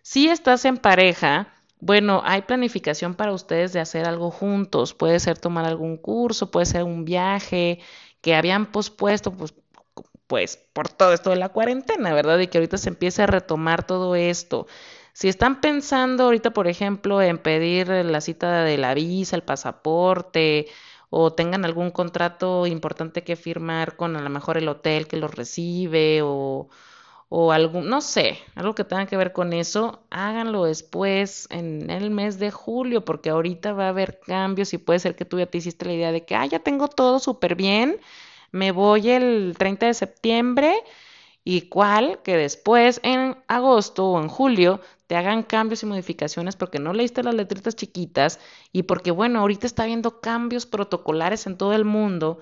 Si 0.00 0.28
estás 0.28 0.64
en 0.64 0.78
pareja, 0.78 1.52
bueno, 1.78 2.22
hay 2.24 2.40
planificación 2.42 3.14
para 3.16 3.32
ustedes 3.32 3.74
de 3.74 3.80
hacer 3.80 4.06
algo 4.06 4.30
juntos, 4.30 4.94
puede 4.94 5.20
ser 5.20 5.38
tomar 5.38 5.66
algún 5.66 5.98
curso, 5.98 6.50
puede 6.50 6.64
ser 6.64 6.84
un 6.84 7.04
viaje, 7.04 7.80
que 8.24 8.34
habían 8.34 8.72
pospuesto, 8.72 9.32
pues, 9.32 9.54
pues 10.26 10.56
por 10.72 10.88
todo 10.88 11.12
esto 11.12 11.28
de 11.28 11.36
la 11.36 11.50
cuarentena, 11.50 12.14
¿verdad? 12.14 12.38
Y 12.38 12.46
que 12.46 12.56
ahorita 12.56 12.78
se 12.78 12.88
empiece 12.88 13.22
a 13.22 13.26
retomar 13.26 13.86
todo 13.86 14.16
esto. 14.16 14.66
Si 15.12 15.28
están 15.28 15.60
pensando 15.60 16.24
ahorita, 16.24 16.52
por 16.54 16.66
ejemplo, 16.66 17.20
en 17.20 17.36
pedir 17.36 17.88
la 17.88 18.22
cita 18.22 18.64
de 18.64 18.78
la 18.78 18.94
visa, 18.94 19.36
el 19.36 19.42
pasaporte, 19.42 20.68
o 21.10 21.34
tengan 21.34 21.66
algún 21.66 21.90
contrato 21.90 22.66
importante 22.66 23.24
que 23.24 23.36
firmar 23.36 23.96
con 23.96 24.16
a 24.16 24.22
lo 24.22 24.30
mejor 24.30 24.56
el 24.56 24.68
hotel 24.68 25.06
que 25.06 25.18
los 25.18 25.34
recibe, 25.34 26.22
o, 26.22 26.68
o 27.28 27.52
algún, 27.52 27.88
no 27.88 28.00
sé, 28.00 28.38
algo 28.54 28.74
que 28.74 28.84
tenga 28.84 29.06
que 29.06 29.16
ver 29.16 29.32
con 29.32 29.52
eso, 29.52 30.04
háganlo 30.10 30.64
después 30.64 31.46
en 31.50 31.90
el 31.90 32.10
mes 32.10 32.38
de 32.38 32.50
julio, 32.50 33.04
porque 33.04 33.30
ahorita 33.30 33.72
va 33.72 33.86
a 33.86 33.88
haber 33.88 34.20
cambios 34.20 34.72
y 34.74 34.78
puede 34.78 34.98
ser 35.00 35.16
que 35.16 35.24
tú 35.24 35.38
ya 35.38 35.46
te 35.46 35.58
hiciste 35.58 35.86
la 35.86 35.94
idea 35.94 36.12
de 36.12 36.24
que, 36.24 36.34
ah, 36.36 36.46
ya 36.46 36.60
tengo 36.60 36.88
todo 36.88 37.18
súper 37.18 37.54
bien, 37.56 37.98
me 38.52 38.72
voy 38.72 39.10
el 39.10 39.54
30 39.58 39.86
de 39.86 39.94
septiembre 39.94 40.74
y 41.44 41.62
cuál 41.68 42.20
que 42.22 42.36
después 42.36 43.00
en 43.02 43.36
agosto 43.48 44.06
o 44.06 44.20
en 44.20 44.28
julio 44.28 44.80
te 45.06 45.16
hagan 45.16 45.42
cambios 45.42 45.82
y 45.82 45.86
modificaciones 45.86 46.56
porque 46.56 46.78
no 46.78 46.92
leíste 46.92 47.22
las 47.22 47.34
letritas 47.34 47.76
chiquitas 47.76 48.40
y 48.72 48.84
porque 48.84 49.10
bueno, 49.10 49.40
ahorita 49.40 49.66
está 49.66 49.82
habiendo 49.82 50.20
cambios 50.20 50.66
protocolares 50.66 51.46
en 51.46 51.58
todo 51.58 51.74
el 51.74 51.84
mundo 51.84 52.38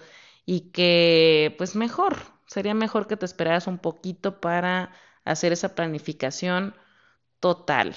y 0.46 0.70
que 0.70 1.54
pues 1.58 1.74
mejor, 1.76 2.16
sería 2.52 2.74
mejor 2.74 3.06
que 3.06 3.16
te 3.16 3.26
esperaras 3.26 3.66
un 3.66 3.78
poquito 3.78 4.40
para 4.40 4.92
hacer 5.24 5.52
esa 5.52 5.74
planificación 5.74 6.74
total. 7.40 7.94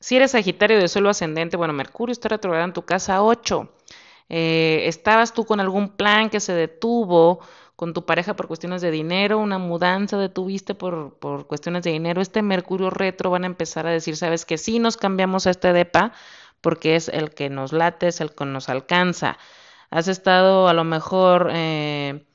Si 0.00 0.16
eres 0.16 0.32
Sagitario 0.32 0.78
de 0.78 0.88
suelo 0.88 1.10
ascendente, 1.10 1.56
bueno, 1.56 1.72
Mercurio 1.72 2.12
está 2.12 2.28
retrogradando 2.28 2.70
en 2.70 2.74
tu 2.74 2.82
casa 2.82 3.22
8. 3.22 3.72
Eh, 4.28 4.82
¿Estabas 4.86 5.32
tú 5.32 5.44
con 5.44 5.60
algún 5.60 5.90
plan 5.96 6.28
que 6.28 6.40
se 6.40 6.52
detuvo 6.52 7.40
con 7.76 7.94
tu 7.94 8.04
pareja 8.04 8.34
por 8.34 8.48
cuestiones 8.48 8.82
de 8.82 8.90
dinero, 8.90 9.38
una 9.38 9.58
mudanza 9.58 10.18
detuviste 10.18 10.74
por, 10.74 11.18
por 11.18 11.46
cuestiones 11.46 11.84
de 11.84 11.92
dinero? 11.92 12.20
Este 12.20 12.42
Mercurio 12.42 12.90
retro 12.90 13.30
van 13.30 13.44
a 13.44 13.46
empezar 13.46 13.86
a 13.86 13.90
decir, 13.90 14.16
sabes 14.16 14.44
que 14.44 14.58
sí 14.58 14.78
nos 14.78 14.96
cambiamos 14.96 15.46
a 15.46 15.50
este 15.50 15.72
DEPA 15.72 16.12
porque 16.60 16.96
es 16.96 17.08
el 17.08 17.30
que 17.30 17.48
nos 17.50 17.72
late, 17.72 18.08
es 18.08 18.20
el 18.20 18.34
que 18.34 18.44
nos 18.44 18.68
alcanza. 18.68 19.38
Has 19.90 20.08
estado 20.08 20.68
a 20.68 20.74
lo 20.74 20.84
mejor... 20.84 21.50
Eh, 21.52 22.26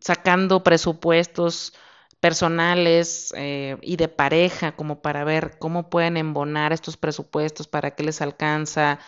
sacando 0.00 0.62
presupuestos 0.62 1.74
personales 2.20 3.32
eh, 3.36 3.76
y 3.82 3.96
de 3.96 4.08
pareja 4.08 4.74
como 4.76 5.02
para 5.02 5.24
ver 5.24 5.58
cómo 5.58 5.88
pueden 5.90 6.16
embonar 6.16 6.72
estos 6.72 6.96
presupuestos, 6.96 7.68
para 7.68 7.92
qué 7.94 8.02
les 8.04 8.20
alcanza, 8.22 8.98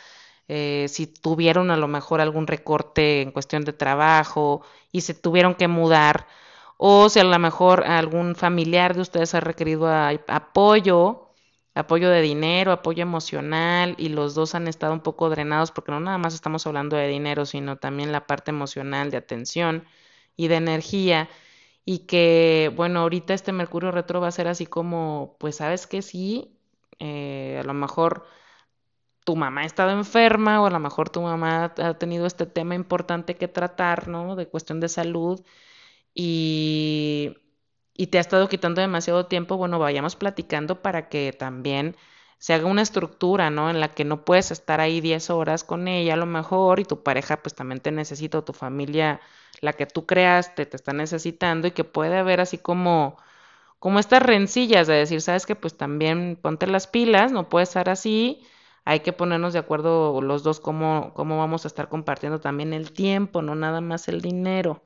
eh, 0.48 0.86
si 0.88 1.06
tuvieron 1.06 1.70
a 1.70 1.76
lo 1.76 1.88
mejor 1.88 2.20
algún 2.20 2.46
recorte 2.46 3.22
en 3.22 3.32
cuestión 3.32 3.64
de 3.64 3.72
trabajo 3.72 4.62
y 4.92 5.02
se 5.02 5.14
tuvieron 5.14 5.54
que 5.54 5.68
mudar, 5.68 6.26
o 6.76 7.08
si 7.08 7.20
a 7.20 7.24
lo 7.24 7.38
mejor 7.38 7.84
algún 7.84 8.34
familiar 8.36 8.94
de 8.94 9.02
ustedes 9.02 9.34
ha 9.34 9.40
requerido 9.40 9.88
apoyo, 10.28 11.30
apoyo 11.74 12.10
de 12.10 12.22
dinero, 12.22 12.72
apoyo 12.72 13.02
emocional, 13.02 13.94
y 13.98 14.08
los 14.08 14.34
dos 14.34 14.54
han 14.54 14.66
estado 14.68 14.92
un 14.92 15.00
poco 15.00 15.30
drenados 15.30 15.70
porque 15.72 15.92
no 15.92 16.00
nada 16.00 16.18
más 16.18 16.34
estamos 16.34 16.66
hablando 16.66 16.96
de 16.96 17.08
dinero, 17.08 17.46
sino 17.46 17.76
también 17.76 18.12
la 18.12 18.26
parte 18.26 18.50
emocional 18.50 19.10
de 19.10 19.18
atención 19.18 19.84
y 20.40 20.48
de 20.48 20.56
energía 20.56 21.28
y 21.84 22.00
que, 22.00 22.72
bueno, 22.76 23.00
ahorita 23.00 23.34
este 23.34 23.52
Mercurio 23.52 23.90
retro 23.92 24.20
va 24.20 24.28
a 24.28 24.32
ser 24.32 24.48
así 24.48 24.66
como, 24.66 25.36
pues 25.40 25.56
sabes 25.56 25.86
que 25.86 26.02
sí, 26.02 26.56
eh, 27.00 27.58
a 27.60 27.64
lo 27.64 27.74
mejor 27.74 28.24
tu 29.24 29.36
mamá 29.36 29.62
ha 29.62 29.64
estado 29.66 29.90
enferma 29.92 30.60
o 30.62 30.66
a 30.66 30.70
lo 30.70 30.78
mejor 30.80 31.10
tu 31.10 31.20
mamá 31.22 31.74
ha 31.78 31.94
tenido 31.98 32.26
este 32.26 32.46
tema 32.46 32.74
importante 32.74 33.36
que 33.36 33.48
tratar, 33.48 34.08
¿no? 34.08 34.36
De 34.36 34.48
cuestión 34.48 34.80
de 34.80 34.88
salud 34.88 35.44
y, 36.14 37.36
y 37.96 38.08
te 38.08 38.18
ha 38.18 38.22
estado 38.22 38.48
quitando 38.48 38.80
demasiado 38.82 39.26
tiempo, 39.26 39.56
bueno, 39.58 39.78
vayamos 39.78 40.16
platicando 40.16 40.82
para 40.82 41.08
que 41.08 41.32
también 41.32 41.96
se 42.40 42.54
haga 42.54 42.66
una 42.66 42.82
estructura, 42.82 43.50
¿no? 43.50 43.70
En 43.70 43.80
la 43.80 43.90
que 43.94 44.04
no 44.04 44.24
puedes 44.24 44.50
estar 44.50 44.80
ahí 44.80 45.00
10 45.00 45.30
horas 45.30 45.64
con 45.64 45.88
ella 45.88 46.14
a 46.14 46.16
lo 46.16 46.26
mejor 46.26 46.80
y 46.80 46.84
tu 46.86 47.02
pareja 47.04 47.42
pues 47.42 47.54
también 47.54 47.80
te 47.80 47.92
necesita 47.92 48.38
o 48.38 48.44
tu 48.44 48.54
familia, 48.54 49.20
la 49.62 49.74
que 49.74 49.86
tú 49.86 50.06
creaste, 50.06 50.66
te 50.66 50.76
está 50.76 50.92
necesitando 50.94 51.68
y 51.68 51.72
que 51.72 51.84
puede 51.84 52.18
haber 52.18 52.40
así 52.40 52.58
como 52.58 53.18
como 53.78 53.98
estas 54.00 54.22
rencillas 54.22 54.86
de 54.88 54.94
decir, 54.94 55.22
sabes 55.22 55.46
que 55.46 55.56
pues 55.56 55.76
también 55.76 56.38
ponte 56.40 56.66
las 56.66 56.86
pilas, 56.86 57.32
no 57.32 57.48
puede 57.48 57.64
estar 57.64 57.88
así, 57.90 58.42
hay 58.84 59.00
que 59.00 59.12
ponernos 59.12 59.52
de 59.54 59.58
acuerdo 59.60 60.20
los 60.22 60.42
dos 60.42 60.60
cómo, 60.60 61.12
cómo 61.14 61.38
vamos 61.38 61.64
a 61.64 61.68
estar 61.68 61.88
compartiendo 61.88 62.40
también 62.40 62.72
el 62.74 62.92
tiempo, 62.92 63.42
no 63.42 63.54
nada 63.54 63.80
más 63.80 64.08
el 64.08 64.20
dinero. 64.22 64.84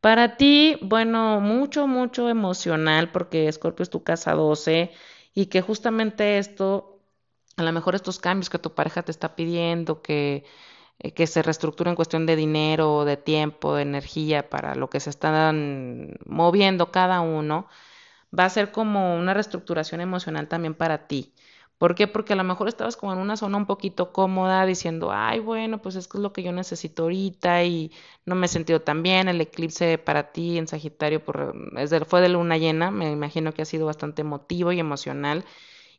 Para 0.00 0.36
ti, 0.36 0.78
bueno, 0.82 1.40
mucho, 1.40 1.86
mucho 1.86 2.28
emocional 2.28 3.10
porque 3.12 3.50
Scorpio 3.52 3.82
es 3.82 3.90
tu 3.90 4.02
casa 4.02 4.32
12 4.34 4.92
y 5.40 5.46
que 5.46 5.62
justamente 5.62 6.38
esto, 6.38 7.00
a 7.56 7.62
lo 7.62 7.72
mejor 7.72 7.94
estos 7.94 8.18
cambios 8.18 8.50
que 8.50 8.58
tu 8.58 8.74
pareja 8.74 9.02
te 9.02 9.10
está 9.10 9.36
pidiendo, 9.36 10.02
que, 10.02 10.44
eh, 10.98 11.14
que 11.14 11.26
se 11.26 11.42
reestructura 11.42 11.90
en 11.90 11.96
cuestión 11.96 12.26
de 12.26 12.36
dinero, 12.36 13.04
de 13.06 13.16
tiempo, 13.16 13.74
de 13.74 13.82
energía 13.82 14.50
para 14.50 14.74
lo 14.74 14.90
que 14.90 15.00
se 15.00 15.10
están 15.10 16.18
moviendo 16.26 16.90
cada 16.92 17.20
uno, 17.22 17.68
va 18.38 18.44
a 18.46 18.50
ser 18.50 18.72
como 18.72 19.16
una 19.16 19.34
reestructuración 19.34 20.00
emocional 20.02 20.48
también 20.48 20.74
para 20.74 21.06
ti. 21.08 21.34
¿Por 21.80 21.94
qué? 21.94 22.06
Porque 22.06 22.34
a 22.34 22.36
lo 22.36 22.44
mejor 22.44 22.68
estabas 22.68 22.96
como 22.96 23.12
en 23.14 23.18
una 23.18 23.38
zona 23.38 23.56
un 23.56 23.64
poquito 23.66 24.12
cómoda 24.12 24.66
diciendo, 24.66 25.10
ay, 25.12 25.40
bueno, 25.40 25.80
pues 25.80 25.96
es 25.96 26.08
que 26.08 26.18
es 26.18 26.22
lo 26.22 26.32
que 26.34 26.42
yo 26.42 26.52
necesito 26.52 27.04
ahorita 27.04 27.64
y 27.64 27.90
no 28.26 28.34
me 28.34 28.46
he 28.46 28.48
sentido 28.50 28.82
tan 28.82 29.02
bien. 29.02 29.28
El 29.28 29.40
eclipse 29.40 29.96
para 29.98 30.30
ti 30.32 30.58
en 30.58 30.68
Sagitario 30.68 31.24
por, 31.24 31.54
fue 32.06 32.20
de 32.20 32.28
luna 32.28 32.58
llena, 32.58 32.90
me 32.90 33.10
imagino 33.10 33.54
que 33.54 33.62
ha 33.62 33.64
sido 33.64 33.86
bastante 33.86 34.20
emotivo 34.22 34.72
y 34.72 34.80
emocional. 34.80 35.44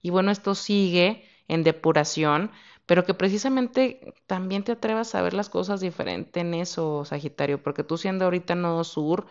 Y 0.01 0.09
bueno, 0.11 0.31
esto 0.31 0.55
sigue 0.55 1.25
en 1.47 1.63
depuración, 1.63 2.51
pero 2.85 3.05
que 3.05 3.13
precisamente 3.15 4.13
también 4.27 4.63
te 4.63 4.73
atrevas 4.73 5.15
a 5.15 5.21
ver 5.23 5.33
las 5.33 5.49
cosas 5.49 5.81
diferente 5.81 6.41
en 6.41 6.53
eso, 6.53 7.05
Sagitario, 7.05 7.63
porque 7.63 7.83
tú 7.83 7.97
siendo 7.97 8.25
ahorita 8.25 8.55
nodo 8.55 8.83
sur, 8.83 9.27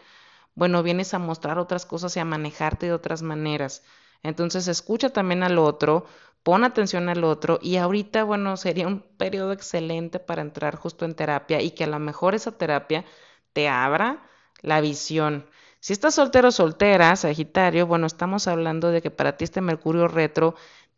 bueno, 0.55 0.83
vienes 0.83 1.15
a 1.15 1.19
mostrar 1.19 1.59
otras 1.59 1.87
cosas 1.87 2.17
y 2.17 2.21
a 2.21 2.25
manejarte 2.25 2.87
de 2.87 2.93
otras 2.93 3.23
maneras. 3.23 3.83
Entonces 4.23 4.69
escucha 4.69 5.11
también 5.11 5.43
al 5.43 5.59
otro, 5.59 6.07
pon 6.43 6.65
atención 6.65 7.09
al 7.09 7.25
otro 7.25 7.59
y 7.63 7.77
ahorita, 7.77 8.25
bueno, 8.25 8.57
sería 8.57 8.87
un 8.87 9.03
periodo 9.17 9.53
excelente 9.53 10.19
para 10.19 10.43
entrar 10.43 10.77
justo 10.77 11.05
en 11.05 11.15
terapia 11.15 11.61
y 11.63 11.73
que 11.73 11.85
a 11.85 11.87
lo 11.87 11.99
mejor 11.99 12.35
esa 12.35 12.53
terapia 12.53 13.05
te 13.53 13.69
abra 13.69 14.23
la 14.63 14.81
visión. 14.81 15.47
Si 15.81 15.93
estás 15.93 16.15
soltero 16.15 16.49
o 16.49 16.53
soltera, 16.53 17.15
Sagitario, 17.17 17.87
bueno, 17.87 18.07
estamos 18.07 18.47
hablando 18.49 18.91
de 18.91 19.03
que 19.03 19.11
para 19.11 19.37
ti 19.37 19.45
este 19.45 19.61
Mercurio 19.61 20.09
retro 20.09 20.55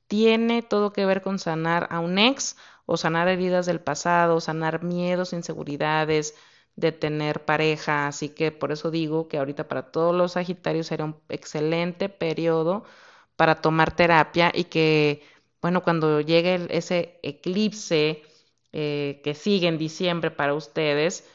tiene 0.06 0.62
todo 0.62 0.92
que 0.92 1.06
ver 1.06 1.22
con 1.22 1.38
sanar 1.38 1.88
a 1.90 2.00
un 2.00 2.18
ex 2.18 2.56
o 2.86 2.96
sanar 2.96 3.28
heridas 3.28 3.66
del 3.66 3.80
pasado, 3.80 4.40
sanar 4.40 4.82
miedos, 4.82 5.32
inseguridades 5.32 6.34
de 6.76 6.92
tener 6.92 7.44
pareja. 7.44 8.06
Así 8.08 8.28
que 8.30 8.52
por 8.52 8.72
eso 8.72 8.90
digo 8.90 9.28
que 9.28 9.38
ahorita 9.38 9.68
para 9.68 9.90
todos 9.90 10.14
los 10.14 10.32
Sagitarios 10.32 10.88
será 10.88 11.04
un 11.04 11.16
excelente 11.28 12.08
periodo 12.08 12.84
para 13.36 13.60
tomar 13.60 13.94
terapia 13.96 14.52
y 14.54 14.64
que, 14.64 15.22
bueno, 15.62 15.82
cuando 15.82 16.20
llegue 16.20 16.66
ese 16.70 17.20
eclipse 17.22 18.22
eh, 18.72 19.20
que 19.24 19.34
sigue 19.34 19.68
en 19.68 19.78
diciembre 19.78 20.30
para 20.30 20.54
ustedes, 20.54 21.26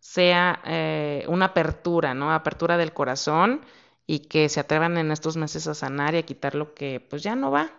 sea 0.00 0.60
eh, 0.64 1.24
una 1.28 1.46
apertura, 1.46 2.14
¿no? 2.14 2.32
Apertura 2.32 2.76
del 2.76 2.92
corazón 2.92 3.62
y 4.06 4.20
que 4.20 4.48
se 4.48 4.60
atrevan 4.60 4.98
en 4.98 5.10
estos 5.10 5.36
meses 5.36 5.66
a 5.68 5.74
sanar 5.74 6.14
y 6.14 6.18
a 6.18 6.22
quitar 6.22 6.54
lo 6.54 6.74
que 6.74 7.00
pues 7.00 7.22
ya 7.22 7.36
no 7.36 7.50
va. 7.50 7.70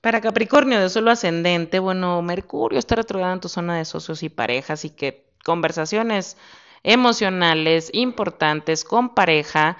Para 0.00 0.20
Capricornio 0.20 0.80
de 0.80 0.88
suelo 0.88 1.10
ascendente, 1.10 1.78
bueno, 1.80 2.22
Mercurio 2.22 2.78
está 2.78 2.94
retrogrado 2.96 3.34
en 3.34 3.40
tu 3.40 3.48
zona 3.48 3.76
de 3.76 3.84
socios 3.84 4.22
y 4.22 4.28
parejas 4.28 4.84
y 4.84 4.90
que 4.90 5.26
conversaciones 5.44 6.36
emocionales 6.82 7.90
importantes 7.92 8.84
con 8.84 9.14
pareja 9.14 9.76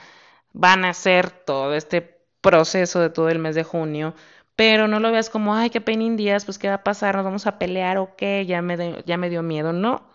van 0.52 0.84
a 0.84 0.94
ser 0.94 1.30
todo 1.30 1.74
este 1.74 2.18
proceso 2.40 3.00
de 3.00 3.10
todo 3.10 3.28
el 3.28 3.38
mes 3.38 3.54
de 3.54 3.64
junio, 3.64 4.14
pero 4.58 4.88
no 4.88 4.98
lo 4.98 5.12
veas 5.12 5.30
como, 5.30 5.54
ay, 5.54 5.70
qué 5.70 5.80
pena 5.80 6.16
días, 6.16 6.44
pues 6.44 6.58
qué 6.58 6.66
va 6.66 6.74
a 6.74 6.82
pasar, 6.82 7.14
nos 7.14 7.24
vamos 7.24 7.46
a 7.46 7.60
pelear 7.60 7.96
o 7.98 8.16
qué, 8.16 8.44
ya 8.44 8.60
me, 8.60 9.04
ya 9.06 9.16
me 9.16 9.30
dio 9.30 9.40
miedo, 9.40 9.72
no. 9.72 10.10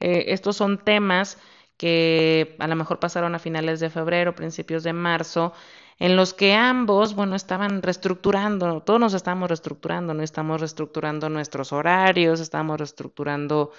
Eh, 0.00 0.24
estos 0.34 0.56
son 0.56 0.78
temas 0.78 1.38
que 1.76 2.56
a 2.58 2.66
lo 2.66 2.74
mejor 2.74 2.98
pasaron 2.98 3.36
a 3.36 3.38
finales 3.38 3.78
de 3.78 3.90
febrero, 3.90 4.34
principios 4.34 4.82
de 4.82 4.92
marzo, 4.92 5.52
en 6.00 6.16
los 6.16 6.34
que 6.34 6.54
ambos, 6.54 7.14
bueno, 7.14 7.36
estaban 7.36 7.82
reestructurando, 7.82 8.80
todos 8.80 8.98
nos 8.98 9.14
estamos 9.14 9.48
reestructurando, 9.48 10.12
no 10.12 10.24
estamos 10.24 10.60
reestructurando 10.60 11.28
nuestros 11.28 11.72
horarios, 11.72 12.40
estamos 12.40 12.78
reestructurando 12.78 13.70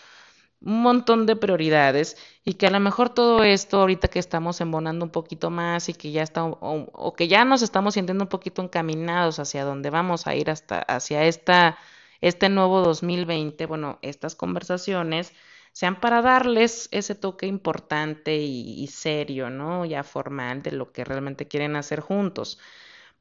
un 0.62 0.82
montón 0.82 1.26
de 1.26 1.36
prioridades 1.36 2.18
y 2.44 2.54
que 2.56 2.68
a 2.68 2.72
lo 2.72 2.80
mejor 2.80 3.10
todo 3.10 3.44
esto 3.44 3.82
ahorita 3.82 4.08
que 4.08 4.20
estamos 4.20 4.62
embonando 4.62 5.06
un 5.06 5.12
poquito 5.12 5.50
más 5.50 5.90
y 5.90 5.94
que 5.94 6.12
ya 6.12 6.24
está 6.24 6.44
o, 6.46 7.14
que 7.16 7.28
ya 7.28 7.46
nos 7.46 7.62
estamos 7.62 7.94
sintiendo 7.96 8.24
un 8.24 8.30
poquito 8.30 8.62
encaminados 8.62 9.40
hacia 9.40 9.64
donde 9.66 9.90
vamos 9.90 10.28
a 10.28 10.36
ir 10.36 10.50
hasta 10.50 10.80
hacia 10.80 11.26
esta 11.26 11.78
este 12.22 12.50
nuevo 12.50 12.82
2020, 12.82 13.66
bueno, 13.68 14.00
estas 14.02 14.36
conversaciones 14.36 15.34
sean 15.76 16.00
para 16.00 16.22
darles 16.22 16.88
ese 16.92 17.16
toque 17.16 17.48
importante 17.48 18.38
y, 18.38 18.88
serio, 18.88 19.50
¿no? 19.50 19.86
Ya 19.86 20.04
formal 20.04 20.62
de 20.64 20.72
lo 20.72 20.92
que 20.92 21.04
realmente 21.04 21.48
quieren 21.48 21.76
hacer 21.76 22.00
juntos. 22.00 22.60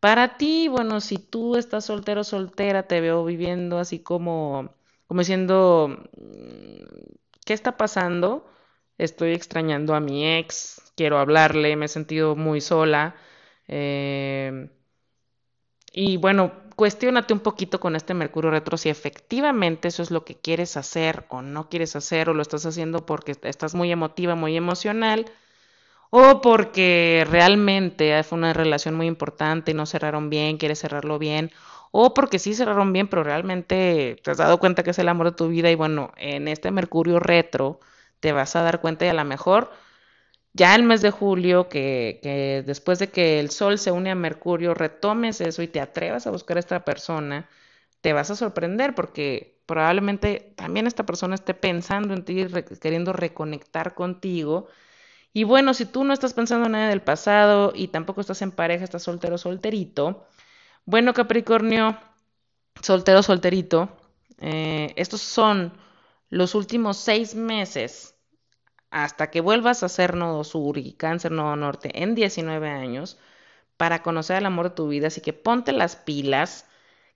Para 0.01 0.37
ti, 0.39 0.69
bueno, 0.69 1.01
si 1.01 1.19
tú 1.19 1.57
estás 1.57 1.87
soltero 1.87 2.25
soltera, 2.25 2.87
te 2.89 3.01
veo 3.01 3.25
viviendo 3.25 3.79
así 3.79 4.01
como, 4.01 4.75
como 5.07 5.21
diciendo, 5.21 6.09
¿qué 7.45 7.53
está 7.55 7.77
pasando? 7.77 8.47
Estoy 8.99 9.33
extrañando 9.33 9.95
a 9.95 10.01
mi 10.01 10.27
ex, 10.37 10.81
quiero 10.97 11.19
hablarle, 11.19 11.77
me 11.77 11.87
he 11.87 11.89
sentido 11.89 12.37
muy 12.37 12.61
sola. 12.61 13.17
Eh, 13.69 14.69
y 15.93 16.17
bueno, 16.17 16.53
cuestionate 16.77 17.33
un 17.33 17.41
poquito 17.41 17.81
con 17.81 17.97
este 17.97 18.15
Mercurio 18.15 18.51
retro 18.51 18.77
si 18.77 18.89
efectivamente 18.89 19.89
eso 19.89 20.03
es 20.03 20.11
lo 20.11 20.25
que 20.25 20.35
quieres 20.37 20.77
hacer 20.77 21.25
o 21.29 21.41
no 21.43 21.69
quieres 21.69 21.95
hacer 21.97 22.29
o 22.29 22.35
lo 22.35 22.43
estás 22.43 22.67
haciendo 22.67 23.07
porque 23.07 23.37
estás 23.43 23.75
muy 23.75 23.93
emotiva, 23.93 24.35
muy 24.35 24.57
emocional 24.57 25.27
o 26.11 26.41
porque 26.41 27.27
realmente 27.31 28.23
fue 28.25 28.39
una 28.39 28.53
relación 28.53 28.95
muy 28.95 29.07
importante 29.07 29.73
y 29.73 29.75
no 29.75 29.87
cerraron 29.87 30.31
bien, 30.31 30.59
quieres 30.59 30.81
cerrarlo 30.81 31.19
bien 31.19 31.53
o 31.97 32.13
porque 32.13 32.41
sí 32.41 32.55
cerraron 32.55 32.93
bien, 32.93 33.09
pero 33.09 33.23
realmente 33.23 34.17
te 34.25 34.31
has 34.33 34.39
dado 34.39 34.59
cuenta 34.59 34.83
que 34.83 34.91
es 34.91 34.99
el 34.99 35.09
amor 35.09 35.31
de 35.31 35.37
tu 35.37 35.49
vida 35.49 35.71
y 35.71 35.77
bueno, 35.77 36.13
en 36.17 36.49
este 36.49 36.73
Mercurio 36.73 37.21
retro 37.21 37.79
te 38.19 38.33
vas 38.33 38.57
a 38.57 38.63
dar 38.63 38.81
cuenta 38.81 39.05
y 39.05 39.09
a 39.09 39.15
lo 39.15 39.25
mejor 39.25 39.71
ya 40.55 40.75
el 40.75 40.85
mes 40.85 41.03
de 41.03 41.11
julio, 41.13 41.69
que, 41.69 42.65
después 42.67 42.99
de 42.99 43.11
que 43.11 43.41
el 43.41 43.51
Sol 43.51 43.79
se 43.79 43.93
une 43.93 44.11
a 44.11 44.17
Mercurio, 44.17 44.75
retomes 44.75 45.41
eso 45.41 45.63
y 45.63 45.69
te 45.69 45.81
atrevas 45.81 46.27
a 46.27 46.33
buscar 46.33 46.57
a 46.57 46.61
esta 46.61 46.85
persona, 46.85 47.49
te 48.01 48.13
vas 48.13 48.31
a 48.31 48.37
sorprender 48.37 48.95
porque 48.97 49.61
probablemente 49.67 50.53
también 50.57 50.87
esta 50.89 51.07
persona 51.07 51.37
esté 51.37 51.55
pensando 51.55 52.15
en 52.15 52.25
ti, 52.25 52.47
queriendo 52.81 53.13
reconectar 53.13 53.95
contigo. 53.95 54.69
Y 55.33 55.45
bueno, 55.45 55.75
si 55.75 55.87
tú 55.87 56.05
no 56.05 56.13
estás 56.15 56.35
pensando 56.35 56.67
en 56.67 56.73
nada 56.73 56.89
del 56.89 57.03
pasado 57.03 57.73
y 57.75 57.89
tampoco 57.89 58.21
estás 58.21 58.43
en 58.43 58.53
pareja, 58.53 58.85
estás 58.85 59.03
soltero, 59.05 59.39
solterito, 59.39 60.27
bueno, 60.87 61.15
Capricornio, 61.15 61.99
soltero, 62.83 63.23
solterito, 63.23 63.97
eh, 64.39 64.93
estos 64.97 65.21
son 65.23 65.73
los 66.31 66.55
últimos 66.55 66.97
seis 66.99 67.35
meses 67.35 68.15
hasta 68.91 69.31
que 69.31 69.41
vuelvas 69.41 69.83
a 69.83 69.89
ser 69.89 70.17
nodo 70.17 70.45
sur 70.45 70.79
y 70.79 70.93
cáncer 70.95 71.33
nodo 71.33 71.57
norte 71.57 72.03
en 72.03 72.15
19 72.15 72.69
años 72.69 73.19
para 73.77 74.03
conocer 74.03 74.39
el 74.39 74.47
amor 74.47 74.71
de 74.71 74.77
tu 74.77 74.89
vida. 74.89 75.09
Así 75.09 75.21
que 75.21 75.33
ponte 75.33 75.73
las 75.73 75.97
pilas, 75.97 76.67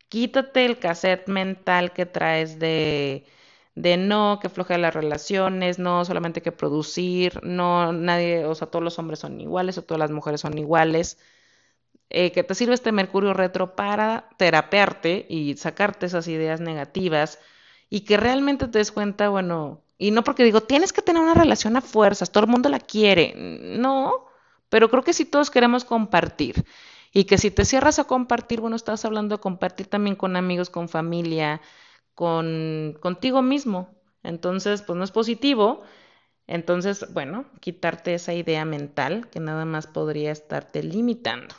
quítate 0.08 0.66
el 0.66 0.78
cassette 0.78 1.28
mental 1.28 1.92
que 1.92 2.06
traes 2.06 2.58
de, 2.58 3.26
de 3.74 3.96
no, 3.96 4.38
que 4.40 4.48
floja 4.48 4.78
las 4.78 4.94
relaciones, 4.94 5.78
no 5.78 6.04
solamente 6.04 6.42
que 6.42 6.52
producir, 6.52 7.40
no, 7.44 7.92
nadie, 7.92 8.44
o 8.46 8.54
sea, 8.54 8.68
todos 8.68 8.84
los 8.84 8.98
hombres 8.98 9.20
son 9.20 9.40
iguales 9.40 9.78
o 9.78 9.82
todas 9.84 10.00
las 10.00 10.10
mujeres 10.10 10.40
son 10.42 10.58
iguales. 10.58 11.18
Eh, 12.11 12.32
que 12.32 12.42
te 12.42 12.54
sirve 12.54 12.74
este 12.74 12.92
Mercurio 12.92 13.34
retro 13.34 13.76
para 13.76 14.30
terapearte 14.38 15.26
y 15.28 15.56
sacarte 15.56 16.06
esas 16.06 16.26
ideas 16.28 16.61
negativas 16.61 17.38
y 17.90 18.00
que 18.00 18.16
realmente 18.16 18.66
te 18.68 18.78
des 18.78 18.92
cuenta, 18.92 19.28
bueno, 19.28 19.82
y 19.98 20.11
no 20.11 20.24
porque 20.24 20.44
digo, 20.44 20.62
tienes 20.62 20.92
que 20.92 21.02
tener 21.02 21.22
una 21.22 21.34
relación 21.34 21.76
a 21.76 21.80
fuerzas, 21.80 22.30
todo 22.30 22.44
el 22.44 22.50
mundo 22.50 22.68
la 22.68 22.80
quiere. 22.80 23.34
No, 23.36 24.26
pero 24.68 24.90
creo 24.90 25.02
que 25.02 25.12
si 25.12 25.24
todos 25.24 25.50
queremos 25.50 25.84
compartir. 25.84 26.64
Y 27.12 27.24
que 27.24 27.38
si 27.38 27.50
te 27.50 27.64
cierras 27.64 27.98
a 27.98 28.04
compartir, 28.04 28.61
bueno, 28.61 28.76
estás 28.76 29.04
hablando 29.04 29.36
de 29.36 29.40
compartir 29.40 29.86
también 29.86 30.16
con 30.16 30.36
amigos, 30.36 30.70
con 30.70 30.88
familia, 30.88 31.61
con 32.14 32.96
contigo 33.00 33.42
mismo. 33.42 33.90
Entonces, 34.22 34.82
pues 34.82 34.96
no 34.98 35.04
es 35.04 35.11
positivo. 35.11 35.82
Entonces, 36.46 37.12
bueno, 37.12 37.46
quitarte 37.61 38.14
esa 38.14 38.34
idea 38.34 38.64
mental 38.64 39.28
que 39.30 39.40
nada 39.40 39.64
más 39.64 39.86
podría 39.86 40.32
estarte 40.32 40.82
limitando. 40.82 41.54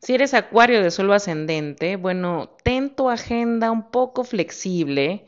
Si 0.00 0.14
eres 0.14 0.34
acuario 0.34 0.82
de 0.82 0.90
suelo 0.90 1.14
ascendente, 1.14 1.96
bueno, 1.96 2.56
ten 2.62 2.94
tu 2.94 3.10
agenda 3.10 3.70
un 3.70 3.90
poco 3.90 4.24
flexible 4.24 5.26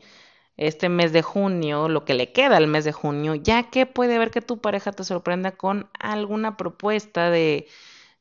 este 0.57 0.89
mes 0.89 1.13
de 1.13 1.21
junio, 1.23 1.89
lo 1.89 2.05
que 2.05 2.13
le 2.15 2.31
queda 2.33 2.57
al 2.57 2.67
mes 2.67 2.85
de 2.85 2.91
junio, 2.93 3.35
ya 3.35 3.69
que 3.71 3.85
puede 3.85 4.19
ver 4.19 4.31
que 4.31 4.41
tu 4.41 4.59
pareja 4.61 4.91
te 4.91 5.03
sorprenda 5.03 5.53
con 5.53 5.89
alguna 5.99 6.57
propuesta 6.57 7.29
de, 7.31 7.67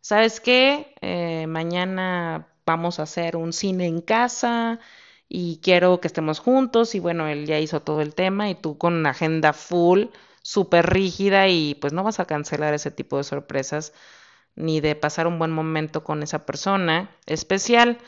¿sabes 0.01 0.41
qué? 0.41 0.95
Eh, 1.03 1.47
mañana 1.49 2.49
vamos 2.67 3.01
a 3.01 3.05
hacer 3.05 3.37
un 3.37 3.53
cine 3.53 3.87
en 3.87 4.01
casa 4.03 4.81
y 5.29 5.61
quiero 5.63 6.01
que 6.01 6.09
estemos 6.09 6.41
juntos 6.41 6.95
y 6.95 7.01
bueno, 7.01 7.29
él 7.29 7.47
ya 7.47 7.59
hizo 7.61 7.83
todo 7.83 8.01
el 8.03 8.15
tema 8.15 8.51
y 8.51 8.55
tú 8.57 8.79
con 8.79 8.95
una 8.95 9.11
agenda 9.11 9.53
full, 9.53 10.07
súper 10.43 10.87
rígida 10.93 11.49
y 11.49 11.75
pues 11.77 11.93
no 11.93 12.05
vas 12.05 12.21
a 12.21 12.27
cancelar 12.27 12.75
ese 12.75 12.91
tipo 12.91 13.19
de 13.19 13.25
sorpresas 13.25 13.93
ni 14.59 14.81
de 14.81 14.95
pasar 14.97 15.27
un 15.27 15.39
buen 15.39 15.53
momento 15.53 16.05
con 16.05 16.23
esa 16.23 16.45
persona 16.45 17.11
especial. 17.27 17.99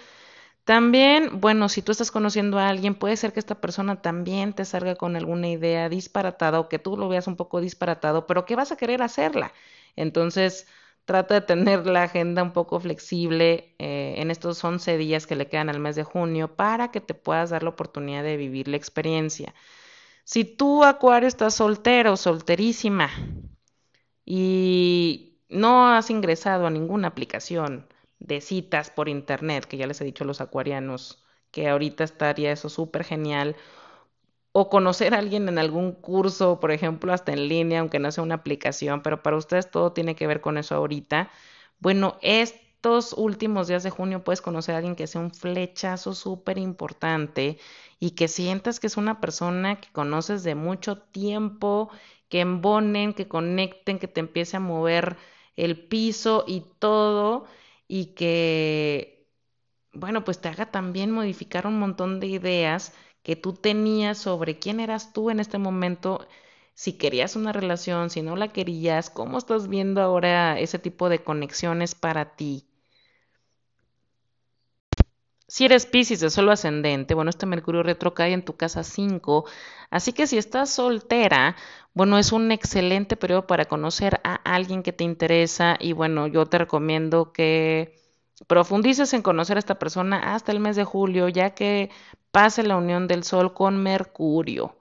También, 0.65 1.41
bueno, 1.41 1.69
si 1.69 1.83
tú 1.83 1.93
estás 1.93 2.11
conociendo 2.11 2.59
a 2.59 2.69
alguien, 2.69 2.95
puede 2.95 3.17
ser 3.17 3.33
que 3.33 3.41
esta 3.41 3.61
persona 3.61 4.03
también 4.03 4.53
te 4.53 4.65
salga 4.65 4.97
con 4.97 5.17
alguna 5.17 5.49
idea 5.49 5.89
disparatada 5.89 6.61
o 6.61 6.69
que 6.69 6.79
tú 6.79 6.97
lo 6.97 7.09
veas 7.09 7.27
un 7.27 7.37
poco 7.37 7.61
disparatado, 7.61 8.27
pero 8.27 8.45
que 8.45 8.57
vas 8.57 8.73
a 8.73 8.77
querer 8.77 9.03
hacerla. 9.03 9.53
Entonces, 9.97 10.67
trata 11.05 11.35
de 11.35 11.41
tener 11.43 11.87
la 11.87 12.05
agenda 12.05 12.43
un 12.43 12.53
poco 12.53 12.79
flexible 12.81 13.75
eh, 13.79 14.15
en 14.19 14.31
estos 14.31 14.63
11 14.65 14.97
días 14.99 15.27
que 15.27 15.37
le 15.37 15.49
quedan 15.49 15.69
al 15.71 15.81
mes 15.81 15.97
de 15.97 16.05
junio 16.05 16.55
para 16.57 16.91
que 16.91 17.01
te 17.01 17.15
puedas 17.15 17.51
dar 17.51 17.63
la 17.63 17.71
oportunidad 17.71 18.23
de 18.23 18.37
vivir 18.37 18.69
la 18.69 18.77
experiencia. 18.77 19.55
Si 20.25 20.45
tú, 20.45 20.85
Acuario, 20.85 21.29
estás 21.29 21.55
soltero 21.55 22.17
solterísima 22.17 23.11
y 24.25 25.30
no 25.51 25.89
has 25.89 26.11
ingresado 26.11 26.67
a 26.67 26.71
ninguna 26.71 27.09
aplicación, 27.09 27.87
de 28.21 28.41
citas 28.41 28.91
por 28.91 29.09
internet, 29.09 29.65
que 29.65 29.77
ya 29.77 29.87
les 29.87 30.01
he 30.01 30.05
dicho 30.05 30.25
a 30.25 30.27
los 30.27 30.41
acuarianos 30.41 31.25
que 31.51 31.69
ahorita 31.69 32.05
estaría 32.05 32.53
eso 32.53 32.69
súper 32.69 33.05
genial. 33.05 33.57
O 34.53 34.69
conocer 34.69 35.15
a 35.15 35.19
alguien 35.19 35.49
en 35.49 35.59
algún 35.59 35.93
curso, 35.93 36.61
por 36.61 36.73
ejemplo, 36.73 37.13
hasta 37.13 37.33
en 37.33 37.49
línea, 37.49 37.81
aunque 37.81 37.99
no 37.99 38.11
sea 38.13 38.25
una 38.25 38.37
aplicación, 38.37 39.03
pero 39.03 39.23
para 39.23 39.37
ustedes 39.37 39.71
todo 39.71 39.93
tiene 39.93 40.17
que 40.17 40.27
ver 40.27 40.41
con 40.41 40.59
eso 40.59 40.75
ahorita. 40.75 41.31
Bueno, 41.79 42.19
estos 42.23 43.13
últimos 43.15 43.69
días 43.69 43.83
de 43.83 43.91
junio 43.91 44.25
puedes 44.25 44.43
conocer 44.43 44.75
a 44.75 44.79
alguien 44.79 44.97
que 44.97 45.07
sea 45.07 45.21
un 45.21 45.33
flechazo 45.33 46.15
súper 46.15 46.59
importante 46.59 47.59
y 48.01 48.13
que 48.13 48.29
sientas 48.29 48.81
que 48.81 48.87
es 48.89 48.97
una 48.97 49.21
persona 49.21 49.81
que 49.81 49.91
conoces 49.93 50.43
de 50.45 50.55
mucho 50.55 50.99
tiempo, 50.99 51.91
que 52.29 52.41
embonen, 52.41 53.15
que 53.15 53.29
conecten, 53.29 53.99
que 53.99 54.09
te 54.09 54.21
empiece 54.21 54.57
a 54.57 54.61
mover 54.61 55.17
el 55.57 55.87
piso 55.89 56.45
y 56.47 56.63
todo 56.79 57.47
y 57.89 58.15
que, 58.15 59.29
bueno, 59.95 60.25
pues 60.25 60.41
te 60.41 60.49
haga 60.49 60.71
también 60.73 61.11
modificar 61.13 61.67
un 61.69 61.79
montón 61.81 62.21
de 62.21 62.29
ideas 62.29 62.95
que 63.25 63.37
tú 63.37 63.55
tenías 63.55 64.19
sobre 64.19 64.59
quién 64.61 64.81
eras 64.81 65.13
tú 65.15 65.31
en 65.31 65.41
este 65.41 65.59
momento, 65.59 66.27
si 66.75 66.95
querías 66.99 67.37
una 67.37 67.53
relación, 67.53 68.11
si 68.11 68.23
no 68.23 68.37
la 68.37 68.49
querías, 68.49 69.11
cómo 69.11 69.39
estás 69.39 69.69
viendo 69.69 70.03
ahora 70.03 70.59
ese 70.61 70.79
tipo 70.81 71.09
de 71.11 71.25
conexiones 71.25 71.95
para 71.97 72.37
ti. 72.37 72.70
Si 75.51 75.65
eres 75.65 75.85
Pisces 75.85 76.21
de 76.21 76.31
solo 76.31 76.53
ascendente, 76.53 77.13
bueno, 77.15 77.29
este 77.29 77.45
Mercurio 77.45 77.83
retro 77.83 78.15
cae 78.15 78.33
en 78.33 78.45
tu 78.45 78.57
casa 78.57 78.85
5, 78.85 79.47
así 79.91 80.13
que 80.13 80.29
si 80.29 80.39
estás 80.39 80.71
soltera, 80.71 81.57
bueno, 81.93 82.19
es 82.19 82.31
un 82.31 82.53
excelente 82.53 83.17
periodo 83.17 83.49
para 83.49 83.65
conocer 83.65 84.21
a 84.23 84.37
alguien 84.37 84.85
que 84.85 84.93
te 84.93 85.03
interesa 85.03 85.77
y 85.81 85.93
bueno, 85.93 86.29
yo 86.29 86.47
te 86.47 86.59
recomiendo 86.59 87.33
que 87.33 87.99
profundices 88.47 89.13
en 89.13 89.23
conocer 89.23 89.57
a 89.57 89.59
esta 89.59 89.77
persona 89.81 90.35
hasta 90.35 90.53
el 90.53 90.61
mes 90.61 90.77
de 90.77 90.85
julio, 90.85 91.29
ya 91.29 91.51
que 91.51 91.91
pase 92.31 92.63
la 92.63 92.77
unión 92.77 93.09
del 93.09 93.25
Sol 93.25 93.53
con 93.53 93.83
Mercurio. 93.83 94.79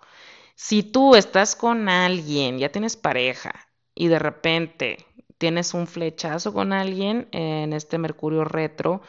Si 0.53 0.83
tú 0.83 1.15
estás 1.15 1.55
con 1.55 1.89
alguien, 1.89 2.59
ya 2.59 2.71
tienes 2.71 2.95
pareja 2.95 3.53
y 3.95 4.07
de 4.07 4.19
repente 4.19 5.07
tienes 5.39 5.73
un 5.73 5.87
flechazo 5.87 6.53
con 6.53 6.73
alguien 6.73 7.27
en 7.31 7.73
este 7.73 7.97
Mercurio 7.97 8.43
retro, 8.43 9.01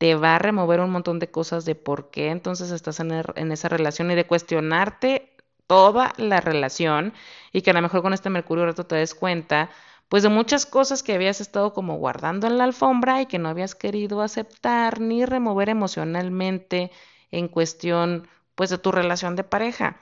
te 0.00 0.14
va 0.14 0.36
a 0.36 0.38
remover 0.38 0.80
un 0.80 0.90
montón 0.90 1.18
de 1.18 1.30
cosas 1.30 1.66
de 1.66 1.74
por 1.74 2.10
qué 2.10 2.30
entonces 2.30 2.70
estás 2.70 3.00
en, 3.00 3.12
en, 3.12 3.52
esa 3.52 3.68
relación 3.68 4.10
y 4.10 4.14
de 4.14 4.26
cuestionarte 4.26 5.36
toda 5.66 6.14
la 6.16 6.40
relación 6.40 7.12
y 7.52 7.60
que 7.60 7.70
a 7.72 7.74
lo 7.74 7.82
mejor 7.82 8.00
con 8.00 8.14
este 8.14 8.30
Mercurio 8.30 8.64
retro 8.64 8.86
te 8.86 8.96
des 8.96 9.14
cuenta 9.14 9.68
pues 10.08 10.22
de 10.22 10.30
muchas 10.30 10.64
cosas 10.64 11.02
que 11.02 11.12
habías 11.12 11.42
estado 11.42 11.74
como 11.74 11.98
guardando 11.98 12.46
en 12.46 12.56
la 12.56 12.64
alfombra 12.64 13.20
y 13.20 13.26
que 13.26 13.38
no 13.38 13.50
habías 13.50 13.74
querido 13.74 14.22
aceptar 14.22 15.00
ni 15.00 15.26
remover 15.26 15.68
emocionalmente 15.68 16.90
en 17.30 17.48
cuestión 17.48 18.26
pues 18.54 18.70
de 18.70 18.78
tu 18.78 18.92
relación 18.92 19.36
de 19.36 19.44
pareja. 19.44 20.00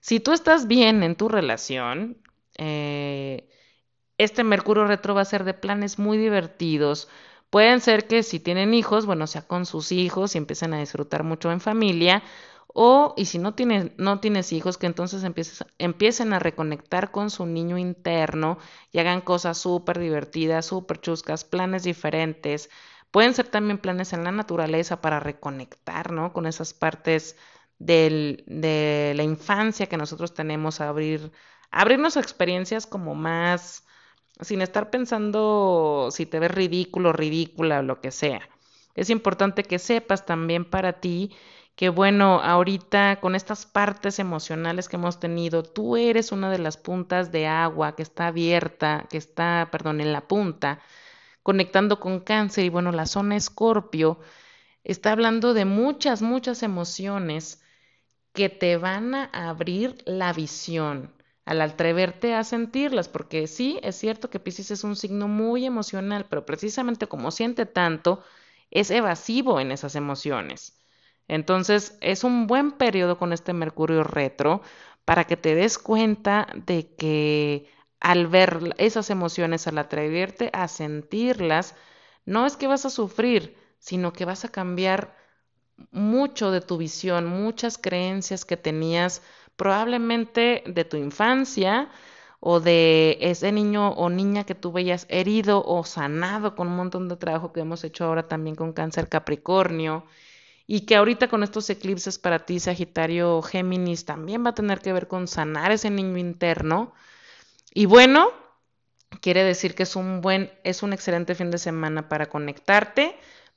Si 0.00 0.18
tú 0.18 0.32
estás 0.32 0.66
bien 0.66 1.04
en 1.04 1.14
tu 1.14 1.28
relación, 1.28 2.18
eh, 2.58 3.48
este 4.18 4.42
Mercurio 4.42 4.86
retro 4.86 5.14
va 5.14 5.20
a 5.20 5.24
ser 5.24 5.44
de 5.44 5.54
planes 5.54 6.00
muy 6.00 6.18
divertidos, 6.18 7.08
Pueden 7.50 7.80
ser 7.80 8.06
que 8.06 8.22
si 8.22 8.40
tienen 8.40 8.74
hijos, 8.74 9.06
bueno, 9.06 9.26
sea 9.26 9.42
con 9.46 9.66
sus 9.66 9.92
hijos 9.92 10.34
y 10.34 10.38
empiecen 10.38 10.74
a 10.74 10.80
disfrutar 10.80 11.22
mucho 11.24 11.50
en 11.52 11.60
familia, 11.60 12.22
o, 12.78 13.14
y 13.16 13.24
si 13.26 13.38
no 13.38 13.54
tienes, 13.54 13.92
no 13.96 14.20
tienes 14.20 14.52
hijos, 14.52 14.76
que 14.76 14.86
entonces 14.86 15.24
empiecen 15.78 16.32
a 16.34 16.38
reconectar 16.38 17.10
con 17.10 17.30
su 17.30 17.46
niño 17.46 17.78
interno 17.78 18.58
y 18.92 18.98
hagan 18.98 19.22
cosas 19.22 19.56
súper 19.58 19.98
divertidas, 19.98 20.66
súper 20.66 21.00
chuscas, 21.00 21.44
planes 21.44 21.84
diferentes. 21.84 22.68
Pueden 23.10 23.32
ser 23.34 23.48
también 23.48 23.78
planes 23.78 24.12
en 24.12 24.24
la 24.24 24.32
naturaleza 24.32 25.00
para 25.00 25.20
reconectar, 25.20 26.12
¿no? 26.12 26.32
Con 26.34 26.46
esas 26.46 26.74
partes 26.74 27.36
del, 27.78 28.44
de 28.46 29.14
la 29.16 29.22
infancia 29.22 29.86
que 29.86 29.96
nosotros 29.96 30.34
tenemos, 30.34 30.80
abrir, 30.80 31.32
abrirnos 31.70 32.16
a 32.16 32.20
experiencias 32.20 32.86
como 32.86 33.14
más 33.14 33.86
sin 34.40 34.62
estar 34.62 34.90
pensando 34.90 36.08
si 36.10 36.26
te 36.26 36.38
ves 36.38 36.50
ridículo, 36.50 37.12
ridícula 37.12 37.80
o 37.80 37.82
lo 37.82 38.00
que 38.00 38.10
sea. 38.10 38.48
Es 38.94 39.10
importante 39.10 39.62
que 39.62 39.78
sepas 39.78 40.26
también 40.26 40.64
para 40.64 40.94
ti 41.00 41.32
que 41.76 41.90
bueno, 41.90 42.40
ahorita 42.40 43.20
con 43.20 43.34
estas 43.34 43.66
partes 43.66 44.18
emocionales 44.18 44.88
que 44.88 44.96
hemos 44.96 45.20
tenido, 45.20 45.62
tú 45.62 45.96
eres 45.96 46.32
una 46.32 46.50
de 46.50 46.58
las 46.58 46.78
puntas 46.78 47.30
de 47.32 47.46
agua 47.46 47.94
que 47.94 48.02
está 48.02 48.28
abierta, 48.28 49.06
que 49.10 49.18
está, 49.18 49.68
perdón, 49.70 50.00
en 50.00 50.12
la 50.12 50.26
punta, 50.26 50.80
conectando 51.42 52.00
con 52.00 52.20
cáncer 52.20 52.64
y 52.64 52.70
bueno, 52.70 52.92
la 52.92 53.06
zona 53.06 53.36
escorpio 53.36 54.18
está 54.84 55.12
hablando 55.12 55.54
de 55.54 55.66
muchas, 55.66 56.22
muchas 56.22 56.62
emociones 56.62 57.62
que 58.32 58.48
te 58.48 58.78
van 58.78 59.14
a 59.14 59.30
abrir 59.48 59.96
la 60.06 60.32
visión, 60.32 61.12
al 61.46 61.62
atreverte 61.62 62.34
a 62.34 62.44
sentirlas, 62.44 63.08
porque 63.08 63.46
sí, 63.46 63.78
es 63.82 63.96
cierto 63.96 64.30
que 64.30 64.40
Pisces 64.40 64.70
es 64.72 64.84
un 64.84 64.96
signo 64.96 65.28
muy 65.28 65.64
emocional, 65.64 66.26
pero 66.28 66.44
precisamente 66.44 67.06
como 67.06 67.30
siente 67.30 67.66
tanto, 67.66 68.22
es 68.70 68.90
evasivo 68.90 69.60
en 69.60 69.70
esas 69.72 69.94
emociones. 69.96 70.78
Entonces, 71.28 71.98
es 72.00 72.24
un 72.24 72.46
buen 72.46 72.72
periodo 72.72 73.18
con 73.18 73.32
este 73.32 73.52
Mercurio 73.52 74.04
retro 74.04 74.62
para 75.04 75.24
que 75.24 75.36
te 75.36 75.54
des 75.54 75.78
cuenta 75.78 76.48
de 76.66 76.94
que 76.96 77.70
al 78.00 78.26
ver 78.26 78.74
esas 78.78 79.10
emociones, 79.10 79.66
al 79.66 79.78
atreverte 79.78 80.50
a 80.52 80.68
sentirlas, 80.68 81.74
no 82.24 82.46
es 82.46 82.56
que 82.56 82.66
vas 82.66 82.84
a 82.86 82.90
sufrir, 82.90 83.56
sino 83.78 84.12
que 84.12 84.24
vas 84.24 84.44
a 84.44 84.50
cambiar 84.50 85.16
mucho 85.90 86.50
de 86.50 86.60
tu 86.60 86.78
visión, 86.78 87.26
muchas 87.26 87.78
creencias 87.78 88.44
que 88.44 88.56
tenías 88.56 89.22
probablemente 89.56 90.62
de 90.66 90.84
tu 90.84 90.96
infancia 90.96 91.88
o 92.40 92.60
de 92.60 93.18
ese 93.20 93.50
niño 93.52 93.90
o 93.90 94.08
niña 94.10 94.44
que 94.44 94.54
tú 94.54 94.72
veías 94.72 95.06
herido 95.08 95.64
o 95.64 95.84
sanado 95.84 96.54
con 96.54 96.68
un 96.68 96.76
montón 96.76 97.08
de 97.08 97.16
trabajo 97.16 97.52
que 97.52 97.60
hemos 97.60 97.82
hecho 97.84 98.04
ahora 98.04 98.28
también 98.28 98.54
con 98.54 98.72
cáncer 98.72 99.08
Capricornio 99.08 100.04
y 100.66 100.80
que 100.82 100.96
ahorita 100.96 101.28
con 101.28 101.42
estos 101.42 101.70
eclipses 101.70 102.18
para 102.18 102.40
ti 102.44 102.60
Sagitario 102.60 103.40
Géminis 103.42 104.04
también 104.04 104.44
va 104.44 104.50
a 104.50 104.54
tener 104.54 104.80
que 104.80 104.92
ver 104.92 105.08
con 105.08 105.28
sanar 105.28 105.72
ese 105.72 105.90
niño 105.90 106.18
interno. 106.18 106.92
Y 107.72 107.86
bueno, 107.86 108.30
quiere 109.20 109.44
decir 109.44 109.74
que 109.74 109.84
es 109.84 109.96
un 109.96 110.20
buen 110.20 110.50
es 110.64 110.82
un 110.82 110.92
excelente 110.92 111.34
fin 111.34 111.50
de 111.50 111.58
semana 111.58 112.08
para 112.08 112.26
conectarte 112.26 113.16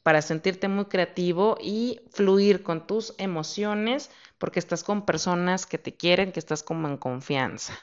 para 0.10 0.24
sentirte 0.24 0.68
muy 0.68 0.86
creativo 0.86 1.56
y 1.62 2.00
fluir 2.10 2.64
con 2.64 2.88
tus 2.88 3.14
emociones 3.20 4.10
porque 4.40 4.58
estás 4.58 4.84
con 4.84 5.06
personas 5.06 5.68
que 5.68 5.78
te 5.78 5.96
quieren, 5.96 6.32
que 6.32 6.40
estás 6.40 6.64
como 6.64 6.88
en 6.88 6.98
confianza. 6.98 7.78